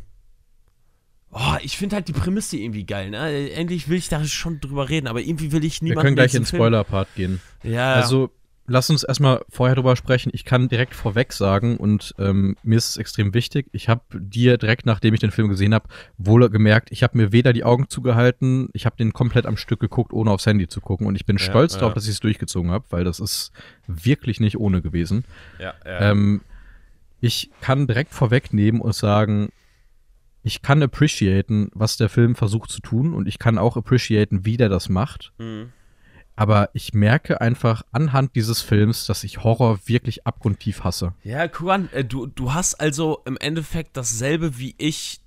Oh, 1.38 1.58
ich 1.62 1.78
finde 1.78 1.98
halt 1.98 2.08
die 2.08 2.14
Prämisse 2.14 2.56
irgendwie 2.56 2.86
geil, 2.86 3.10
ne? 3.10 3.52
Endlich 3.52 3.90
will 3.90 3.98
ich 3.98 4.08
da 4.08 4.24
schon 4.24 4.62
drüber 4.62 4.88
reden, 4.88 5.08
aber 5.08 5.20
irgendwie 5.20 5.52
will 5.52 5.66
ich 5.66 5.82
niemanden. 5.82 5.98
Wir 5.98 6.04
können 6.04 6.16
gleich 6.16 6.34
in 6.34 6.44
den 6.44 6.48
Spoiler-Part 6.48 7.10
gehen. 7.16 7.42
Ja. 7.62 7.96
Also, 7.96 8.30
lass 8.68 8.90
uns 8.90 9.04
erstmal 9.04 9.44
vorher 9.50 9.76
drüber 9.76 9.98
sprechen. 9.98 10.30
Ich 10.34 10.46
kann 10.46 10.70
direkt 10.70 10.96
vorweg 10.96 11.34
sagen, 11.34 11.76
und 11.76 12.16
ähm, 12.20 12.56
mir 12.64 12.78
ist 12.78 12.88
es 12.88 12.96
extrem 12.96 13.34
wichtig, 13.34 13.68
ich 13.74 13.90
habe 13.90 14.02
dir 14.14 14.58
direkt, 14.58 14.86
nachdem 14.86 15.14
ich 15.14 15.20
den 15.20 15.32
Film 15.32 15.50
gesehen 15.50 15.74
habe, 15.74 15.90
wohl 16.18 16.50
gemerkt, 16.50 16.90
ich 16.94 17.04
habe 17.04 17.18
mir 17.18 17.34
weder 17.34 17.52
die 17.52 17.66
Augen 17.66 17.90
zugehalten, 17.90 18.70
ich 18.72 18.86
habe 18.86 18.96
den 18.96 19.12
komplett 19.12 19.46
am 19.46 19.58
Stück 19.58 19.82
geguckt, 19.82 20.14
ohne 20.14 20.32
aufs 20.32 20.46
Handy 20.46 20.70
zu 20.70 20.80
gucken. 20.80 21.06
Und 21.06 21.18
ich 21.18 21.26
bin 21.26 21.36
ja, 21.36 21.44
stolz 21.44 21.74
ja. 21.74 21.80
darauf, 21.80 21.96
dass 21.96 22.06
ich 22.06 22.12
es 22.12 22.22
durchgezogen 22.22 22.72
habe, 22.72 22.86
weil 22.92 23.04
das 23.04 23.20
ist 23.20 23.52
wirklich 23.88 24.40
nicht 24.40 24.58
ohne 24.58 24.82
gewesen. 24.82 25.26
Ja, 25.60 25.74
ja. 25.86 26.12
Ähm, 26.12 26.40
ich 27.20 27.50
kann 27.60 27.88
direkt 27.88 28.14
vorwegnehmen 28.14 28.80
und 28.80 28.96
sagen, 28.96 29.50
ich 30.46 30.62
kann 30.62 30.84
appreciaten, 30.84 31.72
was 31.74 31.98
der 31.98 32.08
Film 32.08 32.36
versucht 32.36 32.70
zu 32.70 32.80
tun 32.80 33.16
und 33.16 33.28
ich 33.28 33.40
kann 33.40 33.58
auch 33.58 33.78
appreciaten, 33.78 34.46
wie 34.46 34.58
der 34.58 34.70
das 34.70 34.90
macht. 34.90 35.34
Mhm. 35.40 35.74
Aber 36.36 36.70
ich 36.74 36.94
merke 36.94 37.42
einfach 37.42 37.82
anhand 37.92 38.36
dieses 38.36 38.62
Films, 38.62 39.08
dass 39.08 39.24
ich 39.24 39.44
Horror 39.44 39.80
wirklich 39.86 40.28
abgrundtief 40.28 40.84
hasse. 40.84 41.14
Ja, 41.24 41.48
Kuran, 41.48 41.90
äh, 41.94 42.06
du, 42.06 42.28
du 42.28 42.54
hast 42.54 42.76
also 42.76 43.24
im 43.26 43.38
Endeffekt 43.38 43.98
dasselbe 43.98 44.60
wie 44.60 44.76
ich 44.78 45.20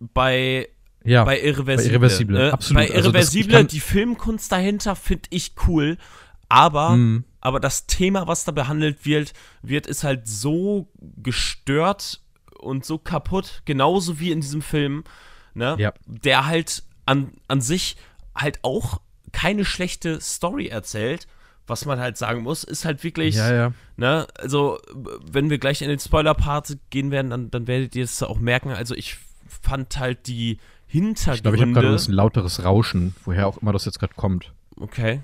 bei, 0.00 0.70
ja, 1.04 1.24
bei 1.24 1.38
Irreversible. 1.38 1.76
Bei 1.76 1.92
Irreversible, 1.92 2.48
äh, 2.48 2.50
absolut. 2.50 2.82
Bei 2.82 2.88
Irreversible, 2.88 3.56
also 3.56 3.64
das, 3.64 3.72
die 3.72 3.80
Filmkunst 3.80 4.50
dahinter 4.50 4.96
finde 4.96 5.28
ich 5.28 5.52
cool, 5.66 5.98
aber, 6.48 6.96
mm. 6.96 7.24
aber 7.42 7.60
das 7.60 7.86
Thema, 7.86 8.26
was 8.26 8.46
da 8.46 8.52
behandelt 8.52 9.04
wird, 9.04 9.34
wird 9.60 9.86
ist 9.86 10.02
halt 10.02 10.26
so 10.26 10.88
gestört 10.98 12.22
und 12.62 12.84
so 12.84 12.98
kaputt, 12.98 13.62
genauso 13.64 14.20
wie 14.20 14.30
in 14.30 14.40
diesem 14.40 14.62
Film, 14.62 15.04
ne? 15.54 15.76
Ja. 15.78 15.92
Der 16.06 16.46
halt 16.46 16.82
an, 17.06 17.32
an 17.48 17.60
sich 17.60 17.96
halt 18.34 18.60
auch 18.62 19.00
keine 19.32 19.64
schlechte 19.64 20.20
Story 20.20 20.68
erzählt. 20.68 21.26
Was 21.68 21.86
man 21.86 22.00
halt 22.00 22.16
sagen 22.16 22.42
muss, 22.42 22.64
ist 22.64 22.84
halt 22.84 23.04
wirklich, 23.04 23.36
ja, 23.36 23.54
ja. 23.54 23.72
ne, 23.96 24.26
also 24.36 24.80
wenn 25.24 25.48
wir 25.48 25.58
gleich 25.58 25.80
in 25.80 25.88
den 25.88 26.00
Spoiler-Part 26.00 26.76
gehen 26.90 27.12
werden, 27.12 27.30
dann, 27.30 27.50
dann 27.52 27.68
werdet 27.68 27.94
ihr 27.94 28.02
es 28.02 28.20
auch 28.22 28.38
merken. 28.38 28.70
Also 28.70 28.96
ich 28.96 29.18
fand 29.46 29.96
halt 29.96 30.26
die 30.26 30.58
Hintergründe. 30.88 31.36
Ich 31.36 31.42
glaube, 31.42 31.56
ich 31.56 31.62
habe 31.62 31.72
gerade 31.72 31.94
ein 31.94 32.12
lauteres 32.12 32.64
Rauschen, 32.64 33.14
woher 33.24 33.46
auch 33.46 33.58
immer 33.58 33.72
das 33.72 33.84
jetzt 33.84 34.00
gerade 34.00 34.14
kommt. 34.14 34.52
Okay. 34.76 35.20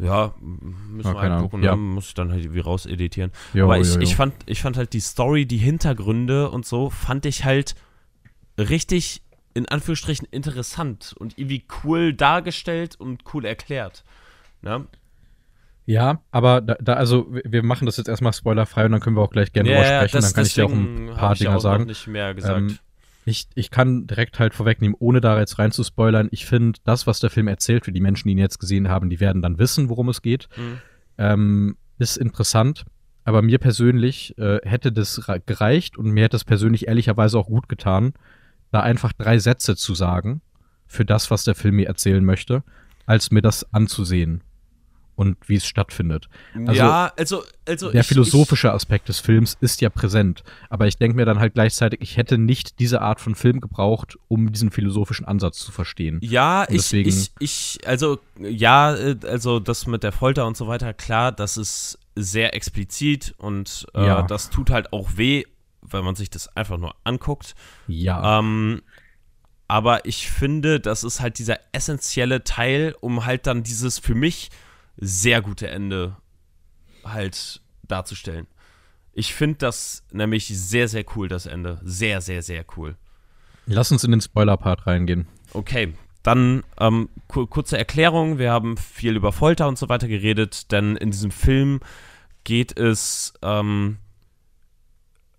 Ja, 0.00 0.34
müssen 0.40 1.08
ja, 1.08 1.14
wir 1.14 1.20
halt 1.20 1.42
gucken, 1.42 1.62
ja. 1.62 1.76
muss 1.76 2.08
ich 2.08 2.14
dann 2.14 2.30
halt 2.30 2.42
irgendwie 2.42 2.60
rauseditieren. 2.60 3.32
Jo, 3.52 3.64
Aber 3.64 3.78
ich, 3.78 3.88
jo, 3.88 3.94
jo. 3.94 4.00
ich, 4.00 4.16
fand, 4.16 4.34
ich 4.46 4.60
fand 4.60 4.76
halt 4.76 4.92
die 4.92 5.00
Story, 5.00 5.46
die 5.46 5.58
Hintergründe 5.58 6.50
und 6.50 6.66
so, 6.66 6.90
fand 6.90 7.26
ich 7.26 7.44
halt 7.44 7.74
richtig, 8.58 9.22
in 9.54 9.68
Anführungsstrichen, 9.68 10.26
interessant 10.30 11.14
und 11.18 11.38
irgendwie 11.38 11.64
cool 11.82 12.12
dargestellt 12.14 12.96
und 12.98 13.22
cool 13.34 13.44
erklärt. 13.44 14.04
Ne? 14.62 14.86
Ja, 15.86 16.22
aber 16.30 16.60
da, 16.60 16.76
da, 16.80 16.94
also 16.94 17.26
wir 17.30 17.62
machen 17.64 17.86
das 17.86 17.96
jetzt 17.96 18.08
erstmal 18.08 18.32
spoilerfrei 18.32 18.84
und 18.84 18.92
dann 18.92 19.00
können 19.00 19.16
wir 19.16 19.22
auch 19.22 19.30
gleich 19.30 19.52
gerne 19.52 19.70
ja, 19.70 19.76
drüber 19.76 19.86
sprechen. 19.86 20.16
Das, 20.16 20.24
dann 20.24 20.34
kann 20.34 20.46
ich 20.46 20.54
dir 20.54 20.66
auch 20.66 20.72
ein 20.72 21.10
paar 21.16 21.34
Dinge 21.34 21.60
sagen. 21.60 21.84
Nicht 21.86 22.06
mehr 22.06 22.34
gesagt. 22.34 22.60
Ähm, 22.60 22.78
ich, 23.24 23.46
ich 23.54 23.70
kann 23.70 24.06
direkt 24.06 24.38
halt 24.38 24.54
vorwegnehmen, 24.54 24.96
ohne 24.98 25.20
da 25.20 25.38
jetzt 25.38 25.58
rein 25.58 25.72
zu 25.72 25.84
spoilern, 25.84 26.28
ich 26.30 26.46
finde, 26.46 26.78
das, 26.84 27.06
was 27.06 27.20
der 27.20 27.30
Film 27.30 27.48
erzählt, 27.48 27.84
für 27.84 27.92
die 27.92 28.00
Menschen, 28.00 28.28
die 28.28 28.32
ihn 28.32 28.38
jetzt 28.38 28.58
gesehen 28.58 28.88
haben, 28.88 29.10
die 29.10 29.20
werden 29.20 29.42
dann 29.42 29.58
wissen, 29.58 29.88
worum 29.88 30.08
es 30.08 30.22
geht. 30.22 30.48
Mhm. 30.56 30.78
Ähm, 31.18 31.76
ist 31.98 32.16
interessant, 32.16 32.86
aber 33.24 33.42
mir 33.42 33.58
persönlich 33.58 34.36
äh, 34.38 34.58
hätte 34.62 34.90
das 34.90 35.20
gereicht 35.44 35.98
und 35.98 36.10
mir 36.10 36.24
hätte 36.24 36.36
es 36.36 36.44
persönlich 36.44 36.88
ehrlicherweise 36.88 37.38
auch 37.38 37.46
gut 37.46 37.68
getan, 37.68 38.14
da 38.70 38.80
einfach 38.80 39.12
drei 39.12 39.38
Sätze 39.38 39.76
zu 39.76 39.94
sagen 39.94 40.40
für 40.86 41.04
das, 41.04 41.30
was 41.30 41.44
der 41.44 41.54
Film 41.54 41.76
mir 41.76 41.88
erzählen 41.88 42.24
möchte, 42.24 42.62
als 43.04 43.30
mir 43.30 43.42
das 43.42 43.72
anzusehen 43.74 44.42
und 45.20 45.36
wie 45.46 45.56
es 45.56 45.66
stattfindet. 45.66 46.30
Also, 46.54 46.72
ja, 46.72 47.12
also, 47.18 47.44
also 47.68 47.90
der 47.90 48.00
ich, 48.00 48.06
philosophische 48.06 48.68
ich, 48.68 48.72
Aspekt 48.72 49.10
des 49.10 49.20
Films 49.20 49.54
ist 49.60 49.82
ja 49.82 49.90
präsent, 49.90 50.44
aber 50.70 50.86
ich 50.86 50.96
denke 50.96 51.14
mir 51.14 51.26
dann 51.26 51.38
halt 51.38 51.52
gleichzeitig, 51.52 52.00
ich 52.00 52.16
hätte 52.16 52.38
nicht 52.38 52.78
diese 52.78 53.02
Art 53.02 53.20
von 53.20 53.34
Film 53.34 53.60
gebraucht, 53.60 54.16
um 54.28 54.50
diesen 54.50 54.70
philosophischen 54.70 55.26
Ansatz 55.26 55.58
zu 55.58 55.72
verstehen. 55.72 56.20
Ja, 56.22 56.64
ich, 56.70 56.94
ich, 56.94 57.32
ich, 57.38 57.80
also 57.84 58.18
ja, 58.38 58.94
äh, 58.94 59.16
also 59.26 59.60
das 59.60 59.86
mit 59.86 60.04
der 60.04 60.12
Folter 60.12 60.46
und 60.46 60.56
so 60.56 60.68
weiter, 60.68 60.94
klar, 60.94 61.32
das 61.32 61.58
ist 61.58 61.98
sehr 62.16 62.54
explizit 62.54 63.34
und 63.36 63.88
äh, 63.94 64.06
ja. 64.06 64.22
das 64.22 64.48
tut 64.48 64.70
halt 64.70 64.90
auch 64.94 65.18
weh, 65.18 65.44
wenn 65.82 66.02
man 66.02 66.14
sich 66.14 66.30
das 66.30 66.56
einfach 66.56 66.78
nur 66.78 66.94
anguckt. 67.04 67.54
Ja. 67.88 68.38
Ähm, 68.38 68.80
aber 69.68 70.06
ich 70.06 70.30
finde, 70.30 70.80
das 70.80 71.04
ist 71.04 71.20
halt 71.20 71.38
dieser 71.38 71.58
essentielle 71.72 72.42
Teil, 72.42 72.94
um 73.02 73.26
halt 73.26 73.46
dann 73.46 73.62
dieses 73.62 73.98
für 73.98 74.14
mich 74.14 74.48
sehr 75.00 75.42
gute 75.42 75.68
Ende 75.68 76.16
halt 77.04 77.62
darzustellen. 77.88 78.46
Ich 79.12 79.34
finde 79.34 79.58
das 79.58 80.04
nämlich 80.12 80.46
sehr, 80.46 80.88
sehr 80.88 81.04
cool, 81.16 81.28
das 81.28 81.46
Ende. 81.46 81.80
Sehr, 81.82 82.20
sehr, 82.20 82.42
sehr 82.42 82.64
cool. 82.76 82.96
Lass 83.66 83.90
uns 83.90 84.04
in 84.04 84.12
den 84.12 84.20
Spoiler-Part 84.20 84.86
reingehen. 84.86 85.26
Okay, 85.52 85.94
dann 86.22 86.62
ähm, 86.78 87.08
kurze 87.28 87.78
Erklärung. 87.78 88.38
Wir 88.38 88.52
haben 88.52 88.76
viel 88.76 89.16
über 89.16 89.32
Folter 89.32 89.68
und 89.68 89.78
so 89.78 89.88
weiter 89.88 90.06
geredet, 90.06 90.70
denn 90.70 90.96
in 90.96 91.10
diesem 91.10 91.30
Film 91.30 91.80
geht 92.44 92.78
es, 92.78 93.32
ähm, 93.42 93.98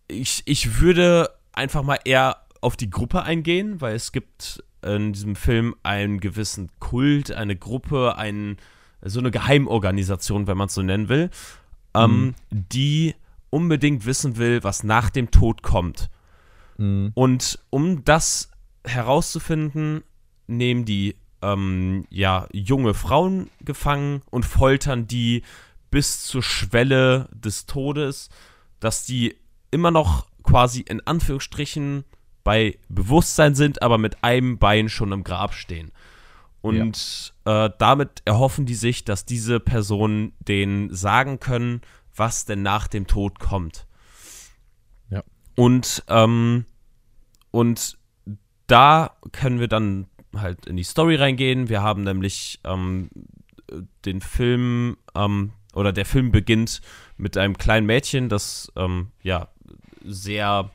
ich, 0.08 0.44
ich 0.46 0.80
würde 0.82 1.30
einfach 1.54 1.84
mal 1.84 2.00
eher 2.04 2.38
auf 2.62 2.78
die 2.78 2.90
Gruppe 2.90 3.24
eingehen, 3.24 3.82
weil 3.82 3.96
es 3.96 4.12
gibt 4.12 4.64
in 4.84 5.14
diesem 5.14 5.36
Film 5.36 5.76
einen 5.84 6.20
gewissen 6.20 6.70
Kult, 6.80 7.32
eine 7.32 7.56
Gruppe, 7.56 8.16
ein, 8.18 8.58
so 9.04 9.20
eine 9.20 9.32
Geheimorganisation, 9.32 10.48
wenn 10.48 10.58
man 10.58 10.68
es 10.68 10.74
so 10.74 10.82
nennen 10.82 11.10
will, 11.10 11.30
ähm, 11.94 12.26
mhm. 12.26 12.36
die 12.52 13.16
unbedingt 13.50 14.06
wissen 14.06 14.38
will, 14.38 14.64
was 14.64 14.84
nach 14.84 15.10
dem 15.10 15.32
Tod 15.32 15.62
kommt. 15.62 16.10
Mhm. 16.78 17.12
Und 17.14 17.60
um 17.70 18.04
das 18.06 18.50
herauszufinden, 18.86 20.04
nehmen 20.48 20.86
die 20.86 21.16
ähm, 21.42 22.06
ja, 22.10 22.48
junge 22.52 22.94
Frauen 22.94 23.50
gefangen 23.62 24.22
und 24.30 24.46
foltern 24.46 25.08
die 25.08 25.44
bis 25.90 26.24
zur 26.24 26.44
Schwelle 26.44 27.28
des 27.34 27.66
Todes, 27.66 28.30
dass 28.80 29.06
die 29.06 29.36
immer 29.72 29.92
noch 29.92 30.28
quasi 30.44 30.82
in 30.82 31.06
Anführungsstrichen 31.06 32.06
bei 32.44 32.78
Bewusstsein 32.90 33.56
sind, 33.56 33.82
aber 33.82 33.98
mit 33.98 34.24
einem 34.24 34.58
Bein 34.58 34.90
schon 34.90 35.12
im 35.12 35.24
Grab 35.24 35.54
stehen. 35.54 35.92
Und 36.62 37.34
ja. 37.46 37.66
äh, 37.66 37.72
damit 37.80 38.22
erhoffen 38.26 38.66
die 38.66 38.76
sich, 38.76 39.04
dass 39.04 39.26
diese 39.26 39.60
Personen 39.60 40.34
denen 40.40 40.94
sagen 40.94 41.40
können, 41.40 41.82
was 42.16 42.46
denn 42.46 42.62
nach 42.62 42.88
dem 42.88 43.08
Tod 43.08 43.40
kommt. 43.40 43.88
Ja. 45.10 45.24
Und, 45.56 46.04
ähm, 46.08 46.66
und 47.50 47.98
da 48.68 49.18
können 49.32 49.60
wir 49.60 49.68
dann 49.68 50.08
halt 50.36 50.68
in 50.68 50.78
die 50.78 50.84
Story 50.84 51.16
reingehen. 51.16 51.68
Wir 51.68 51.82
haben 51.82 52.04
nämlich 52.04 52.60
ähm, 52.64 53.10
den 54.06 54.22
Film, 54.22 54.98
ähm, 55.16 55.54
oder 55.74 55.92
der 55.92 56.06
Film 56.06 56.32
beginnt 56.32 56.82
mit 57.18 57.38
einem 57.38 57.58
kleinen 57.58 57.88
Mädchen, 57.88 58.30
das 58.30 58.72
ähm, 58.76 59.12
ja 59.24 59.48
sehr, 60.04 60.70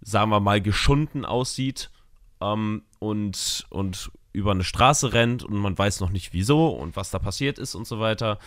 sagen 0.00 0.30
wir 0.30 0.40
mal, 0.40 0.60
geschunden 0.60 1.24
aussieht 1.24 1.90
ähm, 2.40 2.82
und, 2.98 3.66
und 3.70 4.10
über 4.38 4.52
eine 4.52 4.64
Straße 4.64 5.12
rennt 5.12 5.42
und 5.42 5.56
man 5.56 5.76
weiß 5.76 6.00
noch 6.00 6.10
nicht 6.10 6.32
wieso 6.32 6.68
und 6.68 6.96
was 6.96 7.10
da 7.10 7.18
passiert 7.18 7.58
ist 7.58 7.74
und 7.74 7.86
so 7.86 8.00
weiter. 8.00 8.38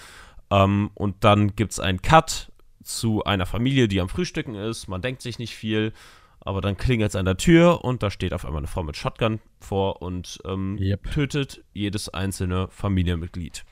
Ähm, 0.50 0.92
und 0.94 1.24
dann 1.24 1.56
gibt 1.56 1.74
es 1.74 1.80
einen 1.80 2.02
Cut 2.02 2.52
zu 2.84 3.24
einer 3.24 3.46
Familie, 3.46 3.88
die 3.88 4.02
am 4.02 4.10
Frühstücken 4.10 4.56
ist. 4.56 4.88
Man 4.88 5.02
denkt 5.02 5.22
sich 5.22 5.40
nicht 5.40 5.56
viel, 5.56 5.94
aber 6.40 6.62
dann 6.62 6.78
klingelt 6.78 7.10
es 7.10 7.16
an 7.16 7.26
der 7.26 7.38
Tür 7.38 7.84
und 7.84 8.04
da 8.04 8.10
steht 8.10 8.34
auf 8.34 8.46
einmal 8.46 8.60
eine 8.60 8.68
Frau 8.68 8.84
mit 8.84 8.98
Shotgun 8.98 9.40
vor 9.60 10.02
und 10.02 10.40
ähm, 10.46 10.78
yep. 10.80 11.12
tötet 11.12 11.64
jedes 11.74 12.10
einzelne 12.10 12.68
Familienmitglied. 12.70 13.64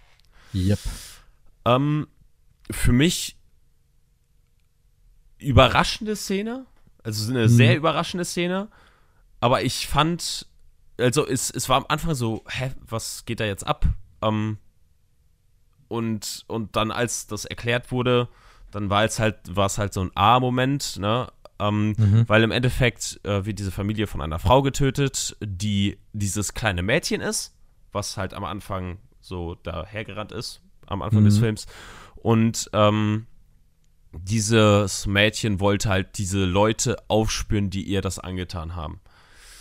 Yep. 0.54 0.80
Ähm, 1.66 2.08
für 2.70 2.92
mich 2.92 3.38
überraschende 5.40 6.16
Szene, 6.16 6.66
also 7.04 7.32
eine 7.32 7.44
mhm. 7.44 7.50
sehr 7.50 7.76
überraschende 7.76 8.26
Szene, 8.26 8.70
aber 9.40 9.64
ich 9.64 9.88
fand, 9.88 10.48
also 11.00 11.26
es, 11.26 11.50
es 11.50 11.70
war 11.70 11.78
am 11.78 11.86
Anfang 11.88 12.14
so, 12.14 12.44
hä, 12.48 12.72
was 12.88 13.26
geht 13.26 13.40
da 13.40 13.46
jetzt 13.46 13.66
ab? 13.66 13.86
Ähm, 14.22 14.58
und, 15.88 16.46
und 16.48 16.76
dann, 16.76 16.92
als 16.92 17.28
das 17.28 17.46
erklärt 17.46 17.92
wurde, 17.92 18.30
dann 18.72 18.90
war 18.90 19.04
es 19.04 19.20
halt, 19.20 19.38
war 19.56 19.66
es 19.66 19.78
halt 19.78 19.94
so 19.94 20.02
ein 20.02 20.12
A-Moment, 20.16 20.98
ne? 20.98 21.28
Ähm, 21.58 21.96
mhm. 21.98 22.24
Weil 22.28 22.44
im 22.44 22.52
Endeffekt 22.52 23.20
äh, 23.24 23.46
wird 23.46 23.60
diese 23.60 23.72
Familie 23.72 24.08
von 24.08 24.22
einer 24.22 24.40
Frau 24.40 24.62
getötet, 24.62 25.36
die 25.42 25.98
dieses 26.14 26.54
kleine 26.54 26.84
Mädchen 26.84 27.20
ist, 27.20 27.54
was 27.92 28.16
halt 28.16 28.34
am 28.34 28.46
Anfang 28.46 29.00
so 29.20 29.56
dahergerannt 29.56 30.32
ist, 30.32 30.62
am 30.86 31.02
Anfang 31.02 31.22
mhm. 31.22 31.26
des 31.26 31.40
Films. 31.40 31.66
Und 32.16 32.70
ähm, 32.72 33.26
dieses 34.14 35.06
Mädchen 35.06 35.60
wollte 35.60 35.90
halt 35.90 36.18
diese 36.18 36.46
Leute 36.46 36.98
aufspüren, 37.10 37.70
die 37.70 37.84
ihr 37.84 38.02
das 38.02 38.20
angetan 38.20 38.76
haben. 38.76 39.02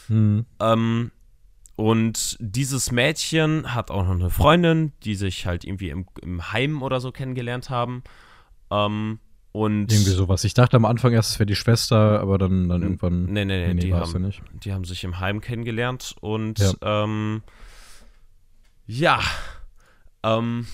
Mhm. 0.08 0.46
Ähm, 0.60 1.10
und 1.78 2.36
dieses 2.40 2.90
Mädchen 2.90 3.72
hat 3.72 3.92
auch 3.92 4.02
noch 4.02 4.16
eine 4.16 4.30
Freundin, 4.30 4.90
die 5.04 5.14
sich 5.14 5.46
halt 5.46 5.62
irgendwie 5.62 5.90
im, 5.90 6.06
im 6.20 6.50
Heim 6.52 6.82
oder 6.82 7.00
so 7.00 7.12
kennengelernt 7.12 7.70
haben. 7.70 8.02
Ähm, 8.72 9.20
und 9.52 9.92
Irgendwie 9.92 10.10
sowas. 10.10 10.42
Ich 10.42 10.54
dachte 10.54 10.76
am 10.76 10.84
Anfang 10.84 11.12
erst, 11.12 11.30
es 11.30 11.38
wäre 11.38 11.46
die 11.46 11.54
Schwester, 11.54 12.18
aber 12.18 12.36
dann, 12.36 12.68
dann 12.68 12.82
irgendwann. 12.82 13.26
Nee, 13.26 13.44
nee, 13.44 13.68
nee, 13.68 13.74
nee 13.74 13.80
die, 13.80 13.94
haben, 13.94 14.22
nicht. 14.22 14.42
die 14.54 14.72
haben 14.72 14.82
sich 14.82 15.04
im 15.04 15.20
Heim 15.20 15.40
kennengelernt 15.40 16.16
und 16.20 16.58
ja, 16.58 17.04
ähm, 17.04 17.42
ja 18.88 19.20
ähm, 20.24 20.66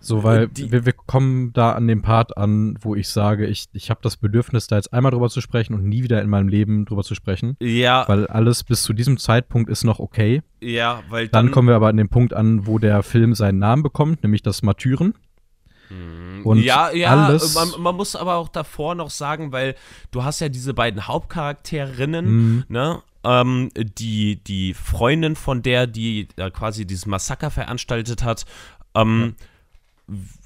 so, 0.00 0.24
weil 0.24 0.48
die, 0.48 0.72
wir, 0.72 0.86
wir, 0.86 0.92
kommen 0.92 1.52
da 1.52 1.72
an 1.72 1.86
dem 1.86 2.00
Part 2.00 2.36
an, 2.36 2.78
wo 2.80 2.94
ich 2.94 3.08
sage, 3.08 3.46
ich, 3.46 3.66
ich 3.72 3.90
habe 3.90 4.00
das 4.02 4.16
Bedürfnis, 4.16 4.66
da 4.66 4.76
jetzt 4.76 4.92
einmal 4.92 5.12
drüber 5.12 5.28
zu 5.28 5.40
sprechen 5.40 5.74
und 5.74 5.84
nie 5.84 6.02
wieder 6.02 6.22
in 6.22 6.30
meinem 6.30 6.48
Leben 6.48 6.86
drüber 6.86 7.02
zu 7.02 7.14
sprechen. 7.14 7.56
Ja. 7.60 8.04
Weil 8.08 8.26
alles 8.26 8.64
bis 8.64 8.82
zu 8.82 8.92
diesem 8.92 9.18
Zeitpunkt 9.18 9.68
ist 9.70 9.84
noch 9.84 9.98
okay. 9.98 10.42
Ja, 10.60 11.02
weil 11.10 11.28
dann. 11.28 11.46
Dann 11.46 11.52
kommen 11.52 11.68
wir 11.68 11.76
aber 11.76 11.88
an 11.88 11.96
den 11.96 12.08
Punkt 12.08 12.32
an, 12.32 12.66
wo 12.66 12.78
der 12.78 13.02
Film 13.02 13.34
seinen 13.34 13.58
Namen 13.58 13.82
bekommt, 13.82 14.22
nämlich 14.22 14.42
das 14.42 14.62
Martyren. 14.62 15.14
Mhm. 15.90 16.44
Und 16.44 16.62
ja, 16.62 16.90
ja, 16.92 17.26
alles 17.26 17.54
man, 17.54 17.68
man, 17.78 17.96
muss 17.96 18.16
aber 18.16 18.36
auch 18.36 18.48
davor 18.48 18.94
noch 18.94 19.10
sagen, 19.10 19.52
weil 19.52 19.74
du 20.10 20.24
hast 20.24 20.40
ja 20.40 20.48
diese 20.48 20.74
beiden 20.74 21.06
Hauptcharakterinnen, 21.06 22.24
mhm. 22.26 22.64
ne? 22.68 23.02
Ähm, 23.24 23.70
die, 23.76 24.36
die 24.44 24.72
Freundin 24.72 25.34
von 25.34 25.60
der, 25.60 25.88
die 25.88 26.28
äh, 26.36 26.48
quasi 26.50 26.86
dieses 26.86 27.06
Massaker 27.06 27.50
veranstaltet 27.50 28.22
hat, 28.22 28.44
ähm, 28.94 29.34
ja. 29.36 29.46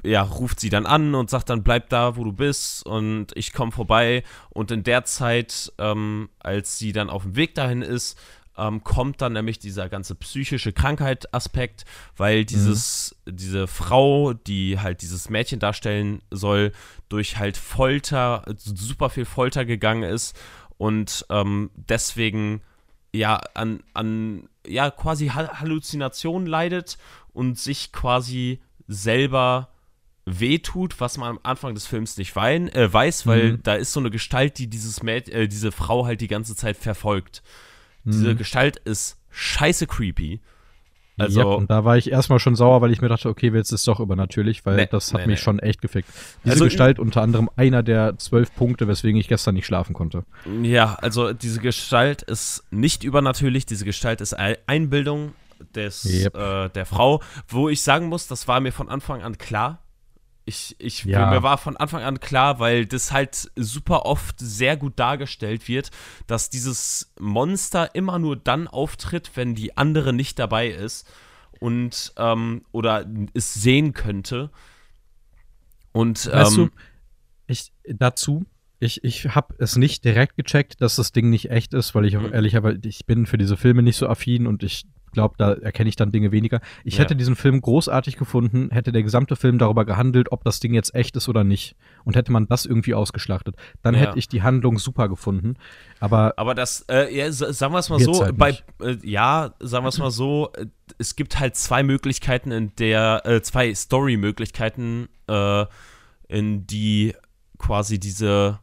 Ja. 0.02 0.22
ruft 0.22 0.60
sie 0.60 0.70
dann 0.70 0.86
an 0.86 1.14
und 1.14 1.30
sagt 1.30 1.50
dann, 1.50 1.62
bleib 1.62 1.88
da, 1.90 2.16
wo 2.16 2.24
du 2.24 2.32
bist 2.32 2.84
und 2.86 3.28
ich 3.34 3.52
komme 3.52 3.72
vorbei. 3.72 4.24
Und 4.50 4.70
in 4.70 4.82
der 4.82 5.04
Zeit, 5.04 5.72
ähm, 5.78 6.30
als 6.38 6.78
sie 6.78 6.92
dann 6.92 7.10
auf 7.10 7.22
dem 7.22 7.36
Weg 7.36 7.54
dahin 7.54 7.82
ist, 7.82 8.18
ähm, 8.56 8.84
kommt 8.84 9.22
dann 9.22 9.32
nämlich 9.32 9.58
dieser 9.58 9.88
ganze 9.88 10.14
psychische 10.14 10.72
Krankheit-Aspekt, 10.72 11.84
weil 12.16 12.44
dieses, 12.44 13.16
mhm. 13.24 13.36
diese 13.36 13.66
Frau, 13.66 14.34
die 14.34 14.78
halt 14.78 15.02
dieses 15.02 15.30
Mädchen 15.30 15.60
darstellen 15.60 16.20
soll, 16.30 16.72
durch 17.08 17.38
halt 17.38 17.56
Folter, 17.56 18.44
super 18.56 19.08
viel 19.08 19.24
Folter 19.24 19.64
gegangen 19.64 20.02
ist 20.02 20.38
und 20.78 21.26
ähm, 21.30 21.70
deswegen 21.74 22.62
ja 23.12 23.40
an, 23.54 23.82
an 23.94 24.48
ja 24.66 24.90
quasi 24.90 25.28
Halluzinationen 25.28 26.46
leidet 26.46 26.98
und 27.32 27.58
sich 27.58 27.92
quasi 27.92 28.60
selber 28.90 29.68
wehtut, 30.26 31.00
was 31.00 31.16
man 31.16 31.30
am 31.30 31.40
Anfang 31.42 31.74
des 31.74 31.86
Films 31.86 32.16
nicht 32.18 32.36
wein, 32.36 32.68
äh, 32.68 32.92
weiß, 32.92 33.26
weil 33.26 33.52
mhm. 33.52 33.62
da 33.62 33.74
ist 33.74 33.92
so 33.92 34.00
eine 34.00 34.10
Gestalt, 34.10 34.58
die 34.58 34.68
dieses 34.68 35.02
Mäd 35.02 35.28
äh, 35.28 35.48
diese 35.48 35.72
Frau 35.72 36.04
halt 36.04 36.20
die 36.20 36.28
ganze 36.28 36.54
Zeit 36.54 36.76
verfolgt. 36.76 37.42
Diese 38.04 38.32
mhm. 38.32 38.38
Gestalt 38.38 38.76
ist 38.78 39.18
scheiße 39.30 39.86
creepy. 39.86 40.40
Also, 41.18 41.40
ja, 41.40 41.46
und 41.46 41.70
da 41.70 41.84
war 41.84 41.98
ich 41.98 42.10
erstmal 42.10 42.38
schon 42.38 42.56
sauer, 42.56 42.80
weil 42.80 42.92
ich 42.92 43.02
mir 43.02 43.08
dachte, 43.08 43.28
okay, 43.28 43.52
jetzt 43.52 43.72
ist 43.72 43.80
es 43.80 43.84
doch 43.84 44.00
übernatürlich, 44.00 44.64
weil 44.64 44.76
nee, 44.76 44.88
das 44.90 45.12
hat 45.12 45.20
nee, 45.20 45.26
mich 45.26 45.40
nee. 45.40 45.44
schon 45.44 45.58
echt 45.58 45.82
gefickt. 45.82 46.08
Diese 46.44 46.52
also, 46.52 46.64
Gestalt 46.64 46.98
unter 46.98 47.20
anderem 47.20 47.50
einer 47.56 47.82
der 47.82 48.16
zwölf 48.16 48.54
Punkte, 48.54 48.88
weswegen 48.88 49.20
ich 49.20 49.28
gestern 49.28 49.54
nicht 49.54 49.66
schlafen 49.66 49.92
konnte. 49.92 50.24
Ja, 50.62 50.94
also 50.94 51.34
diese 51.34 51.60
Gestalt 51.60 52.22
ist 52.22 52.64
nicht 52.70 53.04
übernatürlich, 53.04 53.66
diese 53.66 53.84
Gestalt 53.84 54.22
ist 54.22 54.32
Einbildung 54.66 55.34
des, 55.74 56.04
yep. 56.04 56.36
äh, 56.36 56.68
der 56.68 56.86
Frau, 56.86 57.22
wo 57.48 57.68
ich 57.68 57.82
sagen 57.82 58.06
muss, 58.06 58.26
das 58.26 58.48
war 58.48 58.60
mir 58.60 58.72
von 58.72 58.88
Anfang 58.88 59.22
an 59.22 59.38
klar. 59.38 59.82
Ich, 60.46 60.74
ich, 60.78 61.04
ja. 61.04 61.30
mir 61.30 61.42
war 61.42 61.58
von 61.58 61.76
Anfang 61.76 62.02
an 62.02 62.18
klar, 62.18 62.58
weil 62.58 62.86
das 62.86 63.12
halt 63.12 63.50
super 63.56 64.06
oft 64.06 64.36
sehr 64.38 64.76
gut 64.76 64.98
dargestellt 64.98 65.68
wird, 65.68 65.90
dass 66.26 66.50
dieses 66.50 67.12
Monster 67.20 67.94
immer 67.94 68.18
nur 68.18 68.36
dann 68.36 68.66
auftritt, 68.66 69.30
wenn 69.34 69.54
die 69.54 69.76
andere 69.76 70.12
nicht 70.12 70.38
dabei 70.38 70.68
ist 70.68 71.08
und 71.60 72.12
ähm, 72.16 72.62
oder 72.72 73.06
es 73.34 73.54
sehen 73.54 73.92
könnte. 73.92 74.50
Und 75.92 76.26
weißt 76.26 76.58
ähm, 76.58 76.66
du, 76.66 76.70
ich 77.46 77.72
dazu, 77.86 78.44
ich, 78.80 79.04
ich 79.04 79.26
habe 79.34 79.54
es 79.58 79.76
nicht 79.76 80.04
direkt 80.04 80.36
gecheckt, 80.36 80.80
dass 80.80 80.96
das 80.96 81.12
Ding 81.12 81.30
nicht 81.30 81.50
echt 81.50 81.74
ist, 81.74 81.94
weil 81.94 82.06
ich 82.06 82.14
mhm. 82.14 82.32
ehrlich 82.32 82.56
aber 82.56 82.74
ich 82.82 83.04
bin 83.06 83.26
für 83.26 83.38
diese 83.38 83.56
Filme 83.56 83.82
nicht 83.82 83.96
so 83.96 84.08
affin 84.08 84.46
und 84.46 84.62
ich 84.62 84.86
glaube, 85.12 85.34
da 85.38 85.52
erkenne 85.52 85.88
ich 85.88 85.96
dann 85.96 86.12
Dinge 86.12 86.32
weniger. 86.32 86.60
Ich 86.84 86.94
ja. 86.94 87.00
hätte 87.00 87.16
diesen 87.16 87.36
Film 87.36 87.60
großartig 87.60 88.16
gefunden, 88.16 88.70
hätte 88.70 88.92
der 88.92 89.02
gesamte 89.02 89.36
Film 89.36 89.58
darüber 89.58 89.84
gehandelt, 89.84 90.32
ob 90.32 90.44
das 90.44 90.60
Ding 90.60 90.74
jetzt 90.74 90.94
echt 90.94 91.16
ist 91.16 91.28
oder 91.28 91.44
nicht. 91.44 91.76
Und 92.04 92.16
hätte 92.16 92.32
man 92.32 92.46
das 92.46 92.66
irgendwie 92.66 92.94
ausgeschlachtet. 92.94 93.56
Dann 93.82 93.94
ja. 93.94 94.00
hätte 94.00 94.18
ich 94.18 94.28
die 94.28 94.42
Handlung 94.42 94.78
super 94.78 95.08
gefunden. 95.08 95.54
Aber, 95.98 96.34
aber 96.36 96.54
das, 96.54 96.84
äh, 96.88 97.14
ja, 97.14 97.30
sagen 97.32 97.72
wir 97.74 97.78
es 97.78 97.90
mal 97.90 98.00
so, 98.00 98.24
halt 98.24 98.36
bei, 98.36 98.58
äh, 98.82 98.96
ja, 99.02 99.54
sagen 99.60 99.84
wir 99.84 99.88
es 99.88 99.98
mal 99.98 100.10
so, 100.10 100.50
äh, 100.56 100.66
es 100.98 101.16
gibt 101.16 101.38
halt 101.38 101.56
zwei 101.56 101.82
Möglichkeiten, 101.82 102.50
in 102.50 102.74
der, 102.76 103.22
äh, 103.24 103.42
zwei 103.42 103.74
Story-Möglichkeiten, 103.74 105.08
äh, 105.28 105.66
in 106.28 106.66
die 106.66 107.14
quasi 107.58 107.98
diese 107.98 108.58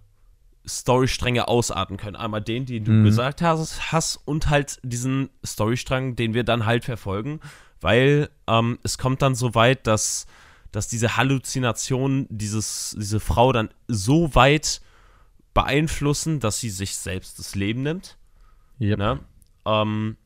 Storystränge 0.68 1.48
ausarten 1.48 1.98
können. 1.98 2.16
Einmal 2.16 2.42
den, 2.42 2.66
den 2.66 2.84
du 2.84 2.92
mhm. 2.92 3.06
gesagt 3.06 3.42
hast, 3.42 3.92
hast, 3.92 4.18
und 4.26 4.50
halt 4.50 4.80
diesen 4.84 5.30
Storystrang, 5.46 6.16
den 6.16 6.34
wir 6.34 6.44
dann 6.44 6.66
halt 6.66 6.86
verfolgen, 6.86 7.40
weil 7.80 8.30
ähm, 8.48 8.80
es 8.84 8.98
kommt 8.98 9.22
dann 9.22 9.36
so 9.36 9.56
weit, 9.56 9.88
dass, 9.88 10.26
dass 10.72 10.88
diese 10.88 11.16
Halluzination 11.16 12.28
dieses, 12.30 12.96
diese 13.00 13.20
Frau 13.20 13.52
dann 13.52 13.70
so 13.88 14.36
weit 14.36 14.82
beeinflussen, 15.54 16.40
dass 16.40 16.60
sie 16.60 16.70
sich 16.70 16.98
selbst 16.98 17.40
das 17.40 17.56
Leben 17.56 17.84
nimmt. 17.84 18.18
Yep. 18.80 19.00
Ne? 19.00 19.20
Ähm, 19.66 20.18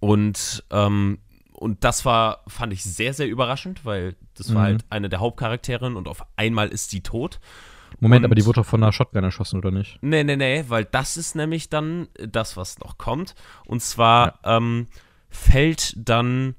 und, 0.00 0.64
ähm, 0.70 1.18
und 1.52 1.84
das 1.84 2.04
war, 2.04 2.42
fand 2.48 2.72
ich 2.72 2.84
sehr, 2.84 3.14
sehr 3.14 3.28
überraschend, 3.28 3.84
weil 3.84 4.16
das 4.34 4.54
war 4.54 4.62
Mhm. 4.62 4.66
halt 4.66 4.84
eine 4.90 5.08
der 5.08 5.20
Hauptcharakterinnen 5.20 5.96
und 5.96 6.08
auf 6.08 6.24
einmal 6.36 6.68
ist 6.68 6.90
sie 6.90 7.02
tot. 7.02 7.40
Moment, 8.00 8.20
Und- 8.20 8.26
aber 8.26 8.34
die 8.34 8.44
wurde 8.46 8.60
doch 8.60 8.66
von 8.66 8.82
einer 8.82 8.92
Shotgun 8.92 9.24
erschossen, 9.24 9.58
oder 9.58 9.70
nicht? 9.70 9.98
Nee, 10.02 10.24
nee, 10.24 10.36
nee, 10.36 10.64
weil 10.68 10.84
das 10.84 11.16
ist 11.16 11.34
nämlich 11.34 11.68
dann 11.68 12.08
das, 12.18 12.56
was 12.56 12.78
noch 12.78 12.98
kommt. 12.98 13.34
Und 13.66 13.82
zwar 13.82 14.38
ähm, 14.44 14.86
fällt 15.30 15.94
dann 15.96 16.54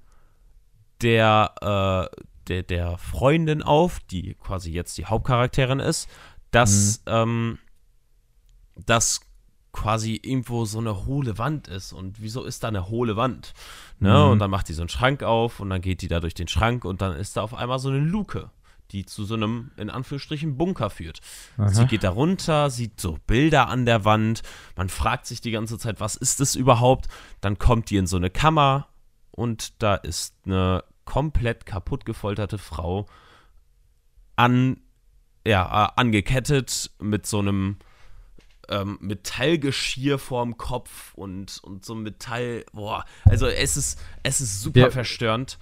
der, 1.01 2.09
äh, 2.11 2.21
der, 2.47 2.63
der 2.63 2.97
Freundin 2.97 3.61
auf, 3.61 3.99
die 4.11 4.35
quasi 4.35 4.71
jetzt 4.71 4.97
die 4.97 5.05
Hauptcharakterin 5.05 5.79
ist, 5.79 6.09
dass, 6.51 7.03
ähm, 7.07 7.59
dass 8.85 9.21
quasi 9.73 10.19
irgendwo 10.23 10.65
so 10.65 10.79
eine 10.79 11.05
hohle 11.05 11.37
Wand 11.37 11.67
ist. 11.67 11.93
Und 11.93 12.19
wieso 12.21 12.43
ist 12.43 12.63
da 12.63 12.69
eine 12.69 12.89
hohle 12.89 13.15
Wand? 13.15 13.53
Ne? 13.99 14.09
Mhm. 14.09 14.31
Und 14.31 14.39
dann 14.39 14.49
macht 14.49 14.69
die 14.69 14.73
so 14.73 14.81
einen 14.81 14.89
Schrank 14.89 15.21
auf 15.21 15.59
und 15.59 15.69
dann 15.69 15.81
geht 15.81 16.01
die 16.01 16.07
da 16.07 16.19
durch 16.19 16.33
den 16.33 16.47
Schrank 16.47 16.83
und 16.83 17.01
dann 17.01 17.15
ist 17.15 17.37
da 17.37 17.41
auf 17.43 17.53
einmal 17.53 17.77
so 17.77 17.89
eine 17.89 17.99
Luke, 17.99 18.49
die 18.91 19.05
zu 19.05 19.25
so 19.25 19.35
einem, 19.35 19.71
in 19.77 19.89
Anführungsstrichen, 19.89 20.57
Bunker 20.57 20.89
führt. 20.89 21.19
Sie 21.67 21.85
geht 21.85 22.03
da 22.03 22.09
runter, 22.09 22.69
sieht 22.69 22.99
so 23.01 23.17
Bilder 23.27 23.67
an 23.67 23.85
der 23.85 24.05
Wand. 24.05 24.43
Man 24.75 24.89
fragt 24.89 25.25
sich 25.25 25.41
die 25.41 25.51
ganze 25.51 25.77
Zeit, 25.77 25.99
was 25.99 26.15
ist 26.15 26.39
das 26.39 26.55
überhaupt? 26.55 27.07
Dann 27.41 27.57
kommt 27.57 27.89
die 27.89 27.97
in 27.97 28.07
so 28.07 28.17
eine 28.17 28.29
Kammer 28.29 28.87
und 29.31 29.81
da 29.81 29.95
ist 29.95 30.35
eine 30.45 30.83
komplett 31.05 31.65
kaputt 31.65 32.05
gefolterte 32.05 32.57
Frau 32.57 33.07
an, 34.35 34.81
ja, 35.45 35.85
äh, 35.85 35.91
angekettet 35.95 36.91
mit 36.99 37.25
so 37.25 37.39
einem 37.39 37.77
ähm, 38.69 38.97
Metallgeschirr 39.01 40.19
vorm 40.19 40.57
Kopf 40.57 41.13
und, 41.15 41.59
und 41.63 41.85
so 41.85 41.95
Metall. 41.95 42.65
Boah, 42.73 43.05
also 43.25 43.47
es 43.47 43.77
ist, 43.77 43.99
es 44.23 44.41
ist 44.41 44.61
super 44.61 44.75
Wir- 44.81 44.91
verstörend. 44.91 45.57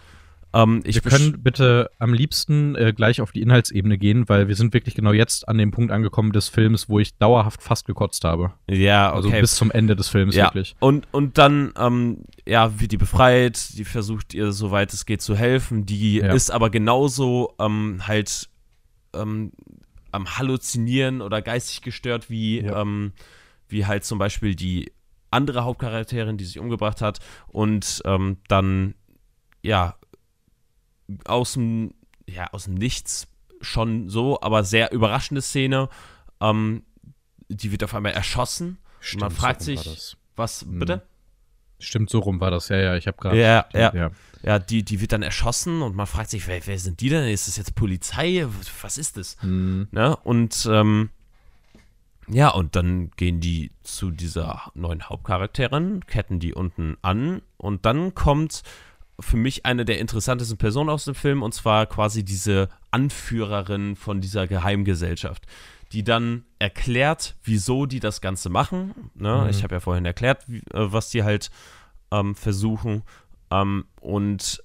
Ähm, 0.55 0.81
wir 0.85 1.01
können 1.01 1.43
bitte 1.43 1.91
am 1.99 2.13
liebsten 2.13 2.75
äh, 2.75 2.93
gleich 2.95 3.19
auf 3.19 3.31
die 3.33 3.41
Inhaltsebene 3.41 3.97
gehen, 3.97 4.29
weil 4.29 4.47
wir 4.47 4.55
sind 4.55 4.73
wirklich 4.73 4.95
genau 4.95 5.11
jetzt 5.11 5.47
an 5.49 5.57
dem 5.57 5.71
Punkt 5.71 5.91
angekommen 5.91 6.31
des 6.31 6.47
Films, 6.47 6.87
wo 6.87 6.99
ich 6.99 7.17
dauerhaft 7.17 7.61
fast 7.61 7.85
gekotzt 7.85 8.23
habe. 8.23 8.53
ja, 8.69 9.11
Also 9.11 9.27
okay. 9.27 9.41
bis 9.41 9.55
zum 9.55 9.69
Ende 9.69 9.95
des 9.97 10.07
Films 10.07 10.33
ja. 10.35 10.45
wirklich. 10.45 10.75
Und, 10.79 11.07
und 11.11 11.37
dann, 11.37 11.73
ähm, 11.77 12.19
ja, 12.47 12.79
wird 12.79 12.93
die 12.93 12.97
befreit, 12.97 13.77
die 13.77 13.83
versucht 13.83 14.33
ihr, 14.33 14.53
soweit 14.53 14.93
es 14.93 15.05
geht, 15.05 15.21
zu 15.21 15.35
helfen. 15.35 15.85
Die 15.85 16.19
Ja. 16.19 16.33
ist 16.33 16.49
aber 16.51 16.69
genauso 16.69 17.53
ähm, 17.59 18.07
halt 18.07 18.47
ähm, 19.13 19.51
am 20.11 20.37
Halluzinieren 20.37 21.21
oder 21.21 21.41
geistig 21.41 21.81
gestört, 21.81 22.29
wie, 22.29 22.61
Ja. 22.61 22.81
ähm, 22.81 23.11
wie 23.67 23.85
halt 23.85 24.05
zum 24.05 24.19
Beispiel 24.19 24.55
die 24.55 24.93
andere 25.31 25.65
Hauptcharakterin, 25.65 26.37
die 26.37 26.45
sich 26.45 26.59
umgebracht 26.59 27.01
hat. 27.01 27.19
Und 27.47 28.01
ähm, 28.05 28.37
dann, 28.47 28.95
ja, 29.61 29.95
aus 31.25 31.53
dem, 31.53 31.93
ja, 32.27 32.47
aus 32.51 32.65
dem 32.65 32.75
Nichts 32.75 33.27
schon 33.61 34.09
so, 34.09 34.39
aber 34.41 34.63
sehr 34.63 34.91
überraschende 34.91 35.41
Szene. 35.41 35.89
Ähm, 36.41 36.83
die 37.49 37.71
wird 37.71 37.83
auf 37.83 37.93
einmal 37.93 38.13
erschossen. 38.13 38.77
Man 39.19 39.31
fragt 39.31 39.61
so 39.61 39.75
sich-. 39.75 40.17
Was, 40.35 40.65
Mhm. 40.65 40.79
bitte? 40.79 41.01
Stimmt, 41.79 42.09
so 42.09 42.19
rum 42.19 42.39
war 42.39 42.51
das. 42.51 42.69
Ja, 42.69 42.77
ja, 42.77 42.95
ich 42.95 43.05
habe 43.07 43.17
gerade. 43.17 43.39
Ja, 43.39 43.65
ja. 43.73 43.93
ja. 43.93 44.11
Ja, 44.43 44.59
die, 44.59 44.83
die 44.83 45.01
wird 45.01 45.11
dann 45.11 45.23
erschossen 45.23 45.81
und 45.81 45.95
man 45.95 46.07
fragt 46.07 46.29
sich, 46.29 46.47
wer, 46.47 46.65
wer 46.67 46.77
sind 46.79 47.01
die 47.01 47.09
denn? 47.09 47.27
Ist 47.27 47.47
das 47.47 47.57
jetzt 47.57 47.75
Polizei? 47.75 48.45
Was 48.81 48.97
ist 48.97 49.17
das? 49.17 49.37
Hm. 49.41 49.87
Ne? 49.91 50.15
Und 50.17 50.67
ähm, 50.71 51.09
ja, 52.27 52.49
und 52.49 52.75
dann 52.75 53.11
gehen 53.17 53.39
die 53.39 53.71
zu 53.83 54.11
dieser 54.11 54.71
neuen 54.73 55.03
Hauptcharakterin, 55.03 56.05
ketten 56.05 56.39
die 56.39 56.53
unten 56.53 56.97
an 57.01 57.41
und 57.57 57.85
dann 57.85 58.15
kommt 58.15 58.63
für 59.19 59.37
mich 59.37 59.65
eine 59.65 59.85
der 59.85 59.99
interessantesten 59.99 60.57
Personen 60.57 60.89
aus 60.89 61.05
dem 61.05 61.15
Film 61.15 61.43
und 61.43 61.53
zwar 61.53 61.85
quasi 61.85 62.23
diese 62.23 62.69
Anführerin 62.91 63.95
von 63.95 64.21
dieser 64.21 64.47
Geheimgesellschaft, 64.47 65.45
die 65.91 66.03
dann 66.03 66.43
erklärt, 66.59 67.35
wieso 67.43 67.85
die 67.85 67.99
das 67.99 68.21
Ganze 68.21 68.49
machen. 68.49 69.11
Ne? 69.15 69.43
Mhm. 69.43 69.49
Ich 69.49 69.63
habe 69.63 69.75
ja 69.75 69.79
vorhin 69.79 70.05
erklärt, 70.05 70.43
wie, 70.47 70.57
äh, 70.57 70.91
was 70.91 71.09
die 71.09 71.23
halt 71.23 71.49
ähm, 72.11 72.35
versuchen 72.35 73.03
ähm, 73.51 73.85
und 74.01 74.63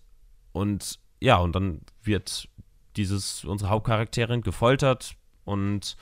und 0.52 0.98
ja, 1.20 1.36
und 1.36 1.54
dann 1.54 1.82
wird 2.02 2.48
dieses, 2.96 3.44
unsere 3.44 3.70
Hauptcharakterin 3.70 4.40
gefoltert 4.40 5.14
und 5.44 5.96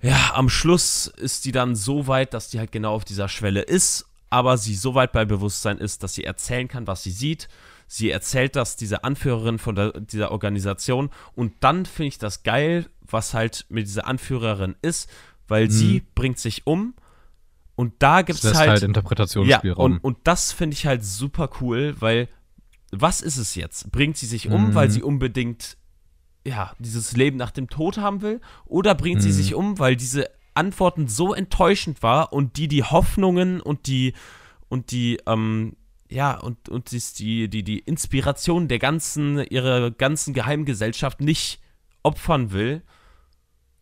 ja, 0.00 0.32
am 0.34 0.48
Schluss 0.48 1.06
ist 1.06 1.44
die 1.44 1.52
dann 1.52 1.74
so 1.74 2.06
weit, 2.06 2.34
dass 2.34 2.48
die 2.48 2.58
halt 2.58 2.72
genau 2.72 2.94
auf 2.94 3.04
dieser 3.04 3.28
Schwelle 3.28 3.62
ist, 3.62 4.06
aber 4.30 4.56
sie 4.58 4.74
so 4.74 4.94
weit 4.94 5.12
bei 5.12 5.24
Bewusstsein 5.24 5.78
ist, 5.78 6.02
dass 6.02 6.14
sie 6.14 6.24
erzählen 6.24 6.68
kann, 6.68 6.86
was 6.86 7.02
sie 7.02 7.10
sieht. 7.10 7.48
Sie 7.88 8.10
erzählt 8.10 8.56
das 8.56 8.74
dieser 8.76 9.04
Anführerin 9.04 9.58
von 9.58 9.76
der, 9.76 9.92
dieser 10.00 10.32
Organisation 10.32 11.10
und 11.34 11.52
dann 11.60 11.86
finde 11.86 12.08
ich 12.08 12.18
das 12.18 12.42
geil, 12.42 12.86
was 13.02 13.32
halt 13.34 13.64
mit 13.68 13.86
dieser 13.86 14.06
Anführerin 14.08 14.74
ist, 14.82 15.08
weil 15.46 15.70
sie 15.70 16.02
bringt 16.16 16.40
sich 16.40 16.66
um 16.66 16.94
und 17.76 17.94
da 18.00 18.22
gibt 18.22 18.42
es 18.42 18.54
halt, 18.54 18.70
halt, 18.70 18.80
ja, 18.82 18.86
Interpretationsspielraum. 18.88 19.84
und, 19.84 19.98
und 19.98 20.18
das 20.24 20.50
finde 20.50 20.74
ich 20.74 20.86
halt 20.86 21.04
super 21.04 21.48
cool, 21.60 21.94
weil 22.00 22.28
was 22.90 23.20
ist 23.20 23.36
es 23.36 23.54
jetzt? 23.54 23.92
Bringt 23.92 24.16
sie 24.16 24.26
sich 24.26 24.48
um, 24.48 24.70
Mhm. 24.70 24.74
weil 24.74 24.90
sie 24.90 25.02
unbedingt 25.02 25.76
ja, 26.44 26.72
dieses 26.78 27.16
Leben 27.16 27.36
nach 27.36 27.50
dem 27.50 27.68
Tod 27.68 27.98
haben 27.98 28.22
will? 28.22 28.40
Oder 28.66 28.94
bringt 28.94 29.20
sie 29.20 29.30
Mhm. 29.30 29.32
sich 29.32 29.54
um, 29.54 29.78
weil 29.80 29.96
diese 29.96 30.28
Antworten 30.56 31.08
so 31.08 31.34
enttäuschend 31.34 32.02
war 32.02 32.32
und 32.32 32.56
die 32.56 32.68
die 32.68 32.82
Hoffnungen 32.82 33.60
und 33.60 33.86
die 33.86 34.14
und 34.68 34.90
die 34.90 35.18
ähm, 35.26 35.76
ja 36.08 36.38
und 36.38 36.68
und 36.68 36.90
die 36.92 37.48
die 37.48 37.62
die 37.62 37.78
Inspiration 37.78 38.68
der 38.68 38.78
ganzen 38.78 39.38
ihrer 39.38 39.90
ganzen 39.90 40.34
Geheimgesellschaft 40.34 41.20
nicht 41.20 41.60
opfern 42.02 42.52
will 42.52 42.82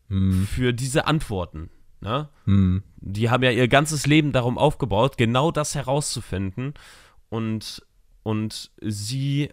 Hm, 0.08 0.46
für 0.46 0.72
diese 0.72 1.06
Antworten, 1.06 1.70
ne? 2.00 2.28
hm. 2.44 2.82
die 2.96 3.30
haben 3.30 3.42
ja 3.42 3.50
ihr 3.50 3.68
ganzes 3.68 4.06
Leben 4.06 4.32
darum 4.32 4.58
aufgebaut, 4.58 5.16
genau 5.16 5.50
das 5.50 5.74
herauszufinden. 5.74 6.74
Und, 7.30 7.84
und 8.22 8.70
sie, 8.82 9.50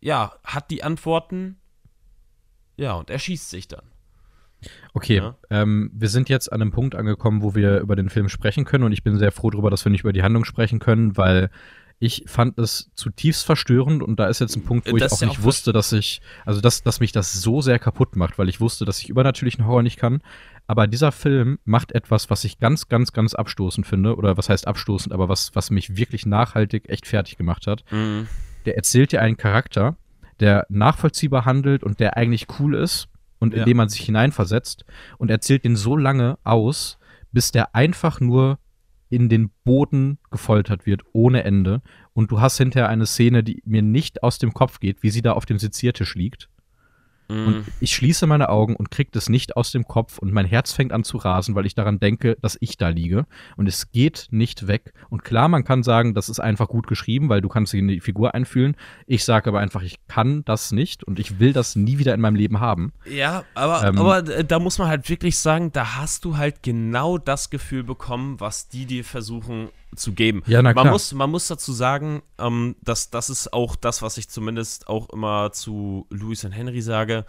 ja, 0.00 0.34
hat 0.42 0.70
die 0.70 0.82
Antworten, 0.82 1.60
ja, 2.76 2.94
und 2.94 3.10
erschießt 3.10 3.48
sich 3.48 3.68
dann. 3.68 3.84
Okay, 4.92 5.16
Ja. 5.16 5.36
ähm, 5.50 5.90
wir 5.94 6.08
sind 6.08 6.28
jetzt 6.28 6.52
an 6.52 6.60
einem 6.60 6.70
Punkt 6.72 6.94
angekommen, 6.94 7.42
wo 7.42 7.54
wir 7.54 7.80
über 7.80 7.96
den 7.96 8.10
Film 8.10 8.28
sprechen 8.28 8.64
können 8.64 8.84
und 8.84 8.92
ich 8.92 9.02
bin 9.02 9.18
sehr 9.18 9.32
froh 9.32 9.50
darüber, 9.50 9.70
dass 9.70 9.84
wir 9.84 9.90
nicht 9.90 10.02
über 10.02 10.12
die 10.12 10.22
Handlung 10.22 10.44
sprechen 10.44 10.78
können, 10.78 11.16
weil 11.16 11.50
ich 12.02 12.24
fand 12.26 12.58
es 12.58 12.90
zutiefst 12.94 13.44
verstörend 13.44 14.02
und 14.02 14.18
da 14.18 14.26
ist 14.28 14.40
jetzt 14.40 14.56
ein 14.56 14.64
Punkt, 14.64 14.90
wo 14.90 14.96
Das 14.96 15.12
ich 15.12 15.16
auch 15.18 15.20
ja 15.20 15.28
nicht 15.28 15.40
auch 15.40 15.44
wusste, 15.44 15.72
dass 15.72 15.92
ich, 15.92 16.22
also 16.46 16.62
dass, 16.62 16.82
dass 16.82 16.98
mich 16.98 17.12
das 17.12 17.34
so 17.34 17.60
sehr 17.60 17.78
kaputt 17.78 18.16
macht, 18.16 18.38
weil 18.38 18.48
ich 18.48 18.58
wusste, 18.58 18.86
dass 18.86 19.00
ich 19.00 19.10
übernatürlichen 19.10 19.66
Horror 19.66 19.82
nicht 19.82 19.98
kann. 19.98 20.22
Aber 20.66 20.86
dieser 20.86 21.12
Film 21.12 21.58
macht 21.64 21.92
etwas, 21.92 22.30
was 22.30 22.44
ich 22.44 22.58
ganz, 22.58 22.88
ganz, 22.88 23.12
ganz 23.12 23.34
abstoßend 23.34 23.86
finde, 23.86 24.16
oder 24.16 24.38
was 24.38 24.48
heißt 24.48 24.66
abstoßend, 24.66 25.12
aber 25.12 25.28
was, 25.28 25.50
was 25.54 25.70
mich 25.70 25.96
wirklich 25.96 26.24
nachhaltig 26.24 26.88
echt 26.88 27.06
fertig 27.06 27.36
gemacht 27.36 27.66
hat. 27.66 27.84
Mhm. 27.90 28.28
Der 28.64 28.76
erzählt 28.76 29.12
dir 29.12 29.20
einen 29.20 29.36
Charakter, 29.36 29.96
der 30.38 30.64
nachvollziehbar 30.70 31.44
handelt 31.44 31.84
und 31.84 32.00
der 32.00 32.16
eigentlich 32.16 32.46
cool 32.58 32.76
ist 32.76 33.08
und 33.40 33.52
in 33.54 33.60
Ja. 33.60 33.64
dem 33.64 33.76
man 33.78 33.88
sich 33.88 34.02
hineinversetzt 34.02 34.84
und 35.18 35.30
erzählt 35.30 35.64
den 35.64 35.74
so 35.74 35.96
lange 35.96 36.38
aus, 36.44 36.98
bis 37.32 37.50
der 37.50 37.74
einfach 37.74 38.20
nur 38.20 38.58
in 39.08 39.28
den 39.28 39.50
Boden 39.64 40.18
gefoltert 40.30 40.86
wird, 40.86 41.02
ohne 41.12 41.42
Ende. 41.42 41.82
Und 42.12 42.30
du 42.30 42.40
hast 42.40 42.58
hinterher 42.58 42.88
eine 42.88 43.06
Szene, 43.06 43.42
die 43.42 43.62
mir 43.64 43.82
nicht 43.82 44.22
aus 44.22 44.38
dem 44.38 44.52
Kopf 44.52 44.78
geht, 44.78 45.02
wie 45.02 45.10
sie 45.10 45.22
da 45.22 45.32
auf 45.32 45.46
dem 45.46 45.58
Seziertisch 45.58 46.14
liegt. 46.14 46.48
Mhm. 47.30 47.46
Und 47.46 47.64
ich 47.80 47.94
schließe 47.94 48.26
meine 48.26 48.48
Augen 48.48 48.76
und 48.76 48.90
krieg 48.90 49.12
das 49.12 49.28
nicht 49.28 49.56
aus 49.56 49.72
dem 49.72 49.86
Kopf 49.86 50.18
und 50.18 50.32
mein 50.32 50.46
Herz 50.46 50.72
fängt 50.72 50.92
an 50.92 51.04
zu 51.04 51.16
rasen, 51.16 51.54
weil 51.54 51.66
ich 51.66 51.74
daran 51.74 52.00
denke, 52.00 52.36
dass 52.42 52.56
ich 52.60 52.76
da 52.76 52.88
liege. 52.88 53.26
Und 53.56 53.68
es 53.68 53.90
geht 53.92 54.28
nicht 54.30 54.66
weg. 54.66 54.92
Und 55.08 55.24
klar, 55.24 55.48
man 55.48 55.64
kann 55.64 55.82
sagen, 55.82 56.14
das 56.14 56.28
ist 56.28 56.40
einfach 56.40 56.68
gut 56.68 56.86
geschrieben, 56.86 57.28
weil 57.28 57.40
du 57.40 57.48
kannst 57.48 57.72
dich 57.72 57.80
in 57.80 57.88
die 57.88 58.00
Figur 58.00 58.34
einfühlen. 58.34 58.76
Ich 59.06 59.24
sage 59.24 59.50
aber 59.50 59.60
einfach, 59.60 59.82
ich 59.82 59.98
kann 60.08 60.44
das 60.44 60.72
nicht 60.72 61.04
und 61.04 61.18
ich 61.18 61.38
will 61.38 61.52
das 61.52 61.76
nie 61.76 61.98
wieder 61.98 62.14
in 62.14 62.20
meinem 62.20 62.36
Leben 62.36 62.60
haben. 62.60 62.92
Ja, 63.04 63.44
aber, 63.54 63.86
Ähm, 63.86 63.98
aber 63.98 64.28
äh, 64.28 64.44
da 64.44 64.58
muss 64.58 64.78
man 64.78 64.88
halt 64.88 65.08
wirklich 65.08 65.38
sagen, 65.38 65.72
da 65.72 65.96
hast 65.96 66.24
du 66.24 66.36
halt 66.36 66.62
genau 66.62 67.18
das 67.18 67.50
Gefühl 67.50 67.84
bekommen, 67.84 68.40
was 68.40 68.68
die 68.68 68.86
dir 68.86 69.04
versuchen 69.04 69.68
zu 69.96 70.12
geben. 70.12 70.42
Ja, 70.46 70.62
na 70.62 70.72
man, 70.72 70.82
klar. 70.84 70.92
muss, 70.92 71.12
man 71.12 71.30
muss 71.30 71.48
dazu 71.48 71.72
sagen, 71.72 72.22
ähm, 72.38 72.76
dass 72.82 73.10
das 73.10 73.28
ist 73.30 73.52
auch 73.52 73.76
das, 73.76 74.02
was 74.02 74.16
ich 74.18 74.28
zumindest 74.28 74.88
auch 74.88 75.08
immer 75.10 75.52
zu 75.52 76.06
Louis 76.10 76.44
und 76.44 76.52
Henry 76.52 76.80
sage. 76.82 77.24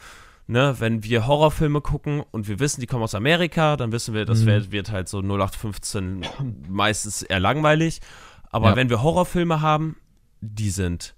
Ne, 0.48 0.76
wenn 0.80 1.04
wir 1.04 1.28
Horrorfilme 1.28 1.80
gucken 1.82 2.24
und 2.32 2.48
wir 2.50 2.60
wissen, 2.60 2.82
die 2.82 2.88
kommen 2.88 3.04
aus 3.04 3.16
Amerika, 3.16 3.78
dann 3.78 3.92
wissen 3.94 4.14
wir, 4.14 4.26
das 4.26 4.42
Mhm. 4.42 4.46
wird, 4.48 4.72
wird 4.72 4.92
halt 4.92 5.08
so 5.08 5.22
0815 5.22 6.26
meistens 6.68 7.22
eher 7.22 7.40
langweilig. 7.40 8.02
Aber 8.50 8.72
Ja. 8.72 8.76
wenn 8.76 8.90
wir 8.90 9.02
Horrorfilme 9.02 9.62
haben, 9.62 9.96
die 10.42 10.70
sind 10.72 11.16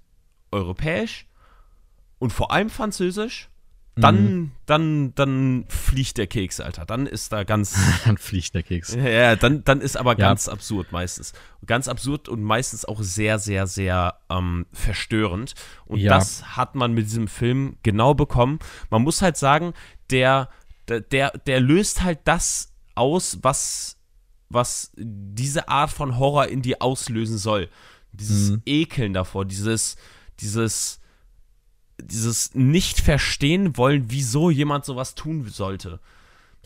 europäisch 0.52 1.26
und 2.20 2.32
vor 2.32 2.52
allem 2.52 2.70
französisch 2.70 3.50
dann, 3.96 4.24
mhm. 4.24 4.52
dann, 4.66 5.16
dann 5.16 5.66
fliegt 5.70 6.18
der 6.18 6.26
Keks, 6.26 6.60
Alter. 6.60 6.86
Dann 6.86 7.06
ist 7.06 7.32
da 7.32 7.44
ganz. 7.44 7.76
dann 8.06 8.18
fliegt 8.18 8.56
der 8.56 8.64
Keks. 8.64 8.96
Ja, 8.96 9.36
dann, 9.36 9.64
dann 9.64 9.82
ist 9.82 9.98
aber 9.98 10.16
ganz 10.16 10.48
ja. 10.48 10.54
absurd 10.54 10.92
meistens. 10.92 11.34
Ganz 11.66 11.88
absurd 11.88 12.28
und 12.28 12.42
meistens 12.42 12.86
auch 12.86 13.04
sehr, 13.04 13.38
sehr, 13.38 13.68
sehr 13.68 14.16
ähm, 14.32 14.66
verstörend. 14.74 15.54
Und 15.86 16.00
ja. 16.00 16.10
das 16.10 16.58
hat 16.58 16.74
man 16.74 16.94
mit 16.94 17.06
diesem 17.06 17.28
Film 17.28 17.78
genau 17.84 18.16
bekommen. 18.16 18.58
Man 18.90 19.04
muss 19.04 19.22
halt 19.22 19.38
sagen, 19.38 19.74
der, 20.10 20.50
der, 20.88 21.30
der 21.46 21.60
löst 21.60 22.02
halt 22.02 22.20
das 22.24 22.74
aus, 22.96 23.40
was, 23.44 23.98
was 24.50 24.92
diese 24.96 25.68
Art 25.68 25.92
von 25.92 26.18
Horror 26.18 26.48
in 26.48 26.64
dir 26.64 26.82
auslösen 26.82 27.38
soll. 27.38 27.70
Dieses 28.12 28.52
mhm. 28.52 28.62
Ekeln 28.66 29.14
davor, 29.14 29.46
dieses, 29.46 29.98
dieses 30.40 31.00
dieses 32.06 32.54
nicht 32.54 33.00
verstehen 33.00 33.78
wollen, 33.78 34.06
wieso 34.08 34.50
jemand 34.50 34.86
sowas 34.86 35.16
tun 35.16 35.48
sollte. 35.50 36.00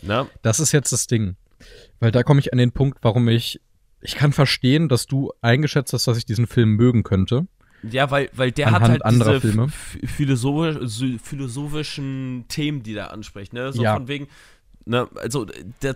Ne? 0.02 0.28
Das 0.42 0.60
ist 0.60 0.72
jetzt 0.72 0.92
das 0.92 1.08
Ding. 1.08 1.36
Weil 2.00 2.12
da 2.12 2.24
komme 2.24 2.40
ich 2.40 2.52
an 2.54 2.60
den 2.60 2.72
Punkt, 2.72 3.00
warum 3.02 3.28
ich. 3.28 3.62
Ich 4.02 4.16
kann 4.16 4.32
verstehen, 4.32 4.90
dass 4.90 5.08
du 5.08 5.34
eingeschätzt 5.42 5.92
hast, 5.92 6.08
dass 6.08 6.18
ich 6.18 6.26
diesen 6.26 6.46
Film 6.46 6.76
mögen 6.76 7.04
könnte. 7.04 7.48
Ja, 7.84 8.10
weil, 8.12 8.30
weil 8.34 8.52
der 8.52 8.72
hat 8.72 8.84
halt 8.84 9.02
diese 9.10 9.42
Filme. 9.42 9.70
Philosophisch, 9.70 11.20
philosophischen 11.22 12.46
Themen, 12.48 12.84
die 12.84 12.94
der 12.94 13.12
anspricht. 13.12 13.54
Ne? 13.54 13.74
So 13.74 13.84
ja. 13.84 13.96
von 13.96 14.08
wegen, 14.08 14.28
ne, 14.86 15.08
also 15.16 15.46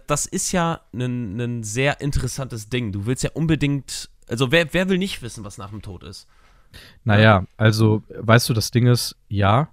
das 0.08 0.26
ist 0.26 0.52
ja 0.52 0.82
ein, 0.94 1.40
ein 1.40 1.64
sehr 1.64 2.02
interessantes 2.02 2.70
Ding. 2.70 2.92
Du 2.92 3.06
willst 3.06 3.24
ja 3.24 3.32
unbedingt, 3.34 4.10
also 4.28 4.52
wer, 4.52 4.74
wer 4.74 4.90
will 4.90 4.98
nicht 4.98 5.22
wissen, 5.22 5.44
was 5.44 5.58
nach 5.58 5.70
dem 5.70 5.82
Tod 5.82 6.04
ist? 6.04 6.28
Naja, 7.04 7.46
also, 7.58 8.04
weißt 8.10 8.50
du, 8.50 8.54
das 8.54 8.72
Ding 8.72 8.88
ist, 8.88 9.16
ja. 9.28 9.70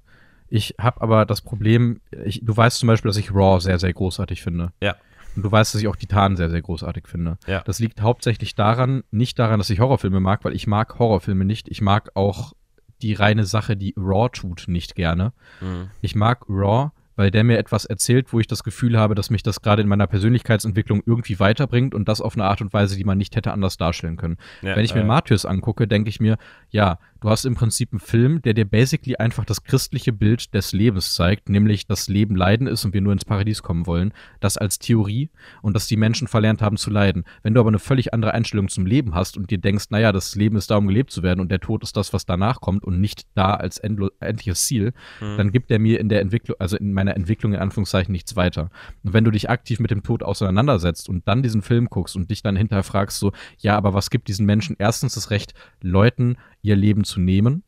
Ich 0.50 0.76
habe 0.80 1.02
aber 1.02 1.26
das 1.26 1.42
Problem, 1.42 2.00
ich, 2.24 2.40
du 2.42 2.56
weißt 2.56 2.78
zum 2.78 2.86
Beispiel, 2.86 3.10
dass 3.10 3.18
ich 3.18 3.34
Raw 3.34 3.60
sehr, 3.60 3.78
sehr 3.78 3.92
großartig 3.92 4.42
finde. 4.42 4.72
Ja. 4.82 4.96
Und 5.36 5.42
du 5.42 5.52
weißt, 5.52 5.74
dass 5.74 5.80
ich 5.80 5.88
auch 5.88 5.96
Titan 5.96 6.36
sehr, 6.36 6.48
sehr 6.48 6.62
großartig 6.62 7.06
finde. 7.06 7.36
Ja. 7.46 7.60
Das 7.60 7.78
liegt 7.78 8.00
hauptsächlich 8.00 8.54
daran, 8.54 9.04
nicht 9.10 9.38
daran, 9.38 9.58
dass 9.58 9.70
ich 9.70 9.78
Horrorfilme 9.78 10.20
mag, 10.20 10.44
weil 10.44 10.54
ich 10.54 10.66
mag 10.66 10.98
Horrorfilme 10.98 11.44
nicht. 11.44 11.68
Ich 11.68 11.80
mag 11.80 12.10
auch 12.14 12.54
die 13.02 13.14
reine 13.14 13.44
Sache, 13.44 13.76
die 13.76 13.94
Raw 13.96 14.28
tut, 14.30 14.64
nicht 14.66 14.94
gerne. 14.94 15.32
Mhm. 15.60 15.90
Ich 16.00 16.14
mag 16.14 16.44
Raw, 16.48 16.90
weil 17.18 17.32
der 17.32 17.42
mir 17.42 17.58
etwas 17.58 17.84
erzählt, 17.84 18.32
wo 18.32 18.38
ich 18.38 18.46
das 18.46 18.62
Gefühl 18.62 18.96
habe, 18.96 19.16
dass 19.16 19.28
mich 19.28 19.42
das 19.42 19.60
gerade 19.60 19.82
in 19.82 19.88
meiner 19.88 20.06
Persönlichkeitsentwicklung 20.06 21.02
irgendwie 21.04 21.40
weiterbringt 21.40 21.92
und 21.92 22.08
das 22.08 22.20
auf 22.20 22.36
eine 22.36 22.44
Art 22.44 22.60
und 22.60 22.72
Weise, 22.72 22.96
die 22.96 23.02
man 23.02 23.18
nicht 23.18 23.34
hätte 23.34 23.52
anders 23.52 23.76
darstellen 23.76 24.16
können. 24.16 24.36
Ja, 24.62 24.76
Wenn 24.76 24.84
ich 24.84 24.94
mir 24.94 25.00
äh, 25.00 25.04
Martyrs 25.04 25.44
angucke, 25.44 25.88
denke 25.88 26.10
ich 26.10 26.20
mir, 26.20 26.38
ja, 26.70 27.00
Du 27.20 27.30
hast 27.30 27.44
im 27.44 27.56
Prinzip 27.56 27.92
einen 27.92 28.00
Film, 28.00 28.42
der 28.42 28.54
dir 28.54 28.64
basically 28.64 29.16
einfach 29.16 29.44
das 29.44 29.64
christliche 29.64 30.12
Bild 30.12 30.54
des 30.54 30.72
Lebens 30.72 31.14
zeigt, 31.14 31.48
nämlich 31.48 31.86
dass 31.86 32.08
Leben 32.08 32.36
Leiden 32.36 32.68
ist 32.68 32.84
und 32.84 32.94
wir 32.94 33.00
nur 33.00 33.12
ins 33.12 33.24
Paradies 33.24 33.62
kommen 33.62 33.86
wollen. 33.86 34.12
Das 34.38 34.56
als 34.56 34.78
Theorie 34.78 35.30
und 35.60 35.74
dass 35.74 35.88
die 35.88 35.96
Menschen 35.96 36.28
verlernt 36.28 36.62
haben 36.62 36.76
zu 36.76 36.90
leiden. 36.90 37.24
Wenn 37.42 37.54
du 37.54 37.60
aber 37.60 37.70
eine 37.70 37.80
völlig 37.80 38.14
andere 38.14 38.34
Einstellung 38.34 38.68
zum 38.68 38.86
Leben 38.86 39.16
hast 39.16 39.36
und 39.36 39.50
dir 39.50 39.58
denkst, 39.58 39.86
naja, 39.90 40.12
das 40.12 40.36
Leben 40.36 40.56
ist 40.56 40.70
da, 40.70 40.76
um 40.76 40.86
gelebt 40.86 41.10
zu 41.10 41.24
werden 41.24 41.40
und 41.40 41.50
der 41.50 41.58
Tod 41.58 41.82
ist 41.82 41.96
das, 41.96 42.12
was 42.12 42.24
danach 42.24 42.60
kommt 42.60 42.84
und 42.84 43.00
nicht 43.00 43.26
da 43.34 43.54
als 43.54 43.78
endliches 43.78 44.64
Ziel, 44.64 44.92
mhm. 45.20 45.36
dann 45.36 45.50
gibt 45.50 45.72
er 45.72 45.80
mir 45.80 45.98
in 45.98 46.08
der 46.08 46.20
Entwicklung, 46.20 46.56
also 46.60 46.76
in 46.76 46.92
meiner 46.92 47.16
Entwicklung 47.16 47.52
in 47.52 47.58
Anführungszeichen 47.58 48.12
nichts 48.12 48.36
weiter. 48.36 48.70
Und 49.02 49.12
wenn 49.12 49.24
du 49.24 49.32
dich 49.32 49.50
aktiv 49.50 49.80
mit 49.80 49.90
dem 49.90 50.04
Tod 50.04 50.22
auseinandersetzt 50.22 51.08
und 51.08 51.26
dann 51.26 51.42
diesen 51.42 51.62
Film 51.62 51.88
guckst 51.90 52.14
und 52.14 52.30
dich 52.30 52.42
dann 52.42 52.54
hinterfragst, 52.54 53.18
so, 53.18 53.32
ja, 53.58 53.76
aber 53.76 53.92
was 53.92 54.10
gibt 54.10 54.28
diesen 54.28 54.46
Menschen 54.46 54.76
erstens 54.78 55.14
das 55.14 55.30
Recht, 55.30 55.54
Leuten 55.82 56.36
ihr 56.62 56.76
Leben 56.76 57.04
zu 57.04 57.20
nehmen 57.20 57.62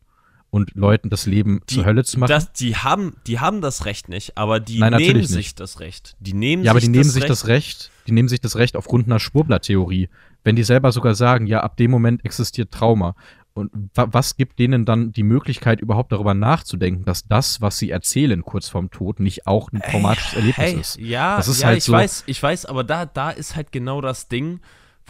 und 0.50 0.74
Leuten 0.74 1.10
das 1.10 1.26
Leben 1.26 1.60
die, 1.68 1.76
zur 1.76 1.84
Hölle 1.84 2.04
zu 2.04 2.18
machen. 2.18 2.30
Das, 2.30 2.52
die, 2.52 2.76
haben, 2.76 3.16
die 3.26 3.38
haben 3.38 3.60
das 3.60 3.84
Recht 3.84 4.08
nicht, 4.08 4.36
aber 4.36 4.60
die 4.60 4.78
Nein, 4.78 4.94
nehmen 4.94 5.24
sich 5.24 5.36
nicht. 5.36 5.60
das 5.60 5.80
Recht. 5.80 6.16
Die 6.18 6.34
nehmen 6.34 6.64
ja, 6.64 6.72
aber 6.72 6.80
die 6.80 6.88
nehmen 6.88 7.04
sich 7.04 7.22
Recht. 7.22 7.30
das 7.30 7.46
Recht, 7.46 7.90
die 8.06 8.12
nehmen 8.12 8.28
sich 8.28 8.40
das 8.40 8.56
Recht 8.56 8.76
aufgrund 8.76 9.06
einer 9.06 9.20
Schwurbler-Theorie. 9.20 10.08
Wenn 10.42 10.56
die 10.56 10.64
selber 10.64 10.90
sogar 10.90 11.14
sagen, 11.14 11.46
ja, 11.46 11.60
ab 11.60 11.76
dem 11.76 11.90
Moment 11.90 12.24
existiert 12.24 12.72
Trauma. 12.72 13.14
Und 13.52 13.70
wa 13.94 14.08
was 14.10 14.36
gibt 14.36 14.58
denen 14.58 14.84
dann 14.84 15.12
die 15.12 15.22
Möglichkeit, 15.22 15.80
überhaupt 15.80 16.12
darüber 16.12 16.34
nachzudenken, 16.34 17.04
dass 17.04 17.26
das, 17.26 17.60
was 17.60 17.78
sie 17.78 17.90
erzählen 17.90 18.42
kurz 18.42 18.68
vorm 18.68 18.90
Tod, 18.90 19.20
nicht 19.20 19.46
auch 19.46 19.72
ein 19.72 19.82
traumatisches 19.82 20.34
Erlebnis 20.34 20.66
hey, 20.66 20.80
ist? 20.80 20.98
Ja, 20.98 21.36
das 21.36 21.48
ist 21.48 21.60
ja, 21.60 21.68
halt 21.68 21.78
ich 21.78 21.84
so 21.84 21.92
weiß, 21.92 22.24
ich 22.26 22.42
weiß, 22.42 22.66
aber 22.66 22.84
da, 22.84 23.06
da 23.06 23.30
ist 23.30 23.56
halt 23.56 23.72
genau 23.72 24.00
das 24.00 24.28
Ding, 24.28 24.60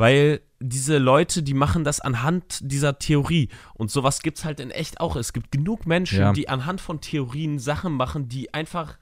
weil 0.01 0.41
diese 0.61 0.97
Leute, 0.97 1.43
die 1.43 1.53
machen 1.53 1.85
das 1.85 2.01
anhand 2.01 2.59
dieser 2.63 2.99
Theorie. 2.99 3.51
Und 3.75 3.91
sowas 3.91 4.23
gibt 4.23 4.39
es 4.39 4.47
halt 4.47 4.59
in 4.59 4.71
echt 4.71 4.99
auch. 4.99 5.15
Es 5.15 5.35
gibt 5.35 5.53
genug 5.53 5.87
Menschen, 5.87 6.21
ja. 6.21 6.33
die 6.33 6.49
anhand 6.49 6.81
von 6.81 7.03
Theorien 7.03 7.59
Sachen 7.59 7.93
machen, 7.93 8.29
die 8.29 8.55
einfach. 8.55 8.97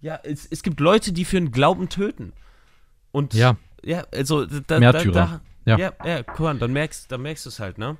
Ja, 0.00 0.18
es, 0.22 0.46
es 0.50 0.62
gibt 0.62 0.80
Leute, 0.80 1.12
die 1.12 1.26
für 1.26 1.36
einen 1.36 1.50
Glauben 1.52 1.90
töten. 1.90 2.32
Und 3.12 3.34
ja, 3.34 3.56
ja 3.84 4.06
also 4.10 4.46
da, 4.46 4.80
Märtyrer. 4.80 5.12
Da, 5.12 5.40
da, 5.66 5.76
ja. 5.76 5.78
ja, 5.78 5.92
ja, 6.02 6.22
guck 6.22 6.40
mal, 6.40 6.58
dann 6.58 6.72
merkst, 6.72 7.12
dann 7.12 7.20
merkst 7.20 7.44
du 7.44 7.50
es 7.50 7.60
halt, 7.60 7.76
ne? 7.76 7.98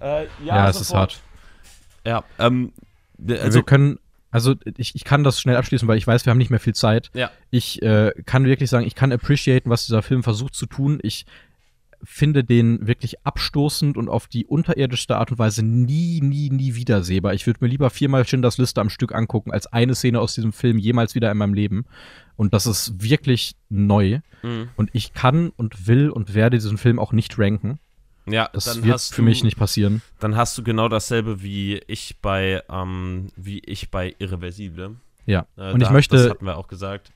Äh, 0.00 0.24
ja, 0.44 0.56
ja 0.56 0.68
es 0.68 0.82
ist 0.82 0.92
hart. 0.92 1.22
Ja, 2.04 2.24
ähm, 2.38 2.74
also, 3.26 3.60
wir 3.60 3.62
können, 3.62 3.98
also 4.30 4.54
ich, 4.76 4.94
ich 4.94 5.04
kann 5.04 5.24
das 5.24 5.40
schnell 5.40 5.56
abschließen, 5.56 5.88
weil 5.88 5.98
ich 5.98 6.06
weiß, 6.06 6.26
wir 6.26 6.30
haben 6.30 6.38
nicht 6.38 6.50
mehr 6.50 6.60
viel 6.60 6.74
Zeit. 6.74 7.10
Ja. 7.14 7.30
Ich 7.50 7.82
äh, 7.82 8.12
kann 8.26 8.44
wirklich 8.44 8.68
sagen, 8.70 8.86
ich 8.86 8.94
kann 8.94 9.12
appreciaten, 9.12 9.70
was 9.70 9.86
dieser 9.86 10.02
Film 10.02 10.22
versucht 10.22 10.54
zu 10.54 10.66
tun. 10.66 10.98
Ich 11.02 11.24
finde 12.04 12.44
den 12.44 12.86
wirklich 12.86 13.24
abstoßend 13.26 13.96
und 13.96 14.08
auf 14.08 14.26
die 14.28 14.46
unterirdischste 14.46 15.16
Art 15.16 15.32
und 15.32 15.38
Weise 15.38 15.64
nie, 15.64 16.20
nie, 16.20 16.50
nie 16.50 16.74
wiedersehbar. 16.74 17.34
Ich 17.34 17.46
würde 17.46 17.58
mir 17.62 17.70
lieber 17.70 17.90
viermal 17.90 18.26
Schindlers 18.26 18.58
Liste 18.58 18.80
am 18.80 18.90
Stück 18.90 19.14
angucken, 19.14 19.50
als 19.50 19.66
eine 19.66 19.94
Szene 19.94 20.20
aus 20.20 20.34
diesem 20.34 20.52
Film 20.52 20.78
jemals 20.78 21.14
wieder 21.14 21.30
in 21.30 21.38
meinem 21.38 21.54
Leben. 21.54 21.86
Und 22.36 22.54
das 22.54 22.66
ist 22.66 23.02
wirklich 23.02 23.56
neu. 23.68 24.20
Mhm. 24.42 24.68
Und 24.76 24.90
ich 24.92 25.12
kann 25.12 25.50
und 25.56 25.88
will 25.88 26.10
und 26.10 26.34
werde 26.34 26.58
diesen 26.58 26.78
Film 26.78 26.98
auch 26.98 27.12
nicht 27.12 27.38
ranken. 27.38 27.80
Ja, 28.32 28.48
das 28.52 28.82
wird 28.82 29.00
für 29.00 29.22
du, 29.22 29.22
mich 29.22 29.44
nicht 29.44 29.56
passieren. 29.56 30.02
Dann 30.20 30.36
hast 30.36 30.56
du 30.58 30.62
genau 30.62 30.88
dasselbe 30.88 31.42
wie 31.42 31.80
ich 31.86 32.16
bei, 32.20 32.62
ähm, 32.70 33.28
wie 33.36 33.60
ich 33.60 33.90
bei 33.90 34.14
Irreversible. 34.18 34.96
Ja. 35.26 35.46
Äh, 35.56 35.72
und 35.72 35.82
ich 35.82 35.90
möchte. 35.90 36.16
Das 36.16 36.30
hatten 36.30 36.46
wir 36.46 36.56
auch 36.56 36.68
gesagt. 36.68 37.12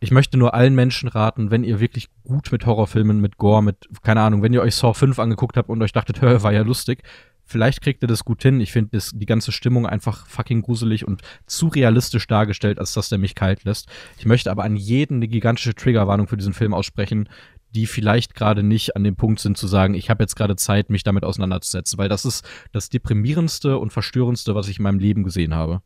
Ich 0.00 0.10
möchte 0.10 0.36
nur 0.36 0.52
allen 0.52 0.74
Menschen 0.74 1.08
raten, 1.08 1.50
wenn 1.50 1.64
ihr 1.64 1.80
wirklich 1.80 2.10
gut 2.24 2.52
mit 2.52 2.66
Horrorfilmen, 2.66 3.20
mit 3.20 3.38
Gore, 3.38 3.62
mit, 3.62 3.88
keine 4.02 4.20
Ahnung, 4.20 4.42
wenn 4.42 4.52
ihr 4.52 4.60
euch 4.60 4.74
Saw 4.74 4.92
5 4.92 5.18
angeguckt 5.18 5.56
habt 5.56 5.70
und 5.70 5.80
euch 5.80 5.92
dachtet, 5.92 6.20
hör, 6.20 6.42
war 6.42 6.52
ja 6.52 6.62
lustig, 6.62 7.02
vielleicht 7.44 7.80
kriegt 7.82 8.02
ihr 8.02 8.08
das 8.08 8.24
gut 8.24 8.42
hin. 8.42 8.60
Ich 8.60 8.72
finde 8.72 8.98
die 9.12 9.26
ganze 9.26 9.52
Stimmung 9.52 9.86
einfach 9.86 10.26
fucking 10.26 10.62
gruselig 10.62 11.06
und 11.06 11.22
zu 11.46 11.68
realistisch 11.68 12.26
dargestellt, 12.26 12.78
als 12.78 12.94
dass 12.94 13.08
der 13.08 13.18
mich 13.18 13.34
kalt 13.34 13.64
lässt. 13.64 13.88
Ich 14.18 14.26
möchte 14.26 14.50
aber 14.50 14.64
an 14.64 14.76
jeden 14.76 15.16
eine 15.16 15.28
gigantische 15.28 15.74
Triggerwarnung 15.74 16.26
für 16.26 16.36
diesen 16.36 16.54
Film 16.54 16.74
aussprechen, 16.74 17.28
die 17.74 17.86
vielleicht 17.86 18.34
gerade 18.34 18.62
nicht 18.62 18.96
an 18.96 19.04
dem 19.04 19.16
Punkt 19.16 19.40
sind 19.40 19.58
zu 19.58 19.66
sagen, 19.66 19.94
ich 19.94 20.08
habe 20.08 20.22
jetzt 20.22 20.36
gerade 20.36 20.56
Zeit, 20.56 20.90
mich 20.90 21.02
damit 21.02 21.24
auseinanderzusetzen, 21.24 21.98
weil 21.98 22.08
das 22.08 22.24
ist 22.24 22.46
das 22.72 22.88
deprimierendste 22.88 23.78
und 23.78 23.92
verstörendste, 23.92 24.54
was 24.54 24.68
ich 24.68 24.78
in 24.78 24.84
meinem 24.84 25.00
Leben 25.00 25.24
gesehen 25.24 25.54
habe. 25.54 25.82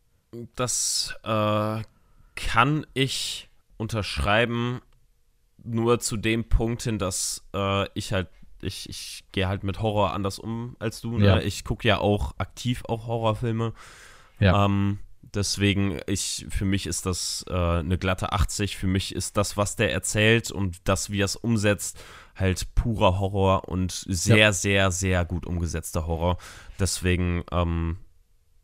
Das 0.55 1.15
äh, 1.25 1.83
kann 2.35 2.87
ich 2.93 3.49
unterschreiben, 3.79 4.81
nur 5.65 5.99
zu 6.01 6.17
dem 6.17 6.49
Punkt 6.49 6.83
hin, 6.83 6.99
dass 6.99 7.45
äh, 7.55 7.89
ich 7.95 8.13
halt, 8.13 8.29
ich, 8.63 8.89
ich 8.89 9.25
gehe 9.33 9.49
halt 9.49 9.65
mit 9.65 9.81
Horror 9.81 10.13
anders 10.13 10.39
um 10.39 10.77
als 10.79 11.01
du. 11.01 11.19
Ne? 11.19 11.27
Ja. 11.27 11.39
Ich 11.39 11.65
gucke 11.65 11.87
ja 11.87 11.99
auch 11.99 12.35
aktiv 12.39 12.83
auch 12.87 13.07
Horrorfilme. 13.07 13.73
Ja. 14.41 14.65
Ähm, 14.65 14.99
deswegen, 15.35 16.01
ich, 16.07 16.47
für 16.49 16.65
mich 16.65 16.87
ist 16.87 17.07
das 17.07 17.45
äh, 17.49 17.55
eine 17.55 17.99
glatte 17.99 18.33
80. 18.33 18.77
Für 18.77 18.87
mich 18.87 19.15
ist 19.15 19.37
das, 19.37 19.57
was 19.57 19.77
der 19.77 19.93
erzählt 19.93 20.51
und 20.51 20.79
das, 20.85 21.11
wie 21.11 21.21
er 21.21 21.27
es 21.27 21.37
umsetzt, 21.37 21.99
halt 22.35 22.75
purer 22.75 23.19
Horror 23.19 23.69
und 23.69 23.93
sehr, 24.07 24.37
ja. 24.37 24.53
sehr, 24.53 24.91
sehr 24.91 25.25
gut 25.25 25.47
umgesetzter 25.47 26.07
Horror. 26.07 26.39
Deswegen, 26.79 27.45
ähm, 27.51 27.99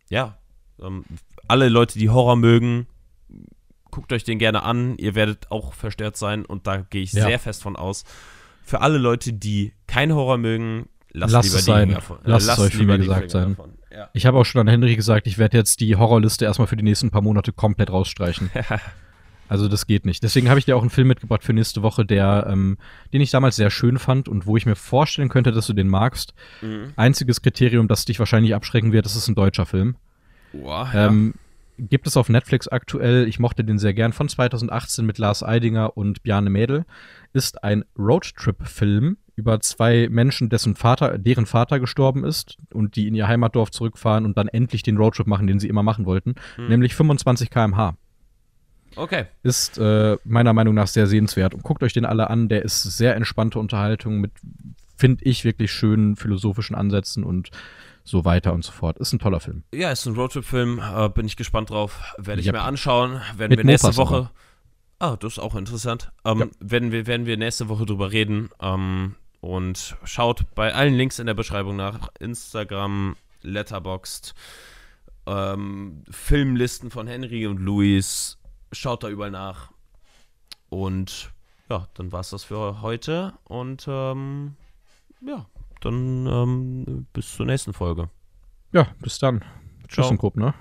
ja, 0.08 0.38
ähm, 0.80 1.04
alle 1.48 1.68
Leute, 1.68 1.98
die 1.98 2.10
Horror 2.10 2.36
mögen, 2.36 2.86
guckt 3.90 4.12
euch 4.12 4.24
den 4.24 4.38
gerne 4.38 4.62
an. 4.62 4.96
Ihr 4.98 5.14
werdet 5.14 5.50
auch 5.50 5.72
verstört 5.72 6.16
sein 6.16 6.44
und 6.44 6.66
da 6.66 6.78
gehe 6.78 7.02
ich 7.02 7.12
ja. 7.12 7.26
sehr 7.26 7.38
fest 7.38 7.62
von 7.62 7.76
aus. 7.76 8.04
Für 8.64 8.80
alle 8.80 8.98
Leute, 8.98 9.32
die 9.32 9.72
kein 9.86 10.12
Horror 10.14 10.38
mögen, 10.38 10.88
lasst, 11.10 11.32
lasst 11.32 11.48
lieber 11.48 11.58
es 11.58 11.64
sein. 11.64 11.90
davon. 11.90 12.18
Äh, 12.18 12.30
lasst, 12.30 12.46
lasst 12.46 12.58
es 12.58 12.64
euch 12.66 12.74
lieber 12.74 12.98
gesagt 12.98 13.30
sein. 13.30 13.56
Ja. 13.92 14.08
Ich 14.12 14.26
habe 14.26 14.38
auch 14.38 14.44
schon 14.44 14.60
an 14.60 14.68
Henry 14.68 14.96
gesagt, 14.96 15.26
ich 15.26 15.38
werde 15.38 15.56
jetzt 15.56 15.80
die 15.80 15.94
Horrorliste 15.96 16.44
erstmal 16.44 16.66
für 16.66 16.76
die 16.76 16.82
nächsten 16.82 17.10
paar 17.10 17.22
Monate 17.22 17.52
komplett 17.52 17.90
rausstreichen. 17.90 18.50
also 19.48 19.68
das 19.68 19.86
geht 19.86 20.04
nicht. 20.04 20.22
Deswegen 20.24 20.48
habe 20.48 20.58
ich 20.58 20.64
dir 20.64 20.76
auch 20.76 20.80
einen 20.80 20.90
Film 20.90 21.08
mitgebracht 21.08 21.44
für 21.44 21.52
nächste 21.52 21.82
Woche, 21.82 22.04
der, 22.04 22.46
ähm, 22.50 22.76
den 23.12 23.20
ich 23.20 23.30
damals 23.30 23.54
sehr 23.54 23.70
schön 23.70 23.98
fand 23.98 24.28
und 24.28 24.46
wo 24.46 24.56
ich 24.56 24.66
mir 24.66 24.74
vorstellen 24.74 25.28
könnte, 25.28 25.52
dass 25.52 25.68
du 25.68 25.74
den 25.74 25.88
magst. 25.88 26.34
Mhm. 26.60 26.92
Einziges 26.96 27.42
Kriterium, 27.42 27.86
das 27.86 28.04
dich 28.04 28.18
wahrscheinlich 28.18 28.54
abschrecken 28.54 28.92
wird, 28.92 29.04
das 29.04 29.14
ist 29.14 29.28
ein 29.28 29.36
deutscher 29.36 29.66
Film. 29.66 29.96
Boah, 30.52 30.90
ja. 30.92 31.06
ähm, 31.06 31.34
gibt 31.78 32.06
es 32.06 32.16
auf 32.16 32.28
Netflix 32.28 32.68
aktuell. 32.68 33.26
Ich 33.28 33.38
mochte 33.38 33.64
den 33.64 33.78
sehr 33.78 33.94
gern 33.94 34.12
von 34.12 34.28
2018 34.28 35.04
mit 35.04 35.18
Lars 35.18 35.42
Eidinger 35.42 35.96
und 35.96 36.22
Bjarne 36.22 36.50
Mädel. 36.50 36.84
Ist 37.32 37.62
ein 37.64 37.84
Roadtrip-Film 37.98 39.16
über 39.36 39.60
zwei 39.60 40.08
Menschen, 40.10 40.48
dessen 40.48 40.76
Vater, 40.76 41.18
deren 41.18 41.46
Vater 41.46 41.80
gestorben 41.80 42.24
ist 42.24 42.56
und 42.72 42.96
die 42.96 43.08
in 43.08 43.14
ihr 43.14 43.26
Heimatdorf 43.26 43.70
zurückfahren 43.70 44.24
und 44.24 44.38
dann 44.38 44.48
endlich 44.48 44.82
den 44.82 44.96
Roadtrip 44.96 45.26
machen, 45.26 45.46
den 45.46 45.58
sie 45.58 45.68
immer 45.68 45.82
machen 45.82 46.06
wollten, 46.06 46.36
hm. 46.56 46.68
nämlich 46.68 46.94
25 46.94 47.50
km/h. 47.50 47.96
Okay. 48.96 49.24
Ist 49.42 49.78
äh, 49.78 50.16
meiner 50.24 50.52
Meinung 50.52 50.74
nach 50.74 50.86
sehr 50.86 51.06
sehenswert. 51.06 51.54
Und 51.54 51.64
guckt 51.64 51.82
euch 51.82 51.92
den 51.92 52.04
alle 52.04 52.30
an. 52.30 52.48
Der 52.48 52.62
ist 52.62 52.82
sehr 52.82 53.16
entspannte 53.16 53.58
Unterhaltung 53.58 54.20
mit, 54.20 54.32
finde 54.96 55.24
ich, 55.24 55.44
wirklich 55.44 55.72
schönen 55.72 56.14
philosophischen 56.14 56.76
Ansätzen 56.76 57.24
und 57.24 57.50
so 58.04 58.24
weiter 58.24 58.52
und 58.52 58.64
so 58.64 58.72
fort. 58.72 58.98
Ist 58.98 59.12
ein 59.12 59.18
toller 59.18 59.40
Film. 59.40 59.64
Ja, 59.74 59.90
ist 59.90 60.06
ein 60.06 60.14
Roadtrip-Film. 60.14 60.78
Äh, 60.78 61.08
bin 61.08 61.26
ich 61.26 61.36
gespannt 61.36 61.70
drauf. 61.70 62.00
Werde 62.18 62.40
ich 62.40 62.46
yep. 62.46 62.54
mir 62.54 62.62
anschauen. 62.62 63.20
Werden 63.36 63.50
mit 63.50 63.58
wir 63.58 63.64
nächste 63.64 63.88
Mopas 63.88 63.98
Woche. 63.98 64.30
Ah, 64.98 65.16
das 65.16 65.34
ist 65.34 65.38
auch 65.38 65.54
interessant. 65.54 66.12
Ähm, 66.24 66.38
ja. 66.38 66.46
werden, 66.60 66.92
wir, 66.92 67.06
werden 67.06 67.26
wir 67.26 67.36
nächste 67.36 67.68
Woche 67.68 67.86
drüber 67.86 68.12
reden. 68.12 68.50
Ähm, 68.60 69.16
und 69.40 69.96
schaut 70.04 70.54
bei 70.54 70.72
allen 70.72 70.94
Links 70.94 71.18
in 71.18 71.26
der 71.26 71.34
Beschreibung 71.34 71.76
nach. 71.76 72.08
Instagram, 72.20 73.16
Letterboxd, 73.42 74.34
ähm, 75.26 76.04
Filmlisten 76.10 76.90
von 76.90 77.06
Henry 77.06 77.46
und 77.46 77.58
Louis, 77.58 78.38
Schaut 78.74 79.04
da 79.04 79.08
überall 79.08 79.30
nach. 79.30 79.70
Und 80.68 81.32
ja, 81.70 81.86
dann 81.94 82.12
war 82.12 82.20
es 82.20 82.30
das 82.30 82.44
für 82.44 82.82
heute. 82.82 83.34
Und 83.44 83.86
ähm, 83.88 84.56
ja, 85.20 85.46
dann 85.84 86.26
ähm, 86.26 87.06
bis 87.12 87.34
zur 87.34 87.46
nächsten 87.46 87.72
Folge. 87.72 88.08
Ja, 88.72 88.88
bis 89.00 89.18
dann. 89.18 89.44
Tschüss, 89.88 90.08
Grupp, 90.18 90.36
ne? 90.36 90.54